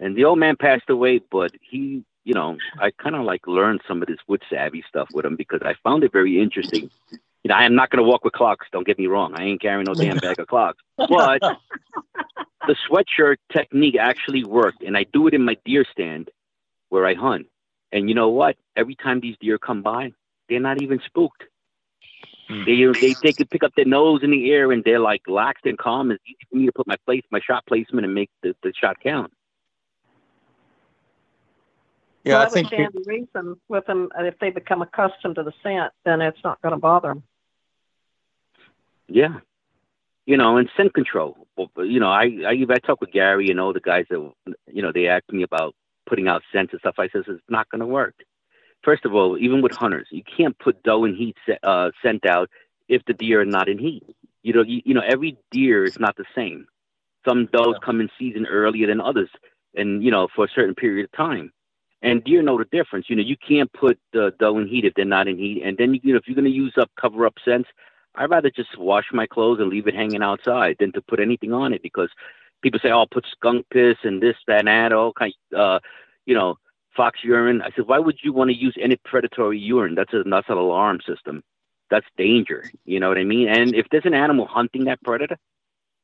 And 0.00 0.16
the 0.16 0.24
old 0.24 0.38
man 0.38 0.56
passed 0.56 0.90
away, 0.90 1.20
but 1.30 1.52
he 1.60 2.04
you 2.28 2.34
know, 2.34 2.58
I 2.78 2.90
kind 2.90 3.16
of 3.16 3.22
like 3.24 3.46
learned 3.46 3.80
some 3.88 4.02
of 4.02 4.06
this 4.06 4.18
wood 4.28 4.42
savvy 4.50 4.84
stuff 4.86 5.08
with 5.14 5.24
him 5.24 5.34
because 5.34 5.62
I 5.64 5.74
found 5.82 6.04
it 6.04 6.12
very 6.12 6.38
interesting. 6.38 6.90
You 7.10 7.48
know, 7.48 7.54
I 7.54 7.64
am 7.64 7.74
not 7.74 7.88
going 7.88 8.04
to 8.04 8.08
walk 8.08 8.22
with 8.22 8.34
clocks. 8.34 8.66
Don't 8.70 8.86
get 8.86 8.98
me 8.98 9.06
wrong. 9.06 9.32
I 9.34 9.44
ain't 9.44 9.62
carrying 9.62 9.86
no 9.86 9.94
damn 9.94 10.18
bag 10.18 10.38
of 10.38 10.46
clocks. 10.46 10.76
But 10.98 11.40
the 12.66 12.76
sweatshirt 12.86 13.36
technique 13.50 13.96
actually 13.98 14.44
worked, 14.44 14.82
and 14.82 14.94
I 14.94 15.06
do 15.10 15.26
it 15.26 15.32
in 15.32 15.42
my 15.42 15.56
deer 15.64 15.86
stand 15.90 16.30
where 16.90 17.06
I 17.06 17.14
hunt. 17.14 17.46
And 17.92 18.10
you 18.10 18.14
know 18.14 18.28
what? 18.28 18.56
Every 18.76 18.94
time 18.94 19.20
these 19.20 19.36
deer 19.40 19.56
come 19.56 19.80
by, 19.80 20.12
they're 20.50 20.60
not 20.60 20.82
even 20.82 21.00
spooked. 21.06 21.44
Hmm. 22.48 22.64
They, 22.64 22.76
they 23.00 23.14
they 23.22 23.32
can 23.32 23.46
pick 23.46 23.62
up 23.62 23.74
their 23.76 23.84
nose 23.84 24.22
in 24.22 24.30
the 24.30 24.50
air 24.50 24.72
and 24.72 24.82
they're 24.82 24.98
like 25.00 25.22
laxed 25.28 25.64
and 25.66 25.76
calm. 25.76 26.10
It's 26.10 26.22
easy 26.26 26.38
for 26.50 26.56
me 26.56 26.66
to 26.66 26.72
put 26.72 26.86
my 26.86 26.96
place, 27.04 27.22
my 27.30 27.40
shot 27.40 27.66
placement, 27.66 28.06
and 28.06 28.14
make 28.14 28.30
the, 28.42 28.56
the 28.62 28.72
shot 28.74 28.96
count. 29.00 29.32
Yeah, 32.24 32.38
well, 32.38 32.46
I, 32.46 32.48
think 32.48 32.66
stand 32.68 32.92
the 32.94 33.04
reason 33.06 33.56
with 33.68 33.86
them 33.86 34.08
if 34.18 34.38
they 34.38 34.50
become 34.50 34.82
accustomed 34.82 35.36
to 35.36 35.42
the 35.42 35.52
scent, 35.62 35.92
then 36.04 36.20
it's 36.20 36.42
not 36.42 36.60
going 36.62 36.72
to 36.72 36.78
bother 36.78 37.08
them. 37.08 37.22
Yeah, 39.08 39.40
you 40.24 40.36
know, 40.36 40.56
and 40.56 40.70
scent 40.76 40.94
control. 40.94 41.36
You 41.76 42.00
know, 42.00 42.10
I 42.10 42.24
I, 42.46 42.66
I 42.70 42.78
talk 42.78 43.00
with 43.00 43.12
Gary 43.12 43.50
and 43.50 43.60
all 43.60 43.74
the 43.74 43.80
guys 43.80 44.06
that 44.08 44.32
you 44.72 44.82
know 44.82 44.92
they 44.92 45.06
ask 45.06 45.24
me 45.30 45.42
about 45.42 45.74
putting 46.06 46.28
out 46.28 46.42
scents 46.50 46.72
and 46.72 46.80
stuff. 46.80 46.94
I 46.98 47.08
says 47.08 47.24
it's 47.28 47.42
not 47.50 47.68
going 47.70 47.80
to 47.80 47.86
work. 47.86 48.14
First 48.82 49.04
of 49.04 49.14
all, 49.14 49.36
even 49.38 49.62
with 49.62 49.72
hunters, 49.72 50.08
you 50.10 50.22
can't 50.22 50.58
put 50.58 50.82
doe 50.82 51.04
and 51.04 51.16
heat 51.16 51.36
uh, 51.62 51.90
scent 52.02 52.26
out 52.26 52.48
if 52.88 53.04
the 53.04 53.12
deer 53.12 53.40
are 53.40 53.44
not 53.44 53.68
in 53.68 53.78
heat. 53.78 54.04
You 54.42 54.52
know, 54.52 54.62
you, 54.62 54.82
you 54.84 54.94
know, 54.94 55.02
every 55.06 55.36
deer 55.50 55.84
is 55.84 55.98
not 55.98 56.16
the 56.16 56.24
same. 56.34 56.66
Some 57.28 57.46
does 57.52 57.74
come 57.84 58.00
in 58.00 58.08
season 58.18 58.46
earlier 58.46 58.86
than 58.86 59.00
others, 59.00 59.30
and 59.74 60.02
you 60.02 60.10
know, 60.10 60.28
for 60.34 60.44
a 60.44 60.48
certain 60.48 60.74
period 60.74 61.04
of 61.04 61.12
time. 61.12 61.52
And 62.00 62.22
deer 62.22 62.42
know 62.42 62.56
the 62.56 62.64
difference. 62.66 63.10
You 63.10 63.16
know, 63.16 63.22
you 63.22 63.36
can't 63.36 63.72
put 63.72 63.98
the 64.12 64.32
doe 64.38 64.58
in 64.58 64.68
heat 64.68 64.84
if 64.84 64.94
they're 64.94 65.04
not 65.04 65.26
in 65.26 65.36
heat. 65.36 65.62
And 65.64 65.76
then, 65.76 65.94
you 65.94 66.12
know, 66.12 66.18
if 66.18 66.28
you're 66.28 66.36
going 66.36 66.44
to 66.44 66.50
use 66.50 66.74
up 66.78 66.90
cover 66.98 67.26
up 67.26 67.34
scents, 67.44 67.68
I'd 68.14 68.30
rather 68.30 68.50
just 68.50 68.78
wash 68.78 69.06
my 69.12 69.26
clothes 69.26 69.58
and 69.60 69.68
leave 69.68 69.88
it 69.88 69.94
hanging 69.94 70.22
outside 70.22 70.76
than 70.78 70.92
to 70.92 71.02
put 71.02 71.20
anything 71.20 71.52
on 71.52 71.72
it 71.72 71.82
because 71.82 72.10
people 72.62 72.80
say, 72.80 72.90
oh, 72.90 73.06
put 73.10 73.26
skunk 73.30 73.66
piss 73.70 73.96
and 74.04 74.22
this, 74.22 74.36
that, 74.46 74.60
and 74.60 74.68
that, 74.68 74.92
all 74.92 75.12
kind, 75.12 75.34
uh, 75.56 75.80
you 76.24 76.34
know, 76.34 76.56
fox 76.98 77.20
urine. 77.22 77.62
I 77.62 77.70
said, 77.76 77.86
why 77.86 77.98
would 77.98 78.18
you 78.22 78.32
want 78.32 78.50
to 78.50 78.56
use 78.56 78.76
any 78.78 78.96
predatory 78.96 79.58
urine? 79.58 79.94
That's 79.94 80.12
a 80.12 80.24
that's 80.24 80.48
an 80.48 80.58
alarm 80.58 80.98
system. 81.06 81.42
That's 81.90 82.06
danger. 82.18 82.70
You 82.84 82.98
know 83.00 83.08
what 83.08 83.16
I 83.16 83.24
mean? 83.24 83.48
And 83.48 83.74
if 83.74 83.86
there's 83.90 84.04
an 84.04 84.14
animal 84.14 84.46
hunting 84.46 84.84
that 84.84 85.00
predator, 85.02 85.38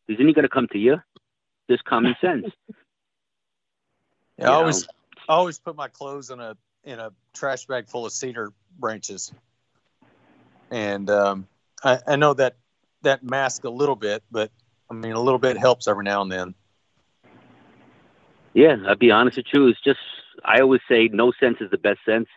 isn't 0.09 0.27
he 0.27 0.33
going 0.33 0.45
to 0.45 0.49
come 0.49 0.69
to 0.69 0.79
you? 0.79 1.03
Just 1.69 1.85
common 1.85 2.15
sense. 2.21 2.47
Yeah, 4.37 4.51
I 4.51 4.55
always 4.55 4.85
I 5.29 5.35
always 5.35 5.61
put 5.61 5.77
my 5.77 5.87
clothes 5.87 6.31
in 6.31 6.41
a 6.41 6.57
in 6.83 6.99
a 6.99 7.13
trash 7.35 7.67
bag 7.67 7.89
full 7.89 8.05
of 8.05 8.11
cedar 8.11 8.53
branches, 8.81 9.33
and 10.73 11.09
um, 11.09 11.47
I, 11.85 12.01
I 12.05 12.17
know 12.17 12.35
that 12.35 12.57
that 13.03 13.23
mask 13.23 13.63
a 13.63 13.71
little 13.71 13.95
bit, 13.95 14.25
but 14.33 14.51
I 14.91 14.95
mean 14.95 15.13
a 15.13 15.21
little 15.21 15.39
bit 15.39 15.57
helps 15.57 15.87
every 15.87 16.03
now 16.03 16.21
and 16.23 16.33
then. 16.33 16.55
Yeah, 18.55 18.75
I'll 18.89 18.97
be 18.97 19.13
honest 19.13 19.37
with 19.37 19.47
you. 19.53 19.69
It's 19.69 19.81
just 19.83 20.01
I 20.45 20.61
always 20.61 20.81
say 20.89 21.09
no 21.13 21.33
sense 21.39 21.59
is 21.61 21.71
the 21.71 21.79
best 21.79 22.01
sense. 22.07 22.29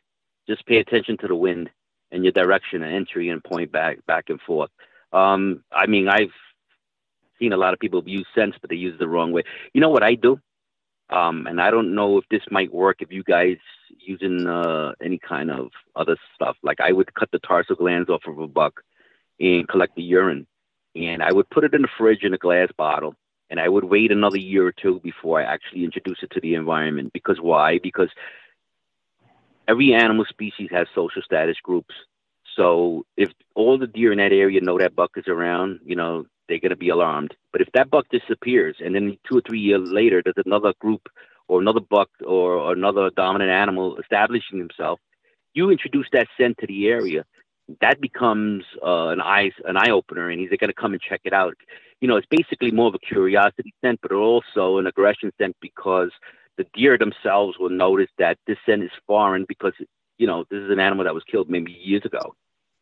Just 0.47 0.65
pay 0.65 0.77
attention 0.77 1.17
to 1.17 1.27
the 1.27 1.35
wind 1.35 1.69
and 2.11 2.23
your 2.23 2.31
direction 2.31 2.83
and 2.83 2.93
entry 2.93 3.29
and 3.29 3.43
point 3.43 3.71
back 3.71 4.05
back 4.05 4.29
and 4.29 4.39
forth. 4.41 4.69
Um, 5.11 5.63
I 5.71 5.87
mean, 5.87 6.07
I've 6.07 6.31
seen 7.39 7.53
a 7.53 7.57
lot 7.57 7.73
of 7.73 7.79
people 7.79 8.01
use 8.05 8.27
sense, 8.35 8.55
but 8.59 8.69
they 8.69 8.75
use 8.75 8.95
it 8.95 8.99
the 8.99 9.07
wrong 9.07 9.31
way. 9.31 9.43
You 9.73 9.81
know 9.81 9.89
what 9.89 10.03
I 10.03 10.15
do? 10.15 10.39
Um, 11.09 11.47
and 11.47 11.61
I 11.61 11.71
don't 11.71 11.95
know 11.95 12.17
if 12.17 12.25
this 12.29 12.41
might 12.51 12.73
work 12.73 12.97
if 13.01 13.11
you 13.11 13.23
guys 13.23 13.57
using 13.99 14.45
uh, 14.45 14.93
any 15.01 15.17
kind 15.17 15.49
of 15.51 15.69
other 15.95 16.17
stuff. 16.35 16.57
Like 16.63 16.81
I 16.81 16.91
would 16.91 17.13
cut 17.13 17.29
the 17.31 17.39
tarsal 17.39 17.75
glands 17.75 18.09
off 18.09 18.23
of 18.27 18.39
a 18.39 18.47
buck 18.47 18.81
and 19.39 19.67
collect 19.67 19.95
the 19.95 20.03
urine, 20.03 20.47
and 20.95 21.23
I 21.23 21.31
would 21.31 21.49
put 21.49 21.63
it 21.63 21.73
in 21.73 21.83
the 21.83 21.87
fridge 21.97 22.23
in 22.23 22.33
a 22.33 22.37
glass 22.37 22.69
bottle, 22.77 23.15
and 23.49 23.59
I 23.59 23.69
would 23.69 23.85
wait 23.85 24.11
another 24.11 24.37
year 24.37 24.67
or 24.67 24.71
two 24.71 24.99
before 25.03 25.41
I 25.41 25.45
actually 25.45 25.83
introduce 25.83 26.19
it 26.21 26.31
to 26.31 26.41
the 26.41 26.55
environment. 26.55 27.13
Because 27.13 27.39
why? 27.39 27.79
Because 27.81 28.09
every 29.67 29.93
animal 29.93 30.25
species 30.27 30.69
has 30.71 30.87
social 30.93 31.21
status 31.21 31.57
groups. 31.61 31.93
So 32.55 33.05
if 33.15 33.31
all 33.55 33.77
the 33.77 33.87
deer 33.87 34.11
in 34.11 34.17
that 34.17 34.31
area 34.31 34.61
know 34.61 34.77
that 34.79 34.95
buck 34.95 35.11
is 35.15 35.27
around, 35.27 35.79
you 35.85 35.95
know, 35.95 36.25
they're 36.47 36.59
going 36.59 36.71
to 36.71 36.77
be 36.77 36.89
alarmed. 36.89 37.35
But 37.51 37.61
if 37.61 37.69
that 37.73 37.89
buck 37.89 38.05
disappears 38.09 38.77
and 38.79 38.95
then 38.95 39.17
two 39.27 39.37
or 39.37 39.41
three 39.47 39.59
years 39.59 39.87
later 39.91 40.21
there's 40.23 40.45
another 40.45 40.73
group 40.79 41.07
or 41.47 41.61
another 41.61 41.79
buck 41.79 42.09
or 42.25 42.73
another 42.73 43.09
dominant 43.15 43.51
animal 43.51 43.97
establishing 43.97 44.57
himself, 44.57 44.99
you 45.53 45.69
introduce 45.69 46.07
that 46.13 46.27
scent 46.37 46.57
to 46.59 46.67
the 46.67 46.87
area. 46.87 47.25
That 47.81 47.99
becomes 47.99 48.63
uh, 48.81 49.09
an 49.09 49.21
eye 49.21 49.51
an 49.65 49.77
eye 49.77 49.89
opener, 49.89 50.29
and 50.29 50.39
he's 50.39 50.49
going 50.49 50.69
to 50.69 50.73
come 50.73 50.93
and 50.93 51.01
check 51.01 51.21
it 51.25 51.33
out. 51.33 51.55
You 51.99 52.07
know, 52.07 52.15
it's 52.15 52.27
basically 52.29 52.71
more 52.71 52.87
of 52.87 52.95
a 52.95 52.99
curiosity 52.99 53.73
scent, 53.81 53.99
but 54.01 54.11
also 54.11 54.77
an 54.77 54.87
aggression 54.87 55.31
scent 55.37 55.55
because 55.61 56.11
the 56.57 56.65
deer 56.73 56.97
themselves 56.97 57.57
will 57.59 57.69
notice 57.69 58.09
that 58.17 58.37
this 58.47 58.57
scent 58.65 58.83
is 58.83 58.91
foreign 59.05 59.45
because 59.47 59.73
you 60.17 60.27
know 60.27 60.45
this 60.49 60.61
is 60.61 60.71
an 60.71 60.79
animal 60.79 61.05
that 61.05 61.13
was 61.13 61.23
killed 61.23 61.49
maybe 61.49 61.71
years 61.71 62.05
ago, 62.05 62.35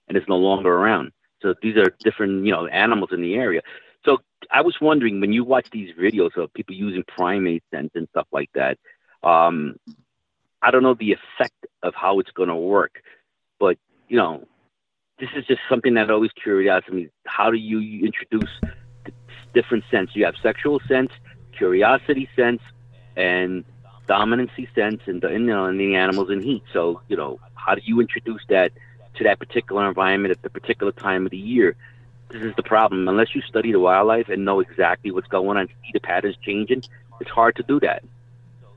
and 0.07 0.17
it's 0.17 0.29
no 0.29 0.37
longer 0.37 0.71
around. 0.71 1.11
So 1.41 1.53
these 1.61 1.77
are 1.77 1.95
different, 1.99 2.45
you 2.45 2.51
know, 2.51 2.67
animals 2.67 3.09
in 3.11 3.21
the 3.21 3.35
area. 3.35 3.61
So 4.03 4.17
I 4.51 4.61
was 4.61 4.75
wondering 4.79 5.19
when 5.19 5.33
you 5.33 5.43
watch 5.43 5.67
these 5.71 5.93
videos 5.95 6.37
of 6.37 6.53
people 6.53 6.75
using 6.75 7.03
primate 7.07 7.63
scents 7.71 7.95
and 7.95 8.07
stuff 8.09 8.27
like 8.31 8.49
that, 8.53 8.77
um, 9.23 9.75
I 10.61 10.71
don't 10.71 10.83
know 10.83 10.93
the 10.93 11.13
effect 11.13 11.65
of 11.83 11.93
how 11.95 12.19
it's 12.19 12.31
going 12.31 12.49
to 12.49 12.55
work, 12.55 13.01
but 13.59 13.77
you 14.07 14.17
know, 14.17 14.47
this 15.19 15.29
is 15.35 15.45
just 15.45 15.61
something 15.69 15.93
that 15.95 16.11
always 16.11 16.31
curiosity 16.31 16.93
me. 16.93 17.09
How 17.25 17.51
do 17.51 17.57
you 17.57 18.05
introduce 18.05 18.49
different 19.53 19.83
scents? 19.89 20.15
You 20.15 20.25
have 20.25 20.35
sexual 20.41 20.79
sense, 20.87 21.11
curiosity 21.57 22.29
sense, 22.35 22.61
and 23.15 23.63
dominancy 24.07 24.73
sense, 24.75 25.01
and 25.05 25.21
the, 25.21 25.29
you 25.31 25.39
know, 25.39 25.65
and 25.65 25.79
the 25.79 25.95
animals 25.95 26.29
in 26.29 26.41
heat. 26.41 26.63
So 26.73 27.01
you 27.07 27.15
know, 27.15 27.39
how 27.55 27.75
do 27.75 27.81
you 27.83 27.99
introduce 27.99 28.41
that 28.49 28.71
to 29.17 29.23
that 29.23 29.39
particular 29.39 29.87
environment 29.87 30.31
at 30.31 30.41
the 30.41 30.49
particular 30.49 30.91
time 30.91 31.25
of 31.25 31.31
the 31.31 31.37
year. 31.37 31.75
This 32.29 32.41
is 32.41 32.55
the 32.55 32.63
problem. 32.63 33.07
Unless 33.07 33.35
you 33.35 33.41
study 33.41 33.71
the 33.71 33.79
wildlife 33.79 34.29
and 34.29 34.45
know 34.45 34.59
exactly 34.59 35.11
what's 35.11 35.27
going 35.27 35.57
on, 35.57 35.67
see 35.67 35.91
the 35.93 35.99
patterns 35.99 36.35
changing, 36.41 36.83
it's 37.19 37.29
hard 37.29 37.55
to 37.57 37.63
do 37.63 37.79
that. 37.81 38.03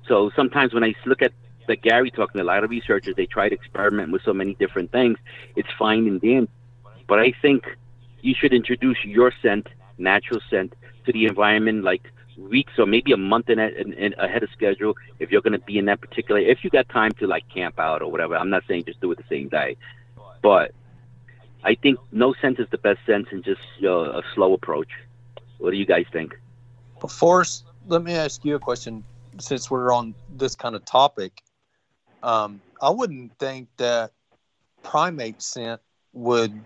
So 0.07 0.31
sometimes 0.37 0.73
when 0.75 0.85
I 0.85 0.95
look 1.07 1.23
at 1.23 1.33
like 1.69 1.83
Gary 1.83 2.11
talking, 2.11 2.41
a 2.41 2.45
lot 2.45 2.65
of 2.65 2.71
researchers 2.71 3.15
they 3.17 3.27
try 3.27 3.49
to 3.49 3.55
experiment 3.55 4.13
with 4.13 4.23
so 4.23 4.33
many 4.33 4.55
different 4.55 4.93
things. 4.93 5.19
It's 5.57 5.69
fine 5.79 6.07
and 6.07 6.21
dandy, 6.21 6.51
but 7.07 7.19
I 7.19 7.33
think 7.43 7.65
you 8.21 8.35
should 8.35 8.53
introduce 8.53 8.99
your 9.05 9.33
scent, 9.43 9.69
natural 9.99 10.41
scent, 10.51 10.75
to 11.07 11.13
the 11.13 11.27
environment 11.27 11.85
like 11.85 12.03
weeks 12.37 12.73
or 12.79 12.87
maybe 12.87 13.13
a 13.13 13.17
month 13.17 13.51
in, 13.51 13.59
in, 13.59 13.93
in 13.95 14.15
ahead 14.15 14.45
of 14.45 14.51
schedule 14.51 14.95
if 15.19 15.31
you're 15.31 15.41
going 15.41 15.59
to 15.59 15.59
be 15.59 15.77
in 15.77 15.87
that 15.87 16.01
particular 16.01 16.41
if 16.41 16.63
you 16.63 16.71
got 16.71 16.89
time 16.89 17.11
to 17.11 17.27
like 17.27 17.43
camp 17.49 17.81
out 17.81 18.01
or 18.01 18.09
whatever 18.13 18.37
i'm 18.37 18.49
not 18.49 18.63
saying 18.69 18.85
just 18.85 19.01
do 19.01 19.11
it 19.11 19.19
the 19.19 19.25
same 19.29 19.49
day 19.49 19.77
but 20.41 20.73
I 21.65 21.75
think 21.75 21.99
no 22.13 22.35
sense 22.41 22.59
is 22.59 22.69
the 22.71 22.79
best 22.79 23.01
sense 23.07 23.27
and 23.31 23.45
just 23.45 23.61
a 23.83 24.23
slow 24.35 24.55
approach. 24.55 24.89
What 25.59 25.71
do 25.71 25.77
you 25.77 25.87
guys 25.87 26.07
think? 26.13 26.39
Forrest, 27.09 27.65
let 27.87 28.03
me 28.03 28.15
ask 28.15 28.45
you 28.45 28.55
a 28.55 28.59
question 28.59 29.05
since 29.39 29.71
we're 29.71 29.93
on 29.93 30.15
this 30.37 30.55
kind 30.55 30.75
of 30.75 30.85
topic. 30.85 31.43
Um, 32.23 32.61
I 32.81 32.91
wouldn't 32.91 33.39
think 33.39 33.69
that 33.77 34.13
primate 34.83 35.43
scent 35.43 35.81
would 36.13 36.59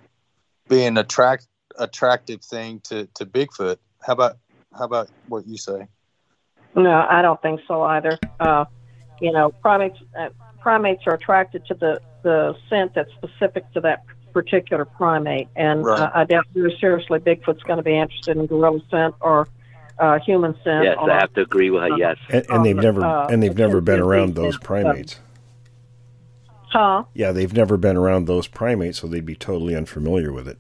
be 0.69 0.85
an 0.85 0.99
attract 0.99 1.47
attractive 1.79 2.43
thing 2.43 2.81
to, 2.81 3.07
to 3.15 3.27
Bigfoot. 3.27 3.79
How 4.03 4.13
about 4.13 4.37
how 4.77 4.85
about 4.85 5.09
what 5.29 5.47
you 5.47 5.57
say? 5.57 5.87
No, 6.75 7.07
I 7.09 7.23
don't 7.23 7.41
think 7.43 7.61
so 7.69 7.83
either. 7.83 8.19
Uh, 8.41 8.65
you 9.21 9.33
know, 9.33 9.51
primates 9.51 9.99
uh, 10.19 10.31
primates 10.61 11.03
are 11.07 11.15
attracted 11.15 11.67
to 11.67 11.75
the 11.75 12.01
the 12.23 12.55
scent 12.69 12.95
that's 12.95 13.11
specific 13.13 13.71
to 13.73 13.81
that 13.81 14.05
particular 14.33 14.85
primate. 14.85 15.49
And 15.57 15.85
right. 15.85 16.01
uh, 16.01 16.11
I 16.15 16.25
doubt 16.25 16.47
very 16.55 16.77
seriously 16.81 17.19
Bigfoot's 17.19 17.63
going 17.65 17.77
to 17.77 17.83
be 17.83 17.97
interested 17.97 18.37
in 18.37 18.47
gorilla 18.47 18.81
scent 18.91 19.15
or 19.21 19.49
uh, 19.99 20.19
human 20.21 20.55
scent. 20.65 20.85
Yes, 20.85 20.97
I 21.01 21.15
have 21.15 21.35
to 21.35 21.43
agree 21.43 21.71
with 21.71 21.83
her. 21.83 21.97
Yes, 21.99 22.17
and, 22.31 22.47
and 22.49 22.65
they've 22.65 22.77
never 22.77 23.05
uh, 23.05 23.27
and 23.29 23.43
they've 23.43 23.57
never 23.57 23.81
been 23.81 24.01
around 24.01 24.35
those 24.35 24.57
primates. 24.57 25.21
Huh? 26.73 27.05
Yeah, 27.15 27.33
they've 27.33 27.53
never 27.53 27.77
been 27.77 27.97
around 27.97 28.27
those 28.27 28.47
primates, 28.47 29.01
so 29.01 29.07
they'd 29.07 29.27
be 29.27 29.37
totally 29.37 29.77
unfamiliar 29.77 30.33
with 30.33 30.49
it. 30.49 30.59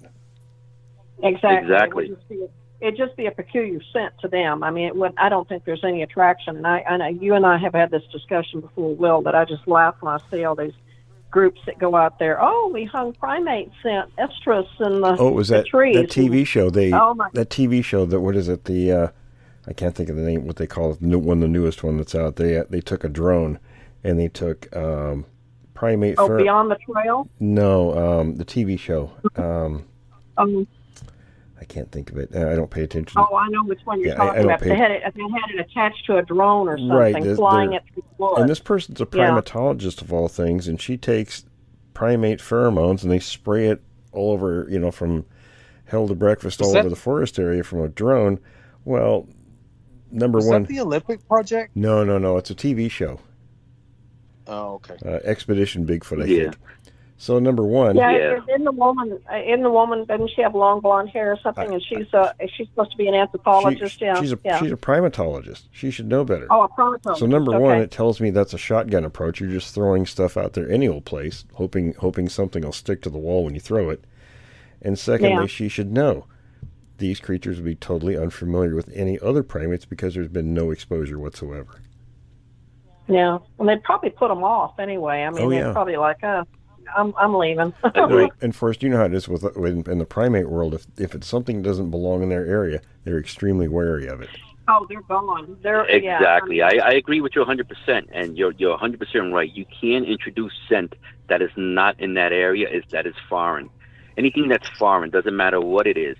Exactly. 1.22 1.72
Exactly 1.72 2.48
it'd 2.82 2.96
just 2.96 3.16
be 3.16 3.26
a 3.26 3.30
peculiar 3.30 3.80
scent 3.92 4.12
to 4.20 4.28
them. 4.28 4.64
I 4.64 4.70
mean, 4.70 4.88
it 4.88 4.96
would, 4.96 5.12
I 5.16 5.28
don't 5.28 5.48
think 5.48 5.64
there's 5.64 5.84
any 5.84 6.02
attraction. 6.02 6.56
And 6.56 6.66
I, 6.66 6.80
I 6.80 6.96
know 6.96 7.06
you 7.06 7.34
and 7.34 7.46
I 7.46 7.56
have 7.56 7.74
had 7.74 7.92
this 7.92 8.02
discussion 8.10 8.60
before, 8.60 8.94
Will, 8.96 9.22
but 9.22 9.36
I 9.36 9.44
just 9.44 9.66
laugh 9.68 9.94
when 10.00 10.12
I 10.12 10.18
see 10.30 10.44
all 10.44 10.56
these 10.56 10.72
groups 11.30 11.60
that 11.66 11.78
go 11.78 11.94
out 11.94 12.18
there. 12.18 12.38
Oh, 12.42 12.70
we 12.74 12.84
hung 12.84 13.12
primate 13.12 13.70
scent 13.82 14.10
estrus 14.16 14.66
in 14.80 15.00
the 15.00 15.16
oh, 15.18 15.28
it 15.28 15.34
was 15.34 15.48
that 15.48 15.66
trees. 15.66 15.94
that 15.94 16.10
TV 16.10 16.44
show. 16.44 16.70
They 16.70 16.92
oh 16.92 17.14
my. 17.14 17.28
that 17.34 17.48
TV 17.50 17.84
show 17.84 18.04
that 18.04 18.20
what 18.20 18.36
is 18.36 18.48
it? 18.48 18.64
The 18.64 18.92
uh, 18.92 19.08
I 19.66 19.72
can't 19.72 19.94
think 19.94 20.10
of 20.10 20.16
the 20.16 20.22
name. 20.22 20.44
What 20.44 20.56
they 20.56 20.66
call 20.66 20.92
it? 20.92 21.00
The 21.00 21.06
new, 21.06 21.18
one, 21.20 21.40
the 21.40 21.48
newest 21.48 21.84
one 21.84 21.96
that's 21.96 22.14
out. 22.14 22.36
They 22.36 22.58
uh, 22.58 22.64
they 22.68 22.80
took 22.80 23.04
a 23.04 23.08
drone 23.08 23.60
and 24.04 24.18
they 24.18 24.28
took 24.28 24.74
um, 24.76 25.24
primate. 25.82 26.14
Oh, 26.16 26.36
beyond 26.36 26.70
the 26.70 26.76
trail. 26.76 27.28
No, 27.40 28.20
um, 28.20 28.36
the 28.36 28.44
TV 28.44 28.78
show. 28.78 29.10
Um, 29.34 29.84
um 30.38 30.66
I 31.60 31.64
can't 31.64 31.90
think 31.90 32.10
of 32.10 32.18
it. 32.18 32.34
I 32.34 32.54
don't 32.54 32.70
pay 32.70 32.82
attention. 32.82 33.20
Oh, 33.20 33.36
I 33.36 33.48
know 33.48 33.64
which 33.64 33.80
one 33.84 34.00
you're 34.00 34.10
yeah, 34.10 34.14
talking 34.14 34.40
I, 34.40 34.42
I 34.42 34.44
about. 34.44 34.60
Pay... 34.60 34.68
They 34.68 34.76
had 34.76 34.90
it. 34.92 35.02
They 35.14 35.22
had 35.22 35.50
it 35.54 35.60
attached 35.60 36.06
to 36.06 36.18
a 36.18 36.22
drone 36.22 36.68
or 36.68 36.78
something, 36.78 36.96
right, 36.96 37.36
flying 37.36 37.72
it 37.72 37.82
through 37.92 38.02
the 38.02 38.22
woods. 38.22 38.40
And 38.40 38.48
this 38.48 38.60
person's 38.60 39.00
a 39.00 39.06
primatologist 39.06 39.98
yeah. 39.98 40.04
of 40.04 40.12
all 40.12 40.28
things, 40.28 40.68
and 40.68 40.80
she 40.80 40.96
takes 40.96 41.44
primate 41.94 42.38
pheromones 42.38 43.02
and 43.02 43.10
they 43.10 43.18
spray 43.18 43.68
it 43.68 43.82
all 44.12 44.32
over, 44.32 44.66
you 44.70 44.78
know, 44.78 44.90
from 44.90 45.24
hell 45.84 46.08
to 46.08 46.14
breakfast 46.14 46.62
all 46.62 46.72
that... 46.72 46.80
over 46.80 46.88
the 46.88 46.96
forest 46.96 47.38
area 47.38 47.62
from 47.62 47.80
a 47.80 47.88
drone. 47.88 48.38
Well, 48.84 49.28
number 50.10 50.38
Was 50.38 50.46
one. 50.46 50.62
That 50.62 50.68
the 50.68 50.80
Olympic 50.80 51.26
project? 51.28 51.76
No, 51.76 52.04
no, 52.04 52.18
no. 52.18 52.36
It's 52.36 52.50
a 52.50 52.54
TV 52.54 52.90
show. 52.90 53.20
Oh, 54.52 54.74
okay. 54.74 54.96
Uh, 55.04 55.18
Expedition 55.24 55.86
Bigfoot, 55.86 56.22
I 56.22 56.26
yeah. 56.26 56.42
think. 56.42 56.56
So 57.16 57.38
number 57.38 57.62
one, 57.62 57.94
yeah, 57.94 58.10
yeah. 58.10 58.54
in 58.54 58.64
the 58.64 58.72
woman, 58.72 59.16
uh, 59.30 59.36
in 59.36 59.62
the 59.62 59.70
woman, 59.70 60.04
doesn't 60.06 60.32
she 60.34 60.42
have 60.42 60.56
long 60.56 60.80
blonde 60.80 61.08
hair 61.08 61.30
or 61.32 61.38
something? 61.40 61.70
I, 61.70 61.74
and 61.74 61.82
she's 61.82 62.12
uh, 62.12 62.32
she's 62.56 62.66
supposed 62.66 62.90
to 62.90 62.96
be 62.96 63.06
an 63.06 63.14
anthropologist. 63.14 64.00
She, 64.00 64.04
yeah, 64.04 64.20
she's 64.20 64.32
a 64.32 64.38
yeah. 64.44 64.58
she's 64.58 64.72
a 64.72 64.76
primatologist. 64.76 65.68
She 65.70 65.92
should 65.92 66.08
know 66.08 66.24
better. 66.24 66.48
Oh, 66.50 66.62
a 66.62 66.68
primatologist. 66.68 67.18
So 67.18 67.26
number 67.26 67.54
okay. 67.54 67.62
one, 67.62 67.78
it 67.78 67.92
tells 67.92 68.20
me 68.20 68.30
that's 68.30 68.54
a 68.54 68.58
shotgun 68.58 69.04
approach. 69.04 69.40
You're 69.40 69.50
just 69.50 69.72
throwing 69.72 70.04
stuff 70.04 70.36
out 70.36 70.54
there 70.54 70.68
any 70.68 70.88
old 70.88 71.04
place, 71.04 71.44
hoping 71.54 71.94
hoping 71.94 72.28
something 72.28 72.64
will 72.64 72.72
stick 72.72 73.02
to 73.02 73.10
the 73.10 73.18
wall 73.18 73.44
when 73.44 73.54
you 73.54 73.60
throw 73.60 73.88
it. 73.88 74.04
And 74.82 74.98
secondly, 74.98 75.42
yeah. 75.42 75.46
she 75.46 75.68
should 75.68 75.92
know 75.92 76.26
these 76.98 77.20
creatures 77.20 77.58
would 77.58 77.64
be 77.64 77.76
totally 77.76 78.16
unfamiliar 78.16 78.74
with 78.74 78.90
any 78.92 79.20
other 79.20 79.44
primates 79.44 79.84
because 79.84 80.14
there's 80.14 80.26
been 80.26 80.52
no 80.52 80.72
exposure 80.72 81.20
whatsoever. 81.20 81.80
Yeah, 83.12 83.38
and 83.58 83.68
they'd 83.68 83.82
probably 83.82 84.10
put 84.10 84.28
them 84.28 84.44
off 84.44 84.78
anyway. 84.78 85.22
I 85.22 85.30
mean, 85.30 85.44
oh, 85.44 85.50
they're 85.50 85.72
probably 85.72 85.96
like, 85.96 86.22
uh, 86.24 86.44
I'm 86.96 87.14
I'm 87.16 87.34
leaving. 87.34 87.72
and 88.40 88.54
first, 88.54 88.82
you 88.82 88.88
know 88.88 88.98
how 88.98 89.04
it 89.04 89.14
is 89.14 89.28
with, 89.28 89.42
with 89.56 89.88
in 89.88 89.98
the 89.98 90.04
primate 90.04 90.48
world. 90.48 90.74
If 90.74 90.86
if 90.98 91.14
it's 91.14 91.26
something 91.26 91.62
that 91.62 91.68
doesn't 91.68 91.90
belong 91.90 92.22
in 92.22 92.28
their 92.28 92.46
area, 92.46 92.80
they're 93.04 93.18
extremely 93.18 93.68
wary 93.68 94.06
of 94.06 94.20
it. 94.20 94.30
Oh, 94.68 94.86
they're 94.88 95.02
gone. 95.02 95.58
They're 95.62 95.90
yeah, 95.90 96.18
Exactly. 96.18 96.62
I, 96.62 96.68
I 96.82 96.92
agree 96.92 97.20
with 97.20 97.34
you 97.34 97.44
100%. 97.44 98.08
And 98.12 98.38
you're, 98.38 98.52
you're 98.52 98.78
100% 98.78 99.32
right. 99.32 99.52
You 99.52 99.66
can 99.80 100.04
introduce 100.04 100.52
scent 100.68 100.94
that 101.28 101.42
is 101.42 101.50
not 101.56 101.98
in 101.98 102.14
that 102.14 102.32
area, 102.32 102.68
is 102.68 102.84
that 102.90 103.06
is 103.06 103.14
foreign. 103.28 103.70
Anything 104.16 104.48
that's 104.48 104.68
foreign, 104.78 105.10
doesn't 105.10 105.36
matter 105.36 105.60
what 105.60 105.86
it 105.86 105.96
is, 105.96 106.16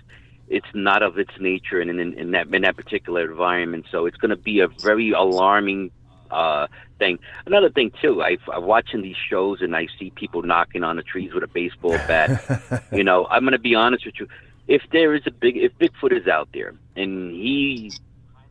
it's 0.49 0.67
not 0.73 1.01
of 1.03 1.17
its 1.17 1.31
nature 1.39 1.79
and 1.79 1.89
in, 1.89 1.99
in, 1.99 2.13
in 2.19 2.31
that 2.31 2.53
in 2.53 2.63
that 2.63 2.75
particular 2.75 3.29
environment. 3.29 3.85
So 3.89 4.05
it's 4.05 4.17
going 4.17 4.29
to 4.29 4.35
be 4.35 4.59
a 4.59 4.67
very 4.67 5.11
alarming 5.11 5.91
uh, 6.33 6.67
thing. 6.99 7.19
Another 7.45 7.69
thing 7.69 7.91
too, 8.01 8.21
I, 8.21 8.37
I'm 8.51 8.65
watching 8.65 9.01
these 9.01 9.15
shows 9.29 9.61
and 9.61 9.75
I 9.75 9.87
see 9.99 10.11
people 10.11 10.41
knocking 10.41 10.83
on 10.83 10.95
the 10.95 11.03
trees 11.03 11.33
with 11.33 11.43
a 11.43 11.47
baseball 11.47 11.97
bat. 12.07 12.83
you 12.91 13.03
know, 13.03 13.27
I'm 13.29 13.43
going 13.43 13.53
to 13.53 13.59
be 13.59 13.75
honest 13.75 14.05
with 14.05 14.15
you. 14.19 14.27
If 14.67 14.81
there 14.91 15.13
is 15.13 15.23
a 15.25 15.31
big, 15.31 15.57
if 15.57 15.77
Bigfoot 15.77 16.17
is 16.17 16.27
out 16.27 16.49
there 16.53 16.73
and 16.95 17.31
he 17.31 17.91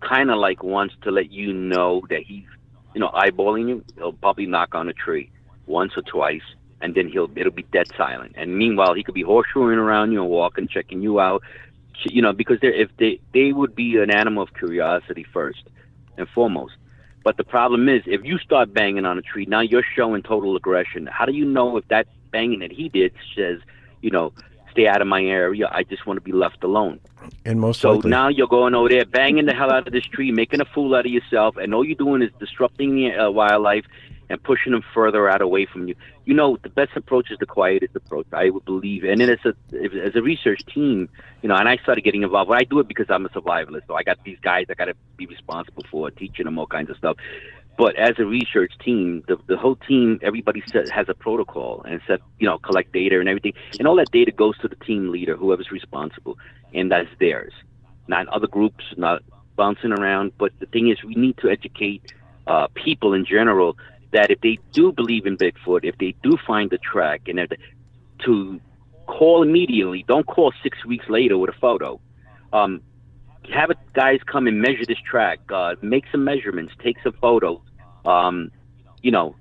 kind 0.00 0.30
of 0.30 0.38
like 0.38 0.62
wants 0.62 0.94
to 1.02 1.10
let 1.10 1.30
you 1.30 1.52
know 1.52 2.02
that 2.10 2.22
he's, 2.22 2.44
you 2.94 3.00
know, 3.00 3.08
eyeballing 3.08 3.68
you, 3.68 3.84
he'll 3.96 4.12
probably 4.12 4.46
knock 4.46 4.74
on 4.74 4.88
a 4.88 4.92
tree 4.92 5.30
once 5.66 5.92
or 5.96 6.02
twice, 6.02 6.42
and 6.80 6.94
then 6.94 7.08
he'll 7.08 7.30
it'll 7.36 7.52
be 7.52 7.62
dead 7.62 7.86
silent. 7.96 8.32
And 8.36 8.58
meanwhile, 8.58 8.92
he 8.94 9.02
could 9.02 9.14
be 9.14 9.24
horseshoeing 9.24 9.78
around 9.78 10.12
you 10.12 10.20
and 10.20 10.30
walking, 10.30 10.68
checking 10.68 11.00
you 11.00 11.18
out, 11.20 11.42
you 12.04 12.20
know, 12.20 12.32
because 12.32 12.58
they're, 12.60 12.74
if 12.74 12.90
they 12.98 13.20
they 13.32 13.52
would 13.52 13.74
be 13.74 13.96
an 13.96 14.10
animal 14.10 14.42
of 14.42 14.52
curiosity 14.54 15.24
first 15.32 15.62
and 16.18 16.28
foremost. 16.28 16.74
But 17.24 17.36
the 17.36 17.44
problem 17.44 17.88
is, 17.88 18.02
if 18.06 18.24
you 18.24 18.38
start 18.38 18.74
banging 18.74 19.04
on 19.04 19.18
a 19.18 19.22
tree, 19.22 19.46
now 19.46 19.60
you're 19.60 19.84
showing 19.96 20.22
total 20.22 20.56
aggression. 20.56 21.06
How 21.06 21.24
do 21.24 21.32
you 21.32 21.44
know 21.44 21.76
if 21.76 21.86
that 21.88 22.06
banging 22.30 22.60
that 22.60 22.72
he 22.72 22.88
did 22.88 23.12
says, 23.36 23.60
you 24.00 24.10
know, 24.10 24.32
stay 24.72 24.88
out 24.88 25.00
of 25.00 25.06
my 25.06 25.22
area. 25.22 25.68
I 25.70 25.84
just 25.84 26.06
want 26.06 26.16
to 26.16 26.22
be 26.22 26.32
left 26.32 26.64
alone. 26.64 26.98
And 27.44 27.60
most 27.60 27.80
So 27.80 27.92
likely, 27.92 28.10
now 28.10 28.28
you're 28.28 28.48
going 28.48 28.74
over 28.74 28.88
there, 28.88 29.04
banging 29.04 29.46
the 29.46 29.54
hell 29.54 29.70
out 29.70 29.86
of 29.86 29.92
this 29.92 30.04
tree, 30.04 30.32
making 30.32 30.60
a 30.60 30.64
fool 30.64 30.94
out 30.94 31.06
of 31.06 31.12
yourself, 31.12 31.56
and 31.56 31.72
all 31.74 31.84
you're 31.84 31.94
doing 31.94 32.22
is 32.22 32.30
disrupting 32.40 32.96
the 32.96 33.12
uh, 33.12 33.30
wildlife 33.30 33.84
and 34.32 34.42
pushing 34.42 34.72
them 34.72 34.82
further 34.94 35.28
out 35.28 35.42
away 35.42 35.66
from 35.66 35.86
you. 35.88 35.94
You 36.24 36.32
know, 36.32 36.56
the 36.62 36.70
best 36.70 36.92
approach 36.96 37.30
is 37.30 37.38
the 37.38 37.46
quietest 37.46 37.94
approach. 37.94 38.26
I 38.32 38.48
would 38.48 38.64
believe, 38.64 39.04
and 39.04 39.20
then 39.20 39.28
as 39.28 39.44
a 39.44 39.54
as 40.08 40.16
a 40.16 40.22
research 40.22 40.64
team, 40.74 41.10
you 41.42 41.48
know, 41.50 41.54
and 41.54 41.68
I 41.68 41.76
started 41.76 42.02
getting 42.02 42.22
involved. 42.22 42.48
Well, 42.48 42.58
I 42.58 42.64
do 42.64 42.80
it 42.80 42.88
because 42.88 43.06
I'm 43.10 43.26
a 43.26 43.28
survivalist, 43.28 43.86
so 43.86 43.94
I 43.94 44.02
got 44.02 44.18
these 44.24 44.38
guys 44.40 44.66
I 44.70 44.74
got 44.74 44.86
to 44.86 44.94
be 45.18 45.26
responsible 45.26 45.84
for, 45.90 46.10
teaching 46.10 46.46
them 46.46 46.58
all 46.58 46.66
kinds 46.66 46.88
of 46.88 46.96
stuff. 46.96 47.18
But 47.76 47.96
as 47.96 48.18
a 48.18 48.24
research 48.24 48.72
team, 48.82 49.22
the, 49.28 49.36
the 49.46 49.56
whole 49.56 49.76
team, 49.76 50.18
everybody 50.22 50.62
set, 50.72 50.88
has 50.90 51.08
a 51.08 51.14
protocol 51.14 51.82
and 51.88 52.00
set, 52.06 52.20
you 52.38 52.46
know, 52.46 52.58
collect 52.58 52.92
data 52.92 53.18
and 53.20 53.28
everything. 53.28 53.54
And 53.78 53.86
all 53.88 53.96
that 53.96 54.10
data 54.10 54.30
goes 54.30 54.58
to 54.58 54.68
the 54.68 54.76
team 54.76 55.10
leader, 55.10 55.36
whoever's 55.36 55.70
responsible, 55.70 56.38
and 56.74 56.90
that's 56.90 57.08
theirs. 57.18 57.52
Not 58.08 58.28
other 58.28 58.46
groups, 58.46 58.84
not 58.96 59.22
bouncing 59.56 59.92
around. 59.92 60.32
But 60.38 60.52
the 60.58 60.66
thing 60.66 60.88
is, 60.88 61.02
we 61.02 61.14
need 61.14 61.38
to 61.38 61.48
educate 61.48 62.12
uh, 62.46 62.68
people 62.74 63.14
in 63.14 63.24
general 63.24 63.76
that 64.12 64.30
if 64.30 64.40
they 64.40 64.58
do 64.72 64.92
believe 64.92 65.26
in 65.26 65.36
Bigfoot, 65.36 65.84
if 65.84 65.96
they 65.98 66.14
do 66.22 66.36
find 66.46 66.70
the 66.70 66.78
track, 66.78 67.22
and 67.28 67.38
if 67.40 67.50
they, 67.50 67.56
to 68.24 68.60
call 69.06 69.42
immediately, 69.42 70.04
don't 70.06 70.26
call 70.26 70.52
six 70.62 70.84
weeks 70.84 71.06
later 71.08 71.36
with 71.36 71.50
a 71.50 71.58
photo. 71.60 72.00
Um, 72.52 72.82
have 73.52 73.70
it, 73.70 73.78
guys 73.94 74.20
come 74.26 74.46
and 74.46 74.60
measure 74.60 74.84
this 74.86 74.98
track, 74.98 75.40
uh, 75.52 75.74
make 75.82 76.04
some 76.12 76.24
measurements, 76.24 76.72
take 76.82 76.96
some 77.02 77.12
photos, 77.20 77.60
um, 78.04 78.50
you 79.02 79.10
know, 79.10 79.34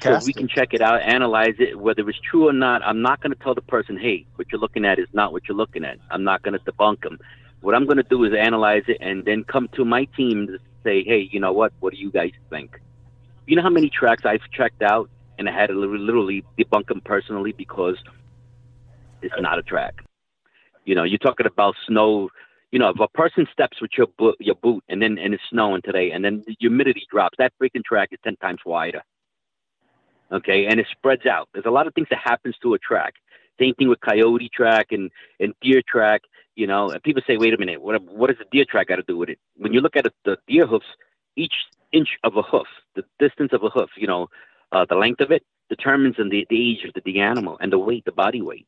so 0.00 0.18
we 0.24 0.30
it. 0.30 0.36
can 0.36 0.48
check 0.48 0.74
it 0.74 0.80
out, 0.80 1.02
analyze 1.02 1.54
it, 1.58 1.78
whether 1.78 2.08
it's 2.08 2.18
true 2.20 2.48
or 2.48 2.52
not. 2.52 2.82
I'm 2.84 3.02
not 3.02 3.20
going 3.20 3.32
to 3.32 3.38
tell 3.42 3.54
the 3.54 3.62
person, 3.62 3.98
hey, 3.98 4.26
what 4.36 4.50
you're 4.50 4.60
looking 4.60 4.84
at 4.84 4.98
is 4.98 5.08
not 5.12 5.32
what 5.32 5.48
you're 5.48 5.56
looking 5.56 5.84
at. 5.84 5.98
I'm 6.10 6.24
not 6.24 6.42
going 6.42 6.58
to 6.58 6.72
debunk 6.72 7.02
them. 7.02 7.18
What 7.60 7.74
I'm 7.74 7.84
going 7.84 7.96
to 7.96 8.02
do 8.02 8.24
is 8.24 8.32
analyze 8.34 8.84
it 8.88 8.98
and 9.00 9.24
then 9.24 9.44
come 9.44 9.68
to 9.74 9.84
my 9.84 10.04
team 10.16 10.46
to 10.48 10.58
say, 10.82 11.04
hey, 11.04 11.28
you 11.30 11.40
know 11.40 11.52
what? 11.52 11.72
What 11.80 11.92
do 11.92 11.98
you 11.98 12.10
guys 12.10 12.32
think? 12.50 12.78
You 13.46 13.56
know 13.56 13.62
how 13.62 13.70
many 13.70 13.90
tracks 13.90 14.24
I've 14.24 14.40
checked 14.52 14.82
out 14.82 15.10
and 15.38 15.48
I 15.48 15.52
had 15.52 15.68
to 15.68 15.74
literally 15.74 16.44
debunk 16.58 16.88
them 16.88 17.00
personally 17.04 17.52
because 17.52 17.96
it's 19.22 19.34
not 19.38 19.58
a 19.58 19.62
track. 19.62 20.02
You 20.84 20.94
know, 20.94 21.04
you're 21.04 21.18
talking 21.18 21.46
about 21.46 21.74
snow. 21.86 22.30
You 22.70 22.78
know, 22.78 22.88
if 22.88 23.00
a 23.00 23.08
person 23.08 23.46
steps 23.52 23.80
with 23.80 23.92
your 23.96 24.06
boot, 24.18 24.36
your 24.40 24.56
boot, 24.56 24.82
and 24.88 25.00
then 25.00 25.18
and 25.18 25.34
it's 25.34 25.42
snowing 25.50 25.82
today, 25.82 26.10
and 26.10 26.24
then 26.24 26.42
the 26.46 26.56
humidity 26.58 27.06
drops, 27.10 27.36
that 27.38 27.52
freaking 27.60 27.84
track 27.84 28.10
is 28.12 28.18
ten 28.24 28.36
times 28.36 28.60
wider. 28.64 29.02
Okay, 30.32 30.66
and 30.66 30.80
it 30.80 30.86
spreads 30.90 31.26
out. 31.26 31.48
There's 31.52 31.66
a 31.66 31.70
lot 31.70 31.86
of 31.86 31.94
things 31.94 32.08
that 32.10 32.20
happens 32.22 32.56
to 32.62 32.74
a 32.74 32.78
track. 32.78 33.14
Same 33.60 33.74
thing 33.74 33.88
with 33.88 34.00
coyote 34.00 34.50
track 34.52 34.88
and 34.90 35.10
and 35.40 35.54
deer 35.60 35.82
track. 35.86 36.22
You 36.56 36.66
know, 36.66 36.90
and 36.90 37.02
people 37.02 37.22
say, 37.26 37.36
wait 37.36 37.54
a 37.54 37.58
minute, 37.58 37.80
what 37.80 38.02
what 38.02 38.28
does 38.28 38.38
the 38.38 38.46
deer 38.50 38.64
track 38.68 38.88
got 38.88 38.96
to 38.96 39.04
do 39.06 39.16
with 39.16 39.28
it? 39.28 39.38
When 39.56 39.72
you 39.72 39.80
look 39.80 39.96
at 39.96 40.06
it, 40.06 40.14
the 40.24 40.36
deer 40.48 40.66
hoofs, 40.66 40.86
each 41.36 41.54
inch 41.94 42.10
of 42.24 42.36
a 42.36 42.42
hoof, 42.42 42.66
the 42.96 43.04
distance 43.18 43.52
of 43.52 43.62
a 43.62 43.70
hoof, 43.70 43.90
you 43.96 44.06
know, 44.06 44.28
uh, 44.72 44.84
the 44.88 44.96
length 44.96 45.20
of 45.20 45.30
it 45.30 45.42
determines 45.68 46.16
the, 46.16 46.46
the 46.50 46.72
age 46.72 46.84
of 46.84 46.92
the, 46.94 47.02
the 47.04 47.20
animal 47.20 47.56
and 47.60 47.72
the 47.72 47.78
weight, 47.78 48.04
the 48.04 48.12
body 48.12 48.42
weight. 48.42 48.66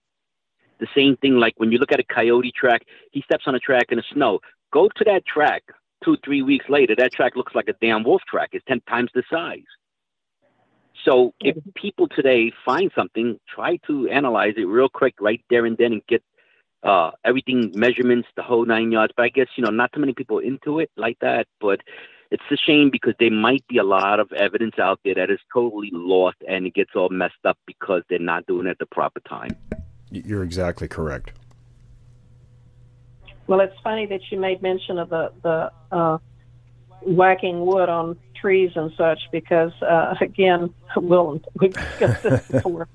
The 0.78 0.86
same 0.94 1.16
thing, 1.16 1.36
like 1.36 1.54
when 1.56 1.72
you 1.72 1.78
look 1.78 1.92
at 1.92 2.00
a 2.00 2.04
coyote 2.04 2.52
track, 2.52 2.82
he 3.10 3.22
steps 3.22 3.44
on 3.46 3.54
a 3.54 3.58
track 3.58 3.86
in 3.90 3.96
the 3.96 4.04
snow. 4.12 4.40
Go 4.72 4.88
to 4.96 5.04
that 5.04 5.26
track 5.26 5.62
two, 6.04 6.16
three 6.24 6.42
weeks 6.42 6.66
later. 6.68 6.94
That 6.96 7.12
track 7.12 7.34
looks 7.34 7.54
like 7.54 7.68
a 7.68 7.74
damn 7.80 8.04
wolf 8.04 8.22
track. 8.28 8.50
It's 8.52 8.64
10 8.66 8.82
times 8.88 9.10
the 9.14 9.22
size. 9.30 9.64
So 11.04 11.32
if 11.40 11.56
people 11.74 12.08
today 12.08 12.52
find 12.64 12.90
something, 12.94 13.38
try 13.48 13.78
to 13.86 14.08
analyze 14.08 14.54
it 14.56 14.64
real 14.64 14.88
quick 14.88 15.14
right 15.20 15.42
there 15.50 15.64
and 15.64 15.76
then 15.76 15.92
and 15.92 16.06
get 16.06 16.22
uh, 16.82 17.12
everything, 17.24 17.72
measurements, 17.74 18.28
the 18.36 18.42
whole 18.42 18.64
nine 18.64 18.92
yards. 18.92 19.12
But 19.16 19.24
I 19.24 19.28
guess, 19.28 19.48
you 19.56 19.64
know, 19.64 19.70
not 19.70 19.92
too 19.92 20.00
many 20.00 20.14
people 20.14 20.38
into 20.38 20.80
it 20.80 20.90
like 20.96 21.18
that. 21.20 21.46
But 21.60 21.80
it's 22.30 22.42
a 22.50 22.56
shame 22.56 22.90
because 22.90 23.14
there 23.18 23.30
might 23.30 23.66
be 23.68 23.78
a 23.78 23.84
lot 23.84 24.20
of 24.20 24.32
evidence 24.32 24.78
out 24.78 25.00
there 25.04 25.14
that 25.14 25.30
is 25.30 25.38
totally 25.52 25.90
lost 25.92 26.36
and 26.48 26.66
it 26.66 26.74
gets 26.74 26.90
all 26.94 27.08
messed 27.08 27.34
up 27.44 27.58
because 27.66 28.02
they're 28.08 28.18
not 28.18 28.46
doing 28.46 28.66
it 28.66 28.70
at 28.70 28.78
the 28.78 28.86
proper 28.86 29.20
time. 29.20 29.56
you're 30.10 30.42
exactly 30.42 30.88
correct. 30.88 31.32
Well, 33.46 33.60
it's 33.60 33.78
funny 33.82 34.06
that 34.06 34.20
you 34.30 34.40
made 34.40 34.60
mention 34.62 34.98
of 34.98 35.08
the 35.08 35.32
the 35.42 35.70
uh, 35.92 36.18
whacking 37.02 37.64
wood 37.64 37.88
on 37.88 38.18
trees 38.34 38.72
and 38.74 38.92
such 38.96 39.20
because 39.30 39.72
uh, 39.82 40.14
again, 40.20 40.74
we'll 40.96 41.40
we've 41.60 41.72
discussed 41.72 42.22
this 42.22 42.48
before. 42.50 42.88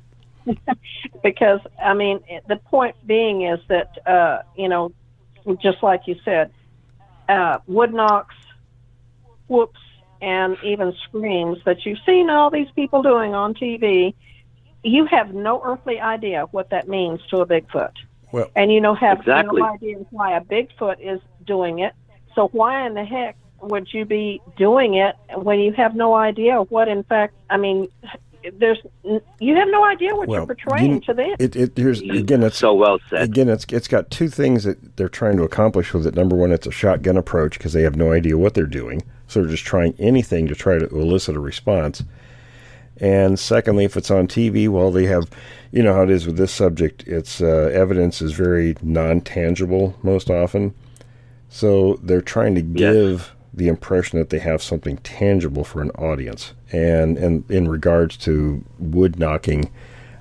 because 1.23 1.59
I 1.81 1.93
mean, 1.93 2.19
the 2.47 2.57
point 2.57 2.95
being 3.05 3.43
is 3.43 3.59
that 3.67 3.97
uh, 4.05 4.41
you 4.55 4.67
know, 4.67 4.91
just 5.61 5.81
like 5.83 6.01
you 6.07 6.15
said, 6.25 6.51
uh, 7.29 7.59
wood 7.67 7.93
knocks, 7.93 8.35
whoops, 9.51 9.79
and 10.21 10.57
even 10.63 10.93
screams 11.03 11.57
that 11.65 11.85
you've 11.85 11.99
seen 12.05 12.29
all 12.29 12.49
these 12.49 12.71
people 12.75 13.03
doing 13.03 13.33
on 13.33 13.53
TV. 13.53 14.13
You 14.83 15.05
have 15.05 15.33
no 15.33 15.61
earthly 15.63 15.99
idea 15.99 16.47
what 16.51 16.69
that 16.69 16.87
means 16.87 17.19
to 17.29 17.41
a 17.41 17.45
Bigfoot 17.45 17.91
Well, 18.31 18.49
and 18.55 18.71
you 18.71 18.81
know 18.81 18.95
have 18.95 19.19
Exactly. 19.19 19.61
no 19.61 19.67
idea 19.67 19.97
why 20.09 20.37
a 20.37 20.41
Bigfoot 20.41 20.99
is 20.99 21.19
doing 21.45 21.79
it. 21.79 21.93
So 22.33 22.47
why 22.47 22.87
in 22.87 22.93
the 22.93 23.03
heck 23.03 23.35
would 23.61 23.93
you 23.93 24.05
be 24.05 24.41
doing 24.57 24.95
it 24.95 25.15
when 25.35 25.59
you 25.59 25.73
have 25.73 25.95
no 25.95 26.15
idea 26.15 26.61
what, 26.61 26.87
in 26.87 27.03
fact, 27.03 27.35
I 27.49 27.57
mean, 27.57 27.89
there's 28.53 28.79
you 29.03 29.55
have 29.55 29.67
no 29.69 29.85
idea 29.85 30.15
what 30.15 30.27
well, 30.27 30.39
you're 30.39 30.55
portraying 30.55 30.95
you- 30.95 30.99
to 31.01 31.13
them. 31.13 31.35
It, 31.39 31.55
it 31.55 31.71
here's 31.75 32.01
again. 32.01 32.43
It's 32.43 32.57
so 32.57 32.73
well 32.73 32.99
said. 33.09 33.23
Again, 33.23 33.49
it's 33.49 33.65
it's 33.69 33.87
got 33.87 34.09
two 34.09 34.29
things 34.29 34.63
that 34.63 34.97
they're 34.97 35.09
trying 35.09 35.37
to 35.37 35.43
accomplish 35.43 35.93
with 35.93 36.05
it. 36.07 36.15
Number 36.15 36.35
one, 36.35 36.51
it's 36.51 36.67
a 36.67 36.71
shotgun 36.71 37.17
approach 37.17 37.57
because 37.57 37.73
they 37.73 37.83
have 37.83 37.95
no 37.95 38.11
idea 38.11 38.37
what 38.37 38.53
they're 38.53 38.65
doing, 38.65 39.03
so 39.27 39.41
they're 39.41 39.51
just 39.51 39.65
trying 39.65 39.93
anything 39.99 40.47
to 40.47 40.55
try 40.55 40.77
to 40.77 40.87
elicit 40.87 41.35
a 41.35 41.39
response. 41.39 42.03
And 42.97 43.39
secondly, 43.39 43.85
if 43.85 43.97
it's 43.97 44.11
on 44.11 44.27
TV, 44.27 44.69
well, 44.69 44.91
they 44.91 45.05
have, 45.05 45.27
you 45.71 45.81
know 45.81 45.93
how 45.93 46.03
it 46.03 46.11
is 46.11 46.27
with 46.27 46.37
this 46.37 46.51
subject. 46.51 47.03
It's 47.07 47.41
uh, 47.41 47.71
evidence 47.73 48.21
is 48.21 48.33
very 48.33 48.75
non-tangible 48.83 49.97
most 50.03 50.29
often, 50.29 50.75
so 51.49 51.99
they're 52.03 52.21
trying 52.21 52.53
to 52.55 52.61
give 52.61 53.33
the 53.53 53.67
impression 53.67 54.17
that 54.19 54.29
they 54.29 54.39
have 54.39 54.61
something 54.63 54.97
tangible 54.97 55.63
for 55.63 55.81
an 55.81 55.91
audience. 55.91 56.53
And 56.71 57.17
and 57.17 57.49
in 57.51 57.67
regards 57.67 58.17
to 58.17 58.63
wood 58.79 59.19
knocking, 59.19 59.69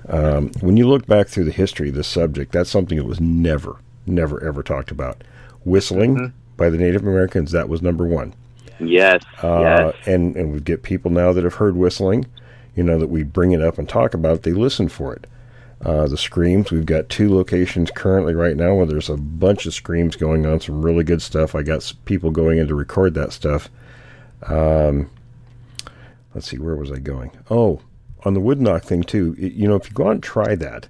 um, 0.09 0.51
when 0.59 0.77
you 0.77 0.87
look 0.87 1.05
back 1.07 1.27
through 1.27 1.45
the 1.45 1.51
history 1.51 1.89
of 1.89 1.95
this 1.95 2.07
subject, 2.07 2.51
that's 2.51 2.69
something 2.69 2.97
that 2.97 3.05
was 3.05 3.21
never, 3.21 3.77
never, 4.05 4.43
ever 4.43 4.63
talked 4.63 4.91
about. 4.91 5.23
Whistling 5.63 6.33
by 6.57 6.69
the 6.69 6.77
Native 6.77 7.03
Americans, 7.03 7.51
that 7.51 7.69
was 7.69 7.81
number 7.81 8.05
one. 8.05 8.33
Yes, 8.79 9.23
Uh, 9.43 9.59
yes. 9.61 9.95
and, 10.07 10.35
and 10.35 10.51
we 10.51 10.59
get 10.59 10.81
people 10.81 11.11
now 11.11 11.31
that 11.33 11.43
have 11.43 11.55
heard 11.55 11.75
whistling, 11.75 12.25
you 12.75 12.83
know, 12.83 12.97
that 12.97 13.09
we 13.09 13.21
bring 13.23 13.51
it 13.51 13.61
up 13.61 13.77
and 13.77 13.87
talk 13.87 14.13
about 14.15 14.37
it, 14.37 14.43
they 14.43 14.53
listen 14.53 14.89
for 14.89 15.13
it. 15.13 15.27
Uh, 15.83 16.07
the 16.07 16.17
screams, 16.17 16.71
we've 16.71 16.85
got 16.85 17.09
two 17.09 17.33
locations 17.33 17.89
currently 17.89 18.35
right 18.35 18.55
now 18.55 18.75
where 18.75 18.85
there's 18.85 19.09
a 19.09 19.17
bunch 19.17 19.65
of 19.65 19.73
screams 19.73 20.15
going 20.15 20.45
on, 20.45 20.59
some 20.59 20.81
really 20.81 21.03
good 21.03 21.21
stuff. 21.21 21.55
I 21.55 21.63
got 21.63 21.91
people 22.05 22.29
going 22.29 22.59
in 22.59 22.67
to 22.67 22.75
record 22.75 23.15
that 23.15 23.33
stuff. 23.33 23.67
Um, 24.47 25.09
let's 26.35 26.47
see, 26.47 26.59
where 26.59 26.75
was 26.75 26.91
I 26.91 26.99
going? 26.99 27.31
Oh, 27.49 27.81
on 28.23 28.35
the 28.35 28.39
wood 28.39 28.61
knock 28.61 28.83
thing 28.83 29.01
too. 29.03 29.35
y- 29.39 29.51
You 29.55 29.67
know, 29.67 29.75
if 29.75 29.87
you 29.89 29.93
go 29.95 30.07
out 30.07 30.11
and 30.11 30.23
try 30.23 30.53
that, 30.55 30.87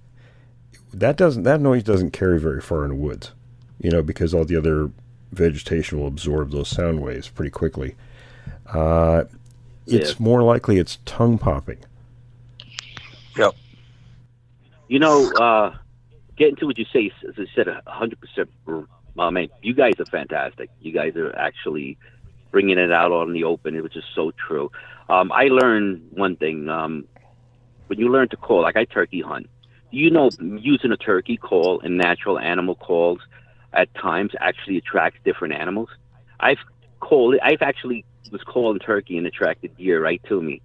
that 0.93 1.15
doesn't 1.15 1.43
that 1.43 1.61
noise 1.61 1.83
doesn't 1.83 2.11
carry 2.11 2.37
very 2.39 2.59
far 2.59 2.83
in 2.83 2.89
the 2.89 2.95
woods, 2.95 3.31
you 3.79 3.89
know, 3.89 4.01
because 4.01 4.33
all 4.33 4.43
the 4.43 4.57
other 4.57 4.91
vegetation 5.31 5.99
will 5.99 6.07
absorb 6.07 6.51
those 6.51 6.67
sound 6.67 7.01
waves 7.01 7.29
pretty 7.29 7.49
quickly. 7.51 7.95
Uh, 8.67 9.23
it's 9.87 10.09
Yeah. 10.11 10.15
more 10.19 10.43
likely 10.43 10.79
it's 10.79 10.97
tongue 11.05 11.37
popping. 11.37 11.77
You 14.91 14.99
know, 14.99 15.31
uh, 15.31 15.77
getting 16.35 16.57
to 16.57 16.65
what 16.65 16.77
you 16.77 16.83
say, 16.91 17.13
as 17.25 17.35
I 17.37 17.45
said, 17.55 17.69
a 17.69 17.81
hundred 17.85 18.19
percent. 18.19 18.49
I 19.17 19.29
mean, 19.29 19.49
you 19.61 19.73
guys 19.73 19.93
are 19.99 20.05
fantastic. 20.05 20.69
You 20.81 20.91
guys 20.91 21.15
are 21.15 21.33
actually 21.33 21.97
bringing 22.51 22.77
it 22.77 22.91
out 22.91 23.13
on 23.13 23.31
the 23.31 23.45
open, 23.45 23.81
which 23.83 23.95
is 23.95 24.03
so 24.13 24.31
true. 24.31 24.69
Um, 25.07 25.31
I 25.31 25.43
learned 25.45 26.09
one 26.11 26.35
thing. 26.35 26.67
Um, 26.67 27.05
when 27.87 27.99
you 27.99 28.11
learn 28.11 28.27
to 28.29 28.35
call, 28.35 28.63
like 28.63 28.75
I 28.75 28.83
turkey 28.83 29.21
hunt, 29.21 29.47
you 29.91 30.11
know, 30.11 30.29
using 30.41 30.91
a 30.91 30.97
turkey 30.97 31.37
call 31.37 31.79
and 31.79 31.97
natural 31.97 32.37
animal 32.37 32.75
calls 32.75 33.19
at 33.71 33.93
times 33.95 34.33
actually 34.41 34.75
attracts 34.75 35.21
different 35.23 35.53
animals. 35.53 35.87
I've 36.37 36.59
called, 36.99 37.35
I've 37.41 37.61
actually 37.61 38.03
was 38.29 38.43
calling 38.43 38.79
turkey 38.79 39.17
and 39.17 39.25
attracted 39.25 39.77
deer 39.77 40.03
right 40.03 40.21
to 40.27 40.41
me. 40.41 40.61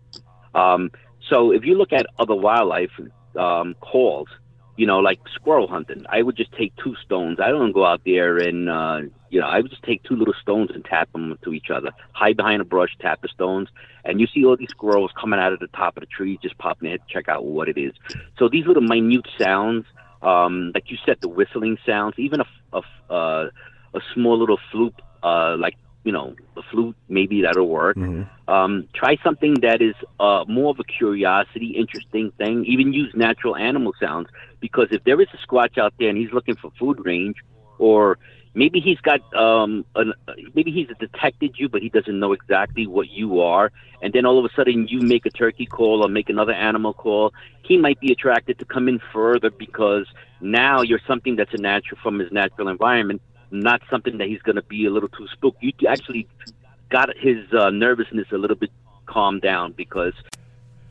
Um, 0.52 0.90
so 1.30 1.52
if 1.52 1.64
you 1.64 1.78
look 1.78 1.92
at 1.92 2.06
other 2.18 2.34
wildlife 2.34 2.90
um, 3.36 3.74
calls, 3.80 4.28
you 4.76 4.86
know, 4.86 4.98
like 4.98 5.18
squirrel 5.34 5.66
hunting, 5.66 6.04
I 6.08 6.22
would 6.22 6.36
just 6.36 6.52
take 6.52 6.74
two 6.76 6.94
stones. 6.96 7.38
I 7.40 7.48
don't 7.48 7.72
go 7.72 7.84
out 7.84 8.02
there 8.04 8.36
and, 8.36 8.68
uh, 8.68 9.00
you 9.30 9.40
know, 9.40 9.46
I 9.46 9.60
would 9.60 9.70
just 9.70 9.82
take 9.82 10.02
two 10.02 10.16
little 10.16 10.34
stones 10.40 10.70
and 10.74 10.84
tap 10.84 11.10
them 11.12 11.38
to 11.44 11.54
each 11.54 11.70
other. 11.70 11.92
Hide 12.12 12.36
behind 12.36 12.60
a 12.60 12.64
brush, 12.64 12.90
tap 13.00 13.22
the 13.22 13.28
stones, 13.28 13.68
and 14.04 14.20
you 14.20 14.26
see 14.26 14.44
all 14.44 14.56
these 14.56 14.68
squirrels 14.70 15.10
coming 15.18 15.40
out 15.40 15.52
of 15.52 15.60
the 15.60 15.68
top 15.68 15.96
of 15.96 16.02
the 16.02 16.06
tree, 16.06 16.38
just 16.42 16.58
popping 16.58 16.90
head, 16.90 17.00
check 17.08 17.28
out 17.28 17.44
what 17.44 17.68
it 17.68 17.78
is. 17.78 17.92
So 18.38 18.48
these 18.48 18.66
little 18.66 18.82
minute 18.82 19.26
sounds, 19.38 19.86
um, 20.22 20.72
like 20.74 20.90
you 20.90 20.98
said, 21.06 21.18
the 21.20 21.28
whistling 21.28 21.78
sounds, 21.86 22.14
even 22.18 22.40
a, 22.40 22.46
a, 22.74 23.12
uh, 23.12 23.50
a 23.94 24.00
small 24.12 24.38
little 24.38 24.58
flute, 24.70 24.94
uh, 25.22 25.56
like, 25.58 25.76
you 26.06 26.12
know, 26.12 26.36
a 26.56 26.62
flute, 26.70 26.94
maybe 27.08 27.42
that'll 27.42 27.68
work. 27.68 27.96
Um, 28.46 28.88
try 28.94 29.16
something 29.24 29.54
that 29.62 29.82
is 29.82 29.96
uh, 30.20 30.44
more 30.46 30.70
of 30.70 30.78
a 30.78 30.84
curiosity, 30.84 31.70
interesting 31.76 32.30
thing. 32.38 32.64
Even 32.64 32.92
use 32.92 33.12
natural 33.16 33.56
animal 33.56 33.92
sounds 34.00 34.28
because 34.60 34.86
if 34.92 35.02
there 35.02 35.20
is 35.20 35.26
a 35.34 35.40
squatch 35.44 35.78
out 35.78 35.94
there 35.98 36.08
and 36.08 36.16
he's 36.16 36.32
looking 36.32 36.54
for 36.54 36.70
food 36.78 37.04
range, 37.04 37.38
or 37.78 38.18
maybe 38.54 38.78
he's 38.78 39.00
got 39.00 39.20
um, 39.34 39.84
an, 39.96 40.12
maybe 40.54 40.70
he's 40.70 40.86
detected 41.00 41.56
you, 41.58 41.68
but 41.68 41.82
he 41.82 41.88
doesn't 41.88 42.18
know 42.20 42.32
exactly 42.32 42.86
what 42.86 43.10
you 43.10 43.40
are, 43.40 43.72
and 44.00 44.12
then 44.12 44.24
all 44.24 44.38
of 44.38 44.44
a 44.44 44.54
sudden 44.54 44.86
you 44.86 45.00
make 45.00 45.26
a 45.26 45.30
turkey 45.30 45.66
call 45.66 46.04
or 46.04 46.08
make 46.08 46.28
another 46.28 46.52
animal 46.52 46.94
call, 46.94 47.34
he 47.64 47.76
might 47.76 47.98
be 47.98 48.12
attracted 48.12 48.60
to 48.60 48.64
come 48.64 48.88
in 48.88 49.00
further 49.12 49.50
because 49.50 50.06
now 50.40 50.82
you're 50.82 51.00
something 51.04 51.34
that's 51.34 51.52
a 51.52 51.58
natural 51.58 51.98
from 52.00 52.20
his 52.20 52.30
natural 52.30 52.68
environment, 52.68 53.20
not 53.50 53.82
something 53.90 54.18
that 54.18 54.28
he's 54.28 54.42
going 54.42 54.56
to 54.56 54.62
be 54.62 54.86
a 54.86 54.90
little 54.90 55.08
too 55.08 55.26
spooked. 55.28 55.62
You 55.62 55.72
actually 55.88 56.28
got 56.90 57.08
his 57.16 57.52
uh, 57.52 57.70
nervousness 57.70 58.28
a 58.32 58.38
little 58.38 58.56
bit 58.56 58.70
calmed 59.06 59.42
down 59.42 59.72
because 59.72 60.14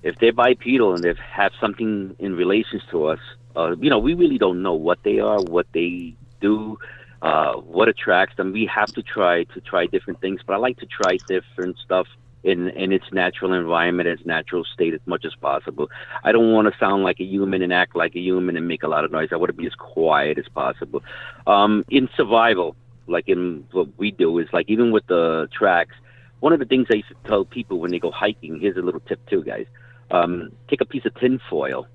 if 0.03 0.18
they're 0.20 0.34
bipedal 0.34 0.93
and 0.93 1.03
they 1.03 1.14
have 1.32 1.51
something 1.60 2.16
in 2.20 2.36
relations 2.36 2.84
to 2.91 3.06
us, 3.06 3.20
uh, 3.56 3.76
you 3.80 3.89
know, 3.89 3.99
we 3.99 4.14
really 4.14 4.38
don't 4.38 4.62
know 4.62 4.74
what 4.74 4.99
they 5.03 5.20
are, 5.20 5.41
what 5.41 5.68
they 5.74 6.16
do, 6.41 6.78
uh, 7.22 7.53
what 7.53 7.88
attracts 7.88 8.36
them. 8.38 8.51
We 8.51 8.66
have 8.68 8.91
to 8.93 9.01
try 9.01 9.45
to 9.45 9.62
try 9.62 9.88
different 9.88 10.22
things, 10.22 10.41
but 10.45 10.53
I 10.53 10.58
like 10.58 10.78
to 10.80 10.86
try 10.86 11.18
different 11.28 11.78
stuff 11.84 12.08
in 12.46 12.70
in 12.70 12.91
its 12.91 13.06
natural 13.12 13.54
environment, 13.54 14.08
its 14.08 14.26
natural 14.26 14.64
state 14.64 14.93
as 14.93 15.02
much 15.06 15.26
as 15.26 15.34
possible. 15.36 15.89
I 16.24 16.32
don't 16.32 16.54
want 16.54 16.72
to 16.72 16.80
sound 16.80 17.04
like 17.04 17.20
a 17.20 17.24
human 17.24 17.62
and 17.64 17.74
act 17.74 17.96
like 17.96 18.16
a 18.16 18.20
human 18.20 18.56
and 18.56 18.68
make 18.68 18.84
a 18.84 18.88
lot 18.88 19.04
of 19.04 19.12
noise. 19.12 19.30
I 19.32 19.36
want 19.36 19.50
to 19.50 19.54
be 19.54 19.66
as 19.66 19.74
quiet 19.74 20.38
as 20.38 20.48
possible. 20.48 21.04
Um, 21.48 21.84
in 21.89 22.08
survival, 22.16 22.76
like 23.08 23.28
in 23.28 23.66
what 23.72 23.88
we 23.98 24.12
do, 24.12 24.38
is 24.38 24.48
like 24.54 24.70
even 24.70 24.91
with 24.91 25.06
the 25.08 25.50
tracks. 25.52 25.96
One 26.41 26.54
of 26.54 26.60
the 26.60 26.66
things 26.66 26.88
I 26.91 26.98
used 26.98 27.08
to 27.08 27.16
tell 27.28 27.43
people 27.43 27.80
when 27.80 27.89
they 27.89 28.00
go 28.00 28.12
hiking. 28.12 28.60
Here's 28.60 28.78
a 28.78 28.82
little 28.82 29.00
tip 29.00 29.20
too, 29.28 29.43
guys. 29.43 29.66
Um, 30.12 30.52
take 30.70 30.82
a 30.82 30.86
piece 30.86 31.06
of 31.06 31.16
tin 31.16 31.39
foil 31.50 31.88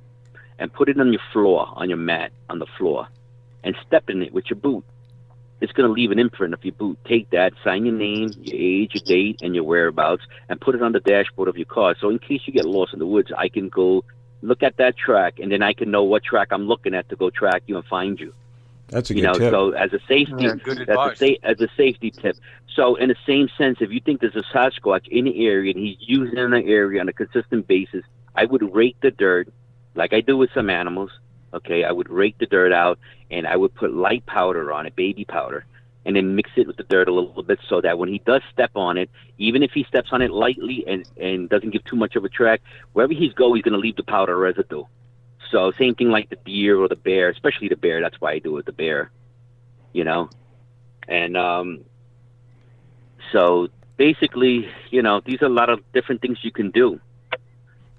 and 0.58 0.72
put 0.72 0.88
it 0.88 0.98
on 0.98 1.12
your 1.12 1.22
floor, 1.32 1.68
on 1.76 1.88
your 1.88 1.98
mat, 1.98 2.32
on 2.48 2.58
the 2.58 2.66
floor, 2.76 3.06
and 3.62 3.76
step 3.86 4.10
in 4.10 4.22
it 4.22 4.32
with 4.32 4.46
your 4.50 4.58
boot. 4.58 4.84
It's 5.60 5.72
going 5.72 5.86
to 5.88 5.92
leave 5.92 6.10
an 6.10 6.18
imprint 6.18 6.54
of 6.54 6.64
your 6.64 6.72
boot. 6.72 6.98
Take 7.06 7.30
that, 7.30 7.52
sign 7.62 7.84
your 7.84 7.94
name, 7.94 8.30
your 8.42 8.56
age, 8.58 8.92
your 8.94 9.02
date, 9.04 9.40
and 9.42 9.54
your 9.54 9.64
whereabouts, 9.64 10.22
and 10.48 10.60
put 10.60 10.74
it 10.74 10.82
on 10.82 10.92
the 10.92 11.00
dashboard 11.00 11.48
of 11.48 11.56
your 11.56 11.66
car. 11.66 11.94
So 12.00 12.08
in 12.08 12.18
case 12.18 12.40
you 12.46 12.52
get 12.52 12.64
lost 12.64 12.92
in 12.94 12.98
the 12.98 13.06
woods, 13.06 13.30
I 13.36 13.48
can 13.48 13.68
go 13.68 14.04
look 14.42 14.62
at 14.62 14.78
that 14.78 14.96
track, 14.96 15.38
and 15.38 15.52
then 15.52 15.62
I 15.62 15.74
can 15.74 15.90
know 15.90 16.02
what 16.04 16.24
track 16.24 16.48
I'm 16.50 16.66
looking 16.66 16.94
at 16.94 17.08
to 17.10 17.16
go 17.16 17.28
track 17.28 17.62
you 17.66 17.76
and 17.76 17.84
find 17.86 18.18
you. 18.18 18.32
That's 18.88 19.10
a 19.10 19.14
you 19.14 19.20
good 19.20 19.26
know, 19.26 19.34
tip. 19.34 19.52
so 19.52 19.70
as 19.72 19.92
a 19.92 20.00
safety, 20.08 20.34
Yeah, 20.38 20.54
good 20.64 20.78
that's 20.78 20.88
advice. 20.90 21.22
a 21.22 21.26
sa- 21.34 21.40
as 21.48 21.60
a 21.60 21.68
safety 21.76 22.10
tip. 22.10 22.36
So 22.74 22.94
in 22.96 23.08
the 23.10 23.16
same 23.26 23.48
sense, 23.58 23.78
if 23.80 23.90
you 23.92 24.00
think 24.00 24.20
there's 24.20 24.34
a 24.36 24.42
Sasquatch 24.56 25.06
in 25.08 25.26
the 25.26 25.46
area 25.46 25.72
and 25.74 25.80
he's 25.84 25.98
using 26.00 26.38
in 26.38 26.50
the 26.52 26.64
area 26.64 27.00
on 27.00 27.08
a 27.08 27.12
consistent 27.12 27.68
basis, 27.68 28.02
I 28.34 28.46
would 28.46 28.74
rake 28.74 28.96
the 29.02 29.10
dirt, 29.10 29.48
like 29.94 30.12
I 30.12 30.20
do 30.22 30.36
with 30.36 30.50
some 30.54 30.70
animals. 30.70 31.10
Okay, 31.52 31.84
I 31.84 31.92
would 31.92 32.08
rake 32.08 32.38
the 32.38 32.46
dirt 32.46 32.72
out 32.72 32.98
and 33.30 33.46
I 33.46 33.56
would 33.56 33.74
put 33.74 33.92
light 33.92 34.24
powder 34.26 34.72
on 34.72 34.86
it, 34.86 34.94
baby 34.94 35.24
powder, 35.24 35.64
and 36.04 36.14
then 36.14 36.36
mix 36.36 36.50
it 36.56 36.66
with 36.66 36.76
the 36.76 36.84
dirt 36.84 37.08
a 37.08 37.12
little 37.12 37.42
bit 37.42 37.58
so 37.68 37.80
that 37.80 37.98
when 37.98 38.08
he 38.08 38.18
does 38.18 38.42
step 38.52 38.70
on 38.76 38.96
it, 38.96 39.10
even 39.38 39.62
if 39.62 39.72
he 39.72 39.84
steps 39.84 40.10
on 40.12 40.22
it 40.22 40.30
lightly 40.30 40.84
and 40.86 41.04
and 41.16 41.48
doesn't 41.48 41.70
give 41.70 41.84
too 41.84 41.96
much 41.96 42.16
of 42.16 42.24
a 42.24 42.28
track, 42.28 42.60
wherever 42.92 43.12
he's 43.12 43.32
go, 43.32 43.54
he's 43.54 43.64
going 43.64 43.74
to 43.74 43.80
leave 43.80 43.96
the 43.96 44.04
powder 44.04 44.36
residue. 44.36 44.84
So 45.50 45.72
same 45.72 45.96
thing 45.96 46.10
like 46.10 46.30
the 46.30 46.36
deer 46.36 46.78
or 46.78 46.86
the 46.86 46.96
bear, 46.96 47.28
especially 47.28 47.68
the 47.68 47.76
bear. 47.76 48.00
That's 48.00 48.20
why 48.20 48.32
I 48.32 48.38
do 48.38 48.56
it 48.58 48.66
the 48.66 48.72
bear 48.72 49.10
you 49.92 50.04
know 50.04 50.28
and 51.08 51.36
um 51.36 51.84
so 53.32 53.68
basically 53.96 54.68
you 54.90 55.02
know 55.02 55.20
these 55.24 55.42
are 55.42 55.46
a 55.46 55.50
lot 55.50 55.70
of 55.70 55.80
different 55.92 56.20
things 56.20 56.38
you 56.42 56.52
can 56.52 56.70
do 56.70 57.00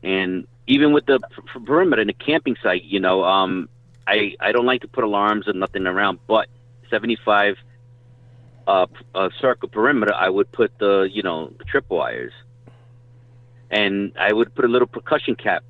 and 0.04 0.48
even 0.72 0.94
with 0.94 1.06
the 1.06 1.20
p- 1.20 1.42
p- 1.54 1.66
perimeter 1.66 2.02
in 2.02 2.08
the 2.08 2.14
camping 2.14 2.56
site 2.64 2.84
you 2.84 3.00
know 3.00 3.24
um 3.24 3.70
i 4.08 4.36
i 4.40 4.52
don't 4.52 4.66
like 4.66 4.82
to 4.82 4.88
put 4.88 5.04
alarms 5.04 5.48
and 5.48 5.60
nothing 5.60 5.86
around 5.88 6.20
but 6.28 6.48
75 6.90 7.56
uh, 8.68 8.86
uh 9.16 9.30
circle 9.40 9.70
perimeter 9.70 10.14
i 10.14 10.30
would 10.30 10.52
put 10.52 10.72
the 10.80 11.10
you 11.12 11.24
know 11.24 11.52
the 11.60 11.66
trip 11.66 11.86
wires 11.90 12.34
and 13.70 14.14
i 14.18 14.32
would 14.32 14.54
put 14.56 14.66
a 14.66 14.68
little 14.68 14.88
percussion 14.88 15.36
cap 15.36 15.64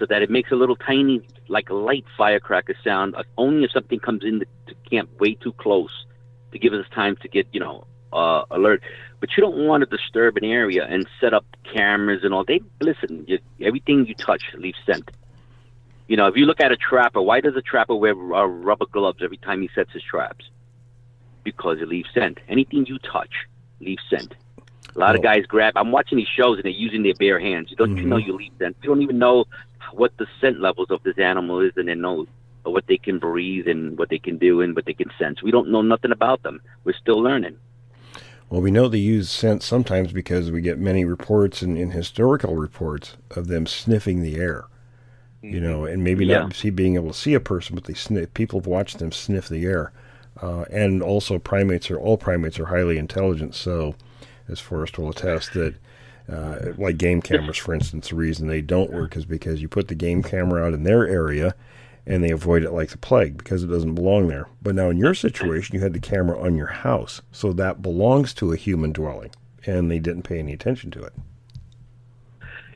so 0.00 0.06
that 0.06 0.22
it 0.22 0.30
makes 0.30 0.50
a 0.50 0.54
little 0.56 0.76
tiny, 0.76 1.20
like 1.48 1.68
a 1.68 1.74
light 1.74 2.06
firecracker 2.16 2.74
sound. 2.82 3.14
uh, 3.14 3.22
Only 3.36 3.64
if 3.64 3.70
something 3.70 4.00
comes 4.00 4.24
in 4.24 4.40
to 4.40 4.74
camp 4.90 5.10
way 5.20 5.34
too 5.34 5.52
close 5.52 6.06
to 6.52 6.58
give 6.58 6.72
us 6.72 6.86
time 6.92 7.16
to 7.16 7.28
get, 7.28 7.46
you 7.52 7.60
know, 7.60 7.84
uh, 8.12 8.44
alert. 8.50 8.82
But 9.20 9.30
you 9.36 9.42
don't 9.42 9.66
want 9.66 9.82
to 9.82 9.96
disturb 9.96 10.36
an 10.36 10.44
area 10.44 10.84
and 10.84 11.06
set 11.20 11.34
up 11.34 11.44
cameras 11.74 12.20
and 12.22 12.32
all. 12.32 12.44
They 12.44 12.60
listen. 12.80 13.24
You, 13.28 13.38
everything 13.60 14.06
you 14.06 14.14
touch 14.14 14.42
leaves 14.54 14.78
scent. 14.86 15.10
You 16.08 16.16
know, 16.16 16.26
if 16.26 16.36
you 16.36 16.46
look 16.46 16.60
at 16.60 16.72
a 16.72 16.76
trapper, 16.76 17.22
why 17.22 17.40
does 17.40 17.54
a 17.54 17.62
trapper 17.62 17.94
wear 17.94 18.14
uh, 18.14 18.44
rubber 18.46 18.86
gloves 18.86 19.20
every 19.22 19.36
time 19.36 19.62
he 19.62 19.70
sets 19.74 19.92
his 19.92 20.02
traps? 20.02 20.50
Because 21.44 21.80
it 21.80 21.88
leaves 21.88 22.08
scent. 22.12 22.38
Anything 22.48 22.86
you 22.86 22.98
touch 22.98 23.30
leaves 23.80 24.02
scent. 24.10 24.34
A 24.96 24.98
lot 24.98 25.14
of 25.14 25.22
guys 25.22 25.46
grab. 25.46 25.74
I'm 25.76 25.92
watching 25.92 26.18
these 26.18 26.26
shows 26.28 26.56
and 26.56 26.64
they're 26.64 26.72
using 26.72 27.04
their 27.04 27.14
bare 27.14 27.38
hands. 27.38 27.72
Don't 27.76 27.96
you 27.96 28.04
know 28.04 28.16
you 28.16 28.36
leave 28.36 28.52
scent? 28.58 28.76
You 28.82 28.88
don't 28.88 29.02
even 29.02 29.18
know 29.18 29.44
what 29.92 30.16
the 30.16 30.26
scent 30.40 30.60
levels 30.60 30.90
of 30.90 31.02
this 31.04 31.18
animal 31.18 31.60
is, 31.60 31.72
and 31.76 31.88
then 31.88 32.00
know 32.00 32.26
what 32.64 32.86
they 32.86 32.98
can 32.98 33.18
breathe 33.18 33.68
and 33.68 33.98
what 33.98 34.08
they 34.08 34.18
can 34.18 34.36
do 34.36 34.60
and 34.60 34.74
what 34.74 34.84
they 34.84 34.94
can 34.94 35.10
sense. 35.18 35.42
We 35.42 35.50
don't 35.50 35.70
know 35.70 35.82
nothing 35.82 36.12
about 36.12 36.42
them. 36.42 36.60
We're 36.84 36.96
still 37.00 37.20
learning. 37.22 37.56
Well, 38.50 38.60
we 38.60 38.72
know 38.72 38.88
they 38.88 38.98
use 38.98 39.30
scent 39.30 39.62
sometimes 39.62 40.12
because 40.12 40.50
we 40.50 40.60
get 40.60 40.78
many 40.78 41.04
reports 41.04 41.62
and, 41.62 41.78
and 41.78 41.92
historical 41.92 42.56
reports 42.56 43.16
of 43.30 43.46
them 43.46 43.64
sniffing 43.66 44.22
the 44.22 44.36
air. 44.36 44.64
You 45.42 45.60
know, 45.60 45.86
and 45.86 46.04
maybe 46.04 46.26
Yeah. 46.26 46.40
not 46.40 46.54
see 46.54 46.68
being 46.68 46.96
able 46.96 47.08
to 47.12 47.14
see 47.18 47.32
a 47.32 47.40
person, 47.40 47.74
but 47.74 47.84
they 47.84 47.94
sniff. 47.94 48.34
People 48.34 48.60
have 48.60 48.66
watched 48.66 48.98
them 48.98 49.10
sniff 49.10 49.48
the 49.48 49.64
air, 49.64 49.90
uh, 50.42 50.64
and 50.70 51.02
also 51.02 51.38
primates 51.38 51.90
are 51.90 51.98
all 51.98 52.18
primates 52.18 52.58
are 52.60 52.66
highly 52.66 52.98
intelligent. 52.98 53.54
So, 53.54 53.94
as 54.48 54.60
Forrest 54.60 54.98
will 54.98 55.08
attest, 55.08 55.54
that 55.54 55.76
uh, 56.30 56.72
like 56.76 56.98
game 56.98 57.22
cameras, 57.22 57.56
for 57.56 57.72
instance, 57.72 58.10
the 58.10 58.16
reason 58.16 58.48
they 58.48 58.60
don't 58.60 58.92
work 58.92 59.16
is 59.16 59.24
because 59.24 59.62
you 59.62 59.68
put 59.68 59.88
the 59.88 59.94
game 59.94 60.22
camera 60.22 60.62
out 60.66 60.74
in 60.74 60.82
their 60.84 61.08
area, 61.08 61.54
and 62.10 62.24
they 62.24 62.30
avoid 62.30 62.64
it 62.64 62.72
like 62.72 62.88
the 62.90 62.98
plague 62.98 63.38
because 63.38 63.62
it 63.62 63.68
doesn't 63.68 63.94
belong 63.94 64.26
there. 64.26 64.48
But 64.60 64.74
now 64.74 64.90
in 64.90 64.98
your 64.98 65.14
situation, 65.14 65.76
you 65.76 65.80
had 65.80 65.92
the 65.92 66.00
camera 66.00 66.40
on 66.40 66.56
your 66.56 66.66
house, 66.66 67.22
so 67.30 67.52
that 67.52 67.82
belongs 67.82 68.34
to 68.34 68.52
a 68.52 68.56
human 68.56 68.92
dwelling, 68.92 69.30
and 69.64 69.90
they 69.90 70.00
didn't 70.00 70.24
pay 70.24 70.40
any 70.40 70.52
attention 70.52 70.90
to 70.92 71.04
it. 71.04 71.12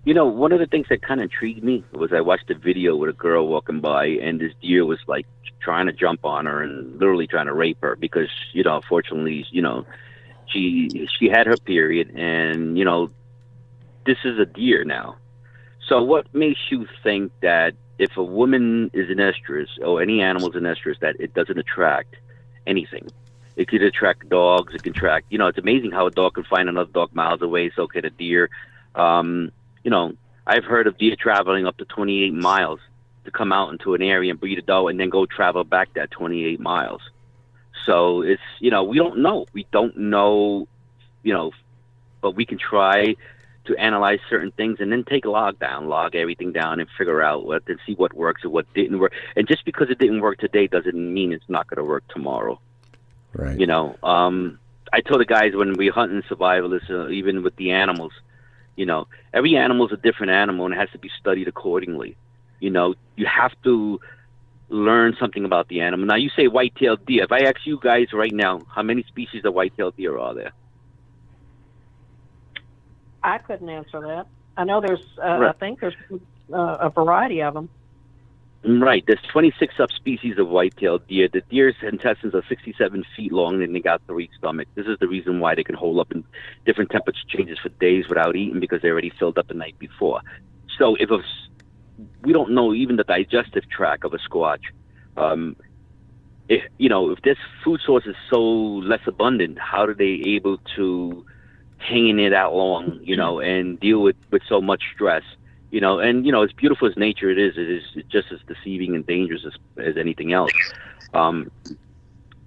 You 0.04 0.14
know, 0.14 0.26
one 0.26 0.52
of 0.52 0.60
the 0.60 0.66
things 0.66 0.86
that 0.90 1.02
kind 1.02 1.20
of 1.20 1.24
intrigued 1.24 1.64
me 1.64 1.82
was 1.92 2.12
I 2.12 2.20
watched 2.20 2.48
a 2.50 2.54
video 2.54 2.94
with 2.94 3.10
a 3.10 3.14
girl 3.14 3.48
walking 3.48 3.80
by, 3.80 4.06
and 4.06 4.40
this 4.40 4.52
deer 4.62 4.84
was 4.84 5.00
like 5.08 5.26
trying 5.60 5.86
to 5.86 5.92
jump 5.92 6.24
on 6.24 6.46
her 6.46 6.62
and 6.62 6.92
literally 6.92 7.26
trying 7.26 7.46
to 7.46 7.54
rape 7.54 7.78
her 7.80 7.96
because 7.96 8.28
you 8.52 8.62
know, 8.62 8.76
unfortunately, 8.76 9.46
you 9.50 9.62
know, 9.62 9.84
she 10.46 11.08
she 11.18 11.28
had 11.28 11.46
her 11.46 11.56
period, 11.56 12.10
and 12.14 12.78
you 12.78 12.84
know, 12.84 13.10
this 14.06 14.18
is 14.24 14.38
a 14.38 14.46
deer 14.46 14.84
now. 14.84 15.16
So, 15.88 16.02
what 16.02 16.32
makes 16.32 16.60
you 16.70 16.86
think 17.02 17.32
that 17.40 17.74
if 17.98 18.16
a 18.16 18.22
woman 18.22 18.90
is 18.92 19.10
an 19.10 19.18
estrus 19.18 19.68
or 19.84 20.02
any 20.02 20.20
animal 20.20 20.50
is 20.50 20.56
an 20.56 20.64
estrus, 20.64 20.98
that 21.00 21.16
it 21.20 21.34
doesn't 21.34 21.58
attract 21.58 22.16
anything? 22.66 23.08
It 23.56 23.68
could 23.68 23.82
attract 23.82 24.28
dogs. 24.28 24.74
It 24.74 24.82
can 24.82 24.92
attract, 24.92 25.26
You 25.30 25.38
know, 25.38 25.46
it's 25.46 25.58
amazing 25.58 25.92
how 25.92 26.06
a 26.06 26.10
dog 26.10 26.34
can 26.34 26.44
find 26.44 26.68
another 26.68 26.90
dog 26.90 27.14
miles 27.14 27.40
away. 27.40 27.70
So 27.74 27.86
can 27.86 28.04
a 28.04 28.10
deer. 28.10 28.50
Um, 28.94 29.52
you 29.84 29.90
know, 29.90 30.14
I've 30.46 30.64
heard 30.64 30.86
of 30.86 30.98
deer 30.98 31.16
traveling 31.18 31.66
up 31.66 31.76
to 31.78 31.84
28 31.84 32.34
miles 32.34 32.80
to 33.24 33.30
come 33.30 33.52
out 33.52 33.70
into 33.70 33.94
an 33.94 34.02
area 34.02 34.30
and 34.30 34.40
breed 34.40 34.58
a 34.58 34.62
doe, 34.62 34.88
and 34.88 34.98
then 34.98 35.08
go 35.08 35.24
travel 35.24 35.64
back 35.64 35.94
that 35.94 36.10
28 36.10 36.60
miles. 36.60 37.00
So 37.86 38.22
it's 38.22 38.42
you 38.60 38.70
know 38.70 38.84
we 38.84 38.98
don't 38.98 39.18
know. 39.18 39.46
We 39.52 39.66
don't 39.72 39.96
know. 39.96 40.68
You 41.22 41.32
know, 41.32 41.52
but 42.20 42.32
we 42.32 42.44
can 42.44 42.58
try 42.58 43.16
to 43.66 43.76
analyze 43.76 44.20
certain 44.28 44.50
things 44.52 44.78
and 44.80 44.92
then 44.92 45.04
take 45.04 45.24
a 45.24 45.30
log 45.30 45.58
down, 45.58 45.88
log 45.88 46.14
everything 46.14 46.52
down, 46.52 46.80
and 46.80 46.88
figure 46.98 47.22
out 47.22 47.46
what 47.46 47.62
and 47.66 47.78
see 47.86 47.94
what 47.94 48.12
works 48.12 48.42
and 48.44 48.52
what 48.52 48.72
didn't 48.74 48.98
work. 48.98 49.12
And 49.36 49.48
just 49.48 49.64
because 49.64 49.88
it 49.90 49.98
didn't 49.98 50.20
work 50.20 50.38
today 50.38 50.66
doesn't 50.66 50.94
mean 50.94 51.32
it's 51.32 51.48
not 51.48 51.66
going 51.68 51.78
to 51.78 51.84
work 51.84 52.04
tomorrow. 52.08 52.60
Right. 53.32 53.58
You 53.58 53.66
know, 53.66 53.96
um, 54.02 54.58
I 54.92 55.00
tell 55.00 55.18
the 55.18 55.24
guys 55.24 55.54
when 55.54 55.72
we 55.74 55.88
hunt 55.88 56.12
and 56.12 56.24
survivalists, 56.24 56.90
uh, 56.90 57.08
even 57.08 57.42
with 57.42 57.56
the 57.56 57.72
animals, 57.72 58.12
you 58.76 58.86
know, 58.86 59.06
every 59.32 59.56
animal 59.56 59.86
is 59.86 59.92
a 59.92 59.96
different 59.96 60.32
animal 60.32 60.66
and 60.66 60.74
it 60.74 60.78
has 60.78 60.90
to 60.90 60.98
be 60.98 61.10
studied 61.18 61.48
accordingly. 61.48 62.16
You 62.60 62.70
know, 62.70 62.94
you 63.16 63.26
have 63.26 63.52
to 63.64 64.00
learn 64.68 65.16
something 65.18 65.44
about 65.44 65.68
the 65.68 65.80
animal. 65.80 66.06
Now, 66.06 66.16
you 66.16 66.30
say 66.30 66.48
white-tailed 66.48 67.04
deer. 67.06 67.24
If 67.24 67.32
I 67.32 67.40
ask 67.40 67.66
you 67.66 67.78
guys 67.82 68.12
right 68.12 68.32
now, 68.32 68.60
how 68.74 68.82
many 68.82 69.02
species 69.04 69.44
of 69.44 69.54
white-tailed 69.54 69.96
deer 69.96 70.18
are 70.18 70.34
there? 70.34 70.52
I 73.24 73.38
couldn't 73.38 73.68
answer 73.68 74.00
that. 74.02 74.26
I 74.56 74.64
know 74.64 74.80
there's, 74.80 75.04
uh, 75.18 75.48
I 75.48 75.52
think 75.58 75.80
there's 75.80 75.96
uh, 76.52 76.76
a 76.80 76.90
variety 76.90 77.42
of 77.42 77.54
them. 77.54 77.68
Right. 78.66 79.04
There's 79.06 79.20
26 79.32 79.74
subspecies 79.76 80.38
of 80.38 80.48
white-tailed 80.48 81.06
deer. 81.08 81.28
The 81.30 81.42
deer's 81.50 81.74
intestines 81.82 82.34
are 82.34 82.44
67 82.48 83.04
feet 83.16 83.32
long, 83.32 83.62
and 83.62 83.74
they 83.74 83.80
got 83.80 84.00
three 84.06 84.30
stomachs. 84.38 84.70
This 84.74 84.86
is 84.86 84.98
the 85.00 85.08
reason 85.08 85.40
why 85.40 85.54
they 85.54 85.64
can 85.64 85.74
hold 85.74 85.98
up 85.98 86.12
in 86.12 86.24
different 86.64 86.90
temperature 86.90 87.26
changes 87.28 87.58
for 87.58 87.68
days 87.70 88.08
without 88.08 88.36
eating 88.36 88.60
because 88.60 88.80
they 88.80 88.88
already 88.88 89.12
filled 89.18 89.38
up 89.38 89.48
the 89.48 89.54
night 89.54 89.78
before. 89.78 90.20
So 90.78 90.96
if 90.98 91.10
a 91.10 91.18
we 92.22 92.32
don't 92.32 92.52
know 92.52 92.74
even 92.74 92.96
the 92.96 93.04
digestive 93.04 93.68
tract 93.68 94.04
of 94.04 94.14
a 94.14 94.18
squatch. 94.18 94.62
Um, 95.16 95.56
if 96.48 96.62
you 96.78 96.88
know 96.88 97.10
if 97.10 97.22
this 97.22 97.38
food 97.62 97.80
source 97.84 98.04
is 98.06 98.16
so 98.30 98.40
less 98.40 99.00
abundant, 99.06 99.58
how 99.58 99.84
are 99.84 99.94
they 99.94 100.22
able 100.26 100.58
to 100.76 101.24
hang 101.84 102.08
in 102.08 102.18
it 102.18 102.30
that 102.30 102.52
long? 102.52 103.00
You 103.02 103.16
know, 103.16 103.40
and 103.40 103.78
deal 103.78 104.00
with 104.00 104.16
with 104.30 104.42
so 104.48 104.60
much 104.60 104.82
stress 104.94 105.22
you 105.74 105.80
know 105.80 105.98
and 105.98 106.24
you 106.24 106.30
know 106.30 106.44
as 106.44 106.52
beautiful 106.52 106.86
as 106.86 106.96
nature 106.96 107.28
it 107.30 107.38
is 107.38 107.58
it 107.58 107.68
is 107.68 107.82
just 108.08 108.30
as 108.30 108.38
deceiving 108.46 108.94
and 108.94 109.04
dangerous 109.08 109.44
as, 109.44 109.54
as 109.84 109.96
anything 109.96 110.32
else. 110.32 110.52
Um, 111.12 111.50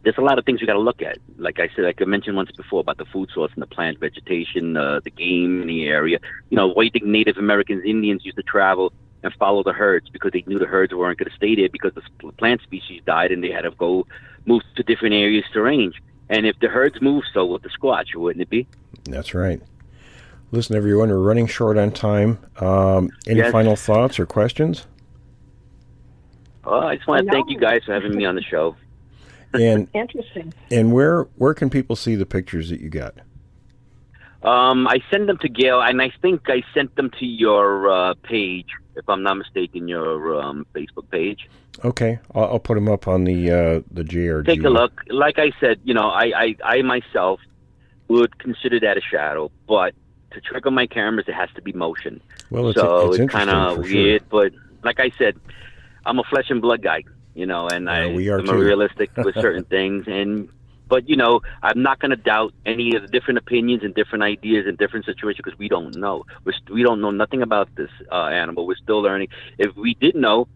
there's 0.04 0.18
a 0.18 0.22
lot 0.22 0.40
of 0.40 0.46
things 0.46 0.62
you 0.62 0.68
got 0.68 0.80
to 0.82 0.88
look 0.90 1.02
at. 1.02 1.18
Like 1.38 1.60
i 1.60 1.68
said 1.76 1.84
like 1.84 2.02
i 2.02 2.06
mentioned 2.06 2.38
once 2.38 2.52
before 2.52 2.80
about 2.80 2.98
the 2.98 3.06
food 3.06 3.30
source 3.34 3.52
and 3.54 3.62
the 3.62 3.68
plant 3.68 4.00
vegetation 4.00 4.78
uh, 4.78 5.02
the 5.04 5.10
game 5.10 5.62
in 5.62 5.68
the 5.68 5.88
area. 5.88 6.20
You 6.50 6.56
know 6.56 6.68
why 6.68 6.84
you 6.84 6.90
think 6.90 7.04
native 7.04 7.38
americans 7.38 7.84
indians 7.86 8.24
used 8.24 8.38
to 8.38 8.44
travel 8.44 8.94
and 9.24 9.34
follow 9.34 9.62
the 9.62 9.74
herds 9.74 10.08
because 10.10 10.32
they 10.32 10.46
knew 10.48 10.58
the 10.58 10.66
herds 10.66 10.94
weren't 10.94 11.20
going 11.20 11.30
to 11.30 11.36
stay 11.36 11.54
there 11.54 11.68
because 11.68 11.92
the 11.96 12.32
plant 12.34 12.62
species 12.62 13.02
died 13.06 13.34
and 13.34 13.44
they 13.44 13.52
had 13.52 13.64
to 13.64 13.72
go 13.72 14.08
move 14.46 14.62
to 14.78 14.84
different 14.84 15.16
areas 15.16 15.44
to 15.52 15.62
range. 15.62 16.02
And 16.30 16.46
if 16.46 16.58
the 16.60 16.70
herds 16.70 17.02
move 17.02 17.24
so 17.34 17.46
would 17.48 17.64
the 17.64 17.70
squatch 17.78 18.16
wouldn't 18.16 18.42
it 18.42 18.50
be 18.50 18.68
That's 19.12 19.34
right. 19.34 19.62
Listen, 20.52 20.76
everyone, 20.76 21.10
we're 21.10 21.18
running 21.20 21.48
short 21.48 21.78
on 21.78 21.92
time. 21.92 22.40
Um, 22.60 23.10
any 23.28 23.40
Yes. 23.40 23.52
final 23.52 23.76
thoughts 23.76 24.20
or 24.20 24.26
questions? 24.26 24.88
oh, 26.70 26.80
i 26.80 26.96
just 26.98 27.08
want 27.08 27.26
to 27.26 27.32
thank 27.32 27.50
you 27.50 27.58
guys 27.58 27.82
for 27.86 27.94
having 27.94 28.14
me 28.14 28.26
on 28.26 28.36
the 28.36 28.42
show 28.42 28.76
And 29.54 29.88
Interesting. 29.94 30.54
and 30.70 30.92
where 30.92 31.24
where 31.38 31.54
can 31.54 31.70
people 31.70 31.96
see 31.96 32.16
the 32.16 32.26
pictures 32.26 32.70
that 32.70 32.82
you 32.82 32.90
got? 32.90 33.14
Um, 34.44 34.86
I 34.88 35.00
sent 35.10 35.28
them 35.28 35.38
to 35.40 35.50
Gail, 35.50 35.82
and 35.82 36.02
I 36.02 36.12
think 36.22 36.42
I 36.48 36.62
sent 36.74 36.94
them 36.96 37.10
to 37.20 37.26
your 37.26 37.90
uh, 37.90 38.14
page, 38.24 38.68
if 38.96 39.08
I'm 39.10 39.24
not 39.24 39.36
mistaken, 39.36 39.88
your 39.88 40.40
um, 40.42 40.66
Facebook 40.76 41.10
page. 41.10 41.50
Okay, 41.84 42.20
I'll, 42.36 42.44
I'll 42.44 42.60
put 42.60 42.76
them 42.76 42.88
up 42.90 43.08
on 43.08 43.24
the 43.24 43.50
uh, 43.50 43.82
the 43.92 44.04
JRG. 44.04 44.46
Take 44.46 44.64
a 44.64 44.70
look. 44.70 45.02
Like 45.10 45.40
I 45.40 45.52
said, 45.60 45.80
you 45.86 45.94
know, 45.94 46.10
I, 46.10 46.32
I, 46.36 46.56
I 46.64 46.82
myself 46.84 47.40
would 48.08 48.38
consider 48.40 48.80
that 48.82 48.98
a 48.98 49.02
shadow, 49.02 49.52
but 49.68 49.94
to 50.32 50.42
trigger 50.42 50.72
my 50.72 50.88
cameras, 50.88 51.26
it 51.28 51.34
has 51.34 51.50
to 51.56 51.62
be 51.62 51.74
motion. 51.74 52.22
Well, 52.50 52.70
it's, 52.70 52.80
so 52.80 53.10
it's 53.10 53.20
it's 53.20 53.32
kind 53.32 53.50
of 53.50 53.78
for 53.78 53.84
sure. 53.84 53.94
weird, 53.94 54.30
but 54.30 54.54
like 54.84 55.00
I 55.00 55.12
said, 55.18 55.40
I'm 56.06 56.20
a 56.20 56.24
flesh 56.24 56.50
and 56.50 56.62
blood 56.62 56.82
guy, 56.82 57.04
you 57.34 57.46
know, 57.46 57.68
and 57.68 57.90
I, 57.90 58.08
we 58.14 58.30
are 58.30 58.40
I'm 58.40 58.46
too. 58.46 58.54
realistic 58.54 59.16
with 59.18 59.36
certain 59.42 59.66
things, 59.66 60.06
and 60.08 60.50
but 60.88 61.10
you 61.10 61.16
know, 61.16 61.42
I'm 61.62 61.82
not 61.82 62.00
going 62.00 62.12
to 62.12 62.18
doubt 62.18 62.54
any 62.66 62.96
of 62.96 63.02
the 63.02 63.08
different 63.08 63.40
opinions 63.40 63.84
and 63.84 63.94
different 63.94 64.24
ideas 64.24 64.66
and 64.68 64.78
different 64.78 65.06
situations 65.06 65.42
because 65.44 65.60
we 65.60 65.68
don't 65.68 65.96
know. 65.96 66.26
We're 66.44 66.54
we 66.72 66.84
don't 66.84 67.02
know 67.02 67.12
nothing 67.12 67.42
about 67.42 67.74
this 67.76 67.92
uh, 68.12 68.26
animal. 68.26 68.66
We're 68.66 68.76
still 68.76 69.02
learning. 69.02 69.30
If 69.58 69.76
we 69.76 69.96
did 69.96 70.16
know, 70.16 70.48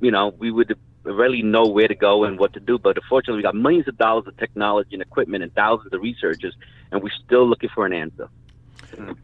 you 0.00 0.10
know, 0.10 0.28
we 0.38 0.50
would 0.50 0.76
really 1.12 1.42
know 1.42 1.66
where 1.66 1.88
to 1.88 1.94
go 1.94 2.24
and 2.24 2.38
what 2.38 2.52
to 2.54 2.60
do. 2.60 2.78
But 2.78 2.96
unfortunately, 2.96 3.38
we 3.38 3.42
got 3.42 3.54
millions 3.54 3.88
of 3.88 3.96
dollars 3.98 4.26
of 4.26 4.36
technology 4.36 4.90
and 4.94 5.02
equipment 5.02 5.42
and 5.42 5.54
thousands 5.54 5.92
of 5.92 6.00
researchers, 6.00 6.54
and 6.90 7.02
we're 7.02 7.10
still 7.24 7.46
looking 7.46 7.70
for 7.74 7.86
an 7.86 7.92
answer. 7.92 8.28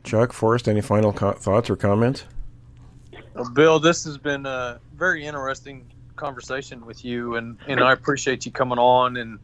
Chuck 0.03 0.32
Forrest, 0.32 0.68
any 0.68 0.80
final 0.80 1.12
co- 1.12 1.32
thoughts 1.32 1.70
or 1.70 1.76
comments? 1.76 2.24
Well, 3.35 3.51
Bill, 3.51 3.78
this 3.78 4.05
has 4.05 4.18
been 4.18 4.47
a 4.47 4.80
very 4.95 5.24
interesting 5.24 5.87
conversation 6.16 6.85
with 6.87 7.05
you, 7.05 7.37
and, 7.37 7.59
and 7.66 7.80
I 7.80 7.93
appreciate 7.93 8.47
you 8.47 8.53
coming 8.53 8.78
on, 8.78 9.16
and 9.16 9.39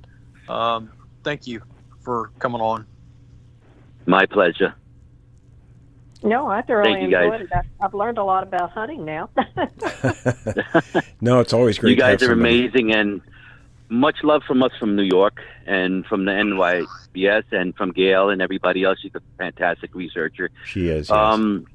um, 0.49 0.91
thank 1.25 1.47
you 1.47 1.63
for 2.01 2.31
coming 2.39 2.61
on. 2.61 2.87
My 4.07 4.27
pleasure. 4.27 4.75
No, 6.23 6.49
I 6.49 6.61
thoroughly 6.63 6.93
Thank 6.95 7.11
guys. 7.13 7.25
enjoyed 7.33 7.41
it. 7.43 7.49
I, 7.53 7.85
I've 7.85 7.95
learned 7.95 8.19
a 8.19 8.25
lot 8.25 8.43
about 8.43 8.71
hunting 8.73 9.05
now. 9.05 9.31
No, 11.23 11.41
it's 11.41 11.53
always 11.53 11.79
great. 11.79 11.91
you 11.91 11.97
to 11.97 12.01
guys 12.03 12.21
have 12.21 12.31
are 12.31 12.33
somebody- 12.33 12.61
amazing 12.67 12.93
and 12.95 13.21
much 13.91 14.17
love 14.23 14.43
from 14.47 14.63
us 14.63 14.71
from 14.79 14.97
New 14.97 15.03
York 15.03 15.41
and 15.67 16.07
from 16.07 16.25
the 16.25 16.31
NYBS 16.33 17.45
and 17.53 17.75
from 17.77 17.93
Gail 17.93 18.31
and 18.31 18.41
everybody 18.41 18.85
else. 18.85 18.99
She's 19.03 19.15
a 19.15 19.21
fantastic 19.37 19.95
researcher. 19.95 20.51
She 20.65 20.89
is. 20.89 21.09
Yes. 21.09 21.11
Um, 21.11 21.67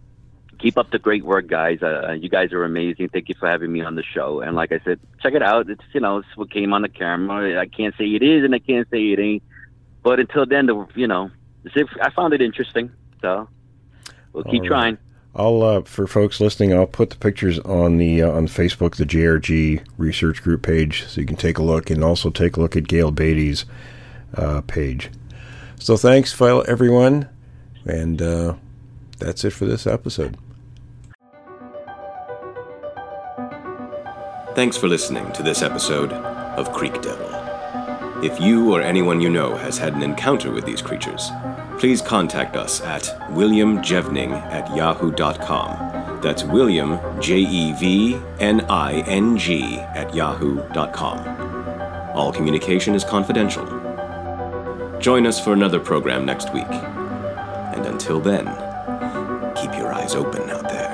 keep 0.59 0.77
up 0.77 0.89
the 0.91 0.97
great 0.99 1.23
work, 1.25 1.47
guys. 1.47 1.83
Uh, 1.83 2.13
you 2.13 2.29
guys 2.29 2.53
are 2.53 2.63
amazing. 2.63 3.09
Thank 3.09 3.29
you 3.29 3.35
for 3.35 3.47
having 3.47 3.71
me 3.71 3.81
on 3.81 3.95
the 3.95 4.03
show. 4.03 4.41
And 4.41 4.55
like 4.55 4.71
I 4.71 4.79
said, 4.83 4.99
check 5.21 5.33
it 5.33 5.43
out. 5.43 5.69
It's 5.69 5.83
you 5.93 5.99
know 5.99 6.17
it's 6.19 6.27
what 6.35 6.49
came 6.51 6.73
on 6.73 6.81
the 6.81 6.89
camera. 6.89 7.59
I 7.59 7.65
can't 7.67 7.93
say 7.97 8.05
it 8.05 8.23
is 8.23 8.43
and 8.43 8.55
I 8.55 8.59
can't 8.59 8.87
say 8.89 9.11
it 9.11 9.19
ain't. 9.19 9.43
But 10.01 10.19
until 10.19 10.45
then, 10.45 10.65
the 10.67 10.87
you 10.95 11.07
know, 11.07 11.29
it's 11.63 11.75
if- 11.75 11.89
I 12.01 12.09
found 12.11 12.33
it 12.33 12.41
interesting. 12.41 12.91
So 13.21 13.47
we'll 14.35 14.43
keep 14.43 14.55
All 14.55 14.59
right. 14.61 14.67
trying. 14.67 14.97
I'll 15.37 15.63
uh, 15.63 15.81
for 15.81 16.07
folks 16.07 16.39
listening, 16.39 16.73
I'll 16.73 16.87
put 16.87 17.09
the 17.09 17.17
pictures 17.17 17.59
on 17.59 17.97
the 17.97 18.21
uh, 18.21 18.31
on 18.31 18.47
Facebook, 18.47 18.95
the 18.95 19.05
JRG 19.05 19.85
Research 19.97 20.41
Group 20.41 20.61
page, 20.61 21.05
so 21.07 21.19
you 21.19 21.27
can 21.27 21.35
take 21.35 21.57
a 21.57 21.63
look, 21.63 21.89
and 21.89 22.03
also 22.03 22.29
take 22.29 22.55
a 22.55 22.61
look 22.61 22.77
at 22.77 22.87
Gail 22.87 23.11
Beatty's 23.11 23.65
uh, 24.35 24.61
page. 24.61 25.09
So 25.77 25.97
thanks, 25.97 26.31
file 26.31 26.63
everyone, 26.67 27.27
and 27.85 28.21
uh, 28.21 28.55
that's 29.19 29.43
it 29.43 29.51
for 29.51 29.65
this 29.65 29.85
episode. 29.85 30.37
Thanks 34.55 34.77
for 34.77 34.87
listening 34.87 35.29
to 35.33 35.43
this 35.43 35.61
episode 35.61 36.13
of 36.13 36.71
Creek 36.71 37.01
Devil. 37.01 37.27
If 38.23 38.39
you 38.39 38.73
or 38.73 38.81
anyone 38.81 39.19
you 39.19 39.29
know 39.29 39.53
has 39.57 39.77
had 39.77 39.93
an 39.95 40.01
encounter 40.01 40.49
with 40.49 40.65
these 40.65 40.81
creatures, 40.81 41.29
please 41.79 42.01
contact 42.01 42.55
us 42.55 42.81
at 42.81 43.03
williamjevning 43.31 44.31
at 44.51 44.75
yahoo.com. 44.75 46.21
That's 46.21 46.43
William, 46.43 46.99
J 47.21 47.37
E 47.37 47.73
V 47.73 48.19
N 48.39 48.61
I 48.61 49.01
N 49.01 49.37
G, 49.37 49.77
at 49.77 50.15
yahoo.com. 50.15 51.19
All 52.15 52.31
communication 52.31 52.95
is 52.95 53.03
confidential. 53.03 53.65
Join 54.99 55.27
us 55.27 55.43
for 55.43 55.53
another 55.53 55.79
program 55.79 56.25
next 56.25 56.51
week. 56.53 56.63
And 56.65 57.85
until 57.85 58.19
then, 58.19 58.45
keep 59.55 59.77
your 59.77 59.93
eyes 59.93 60.15
open 60.15 60.49
out 60.49 60.63
there. 60.63 60.84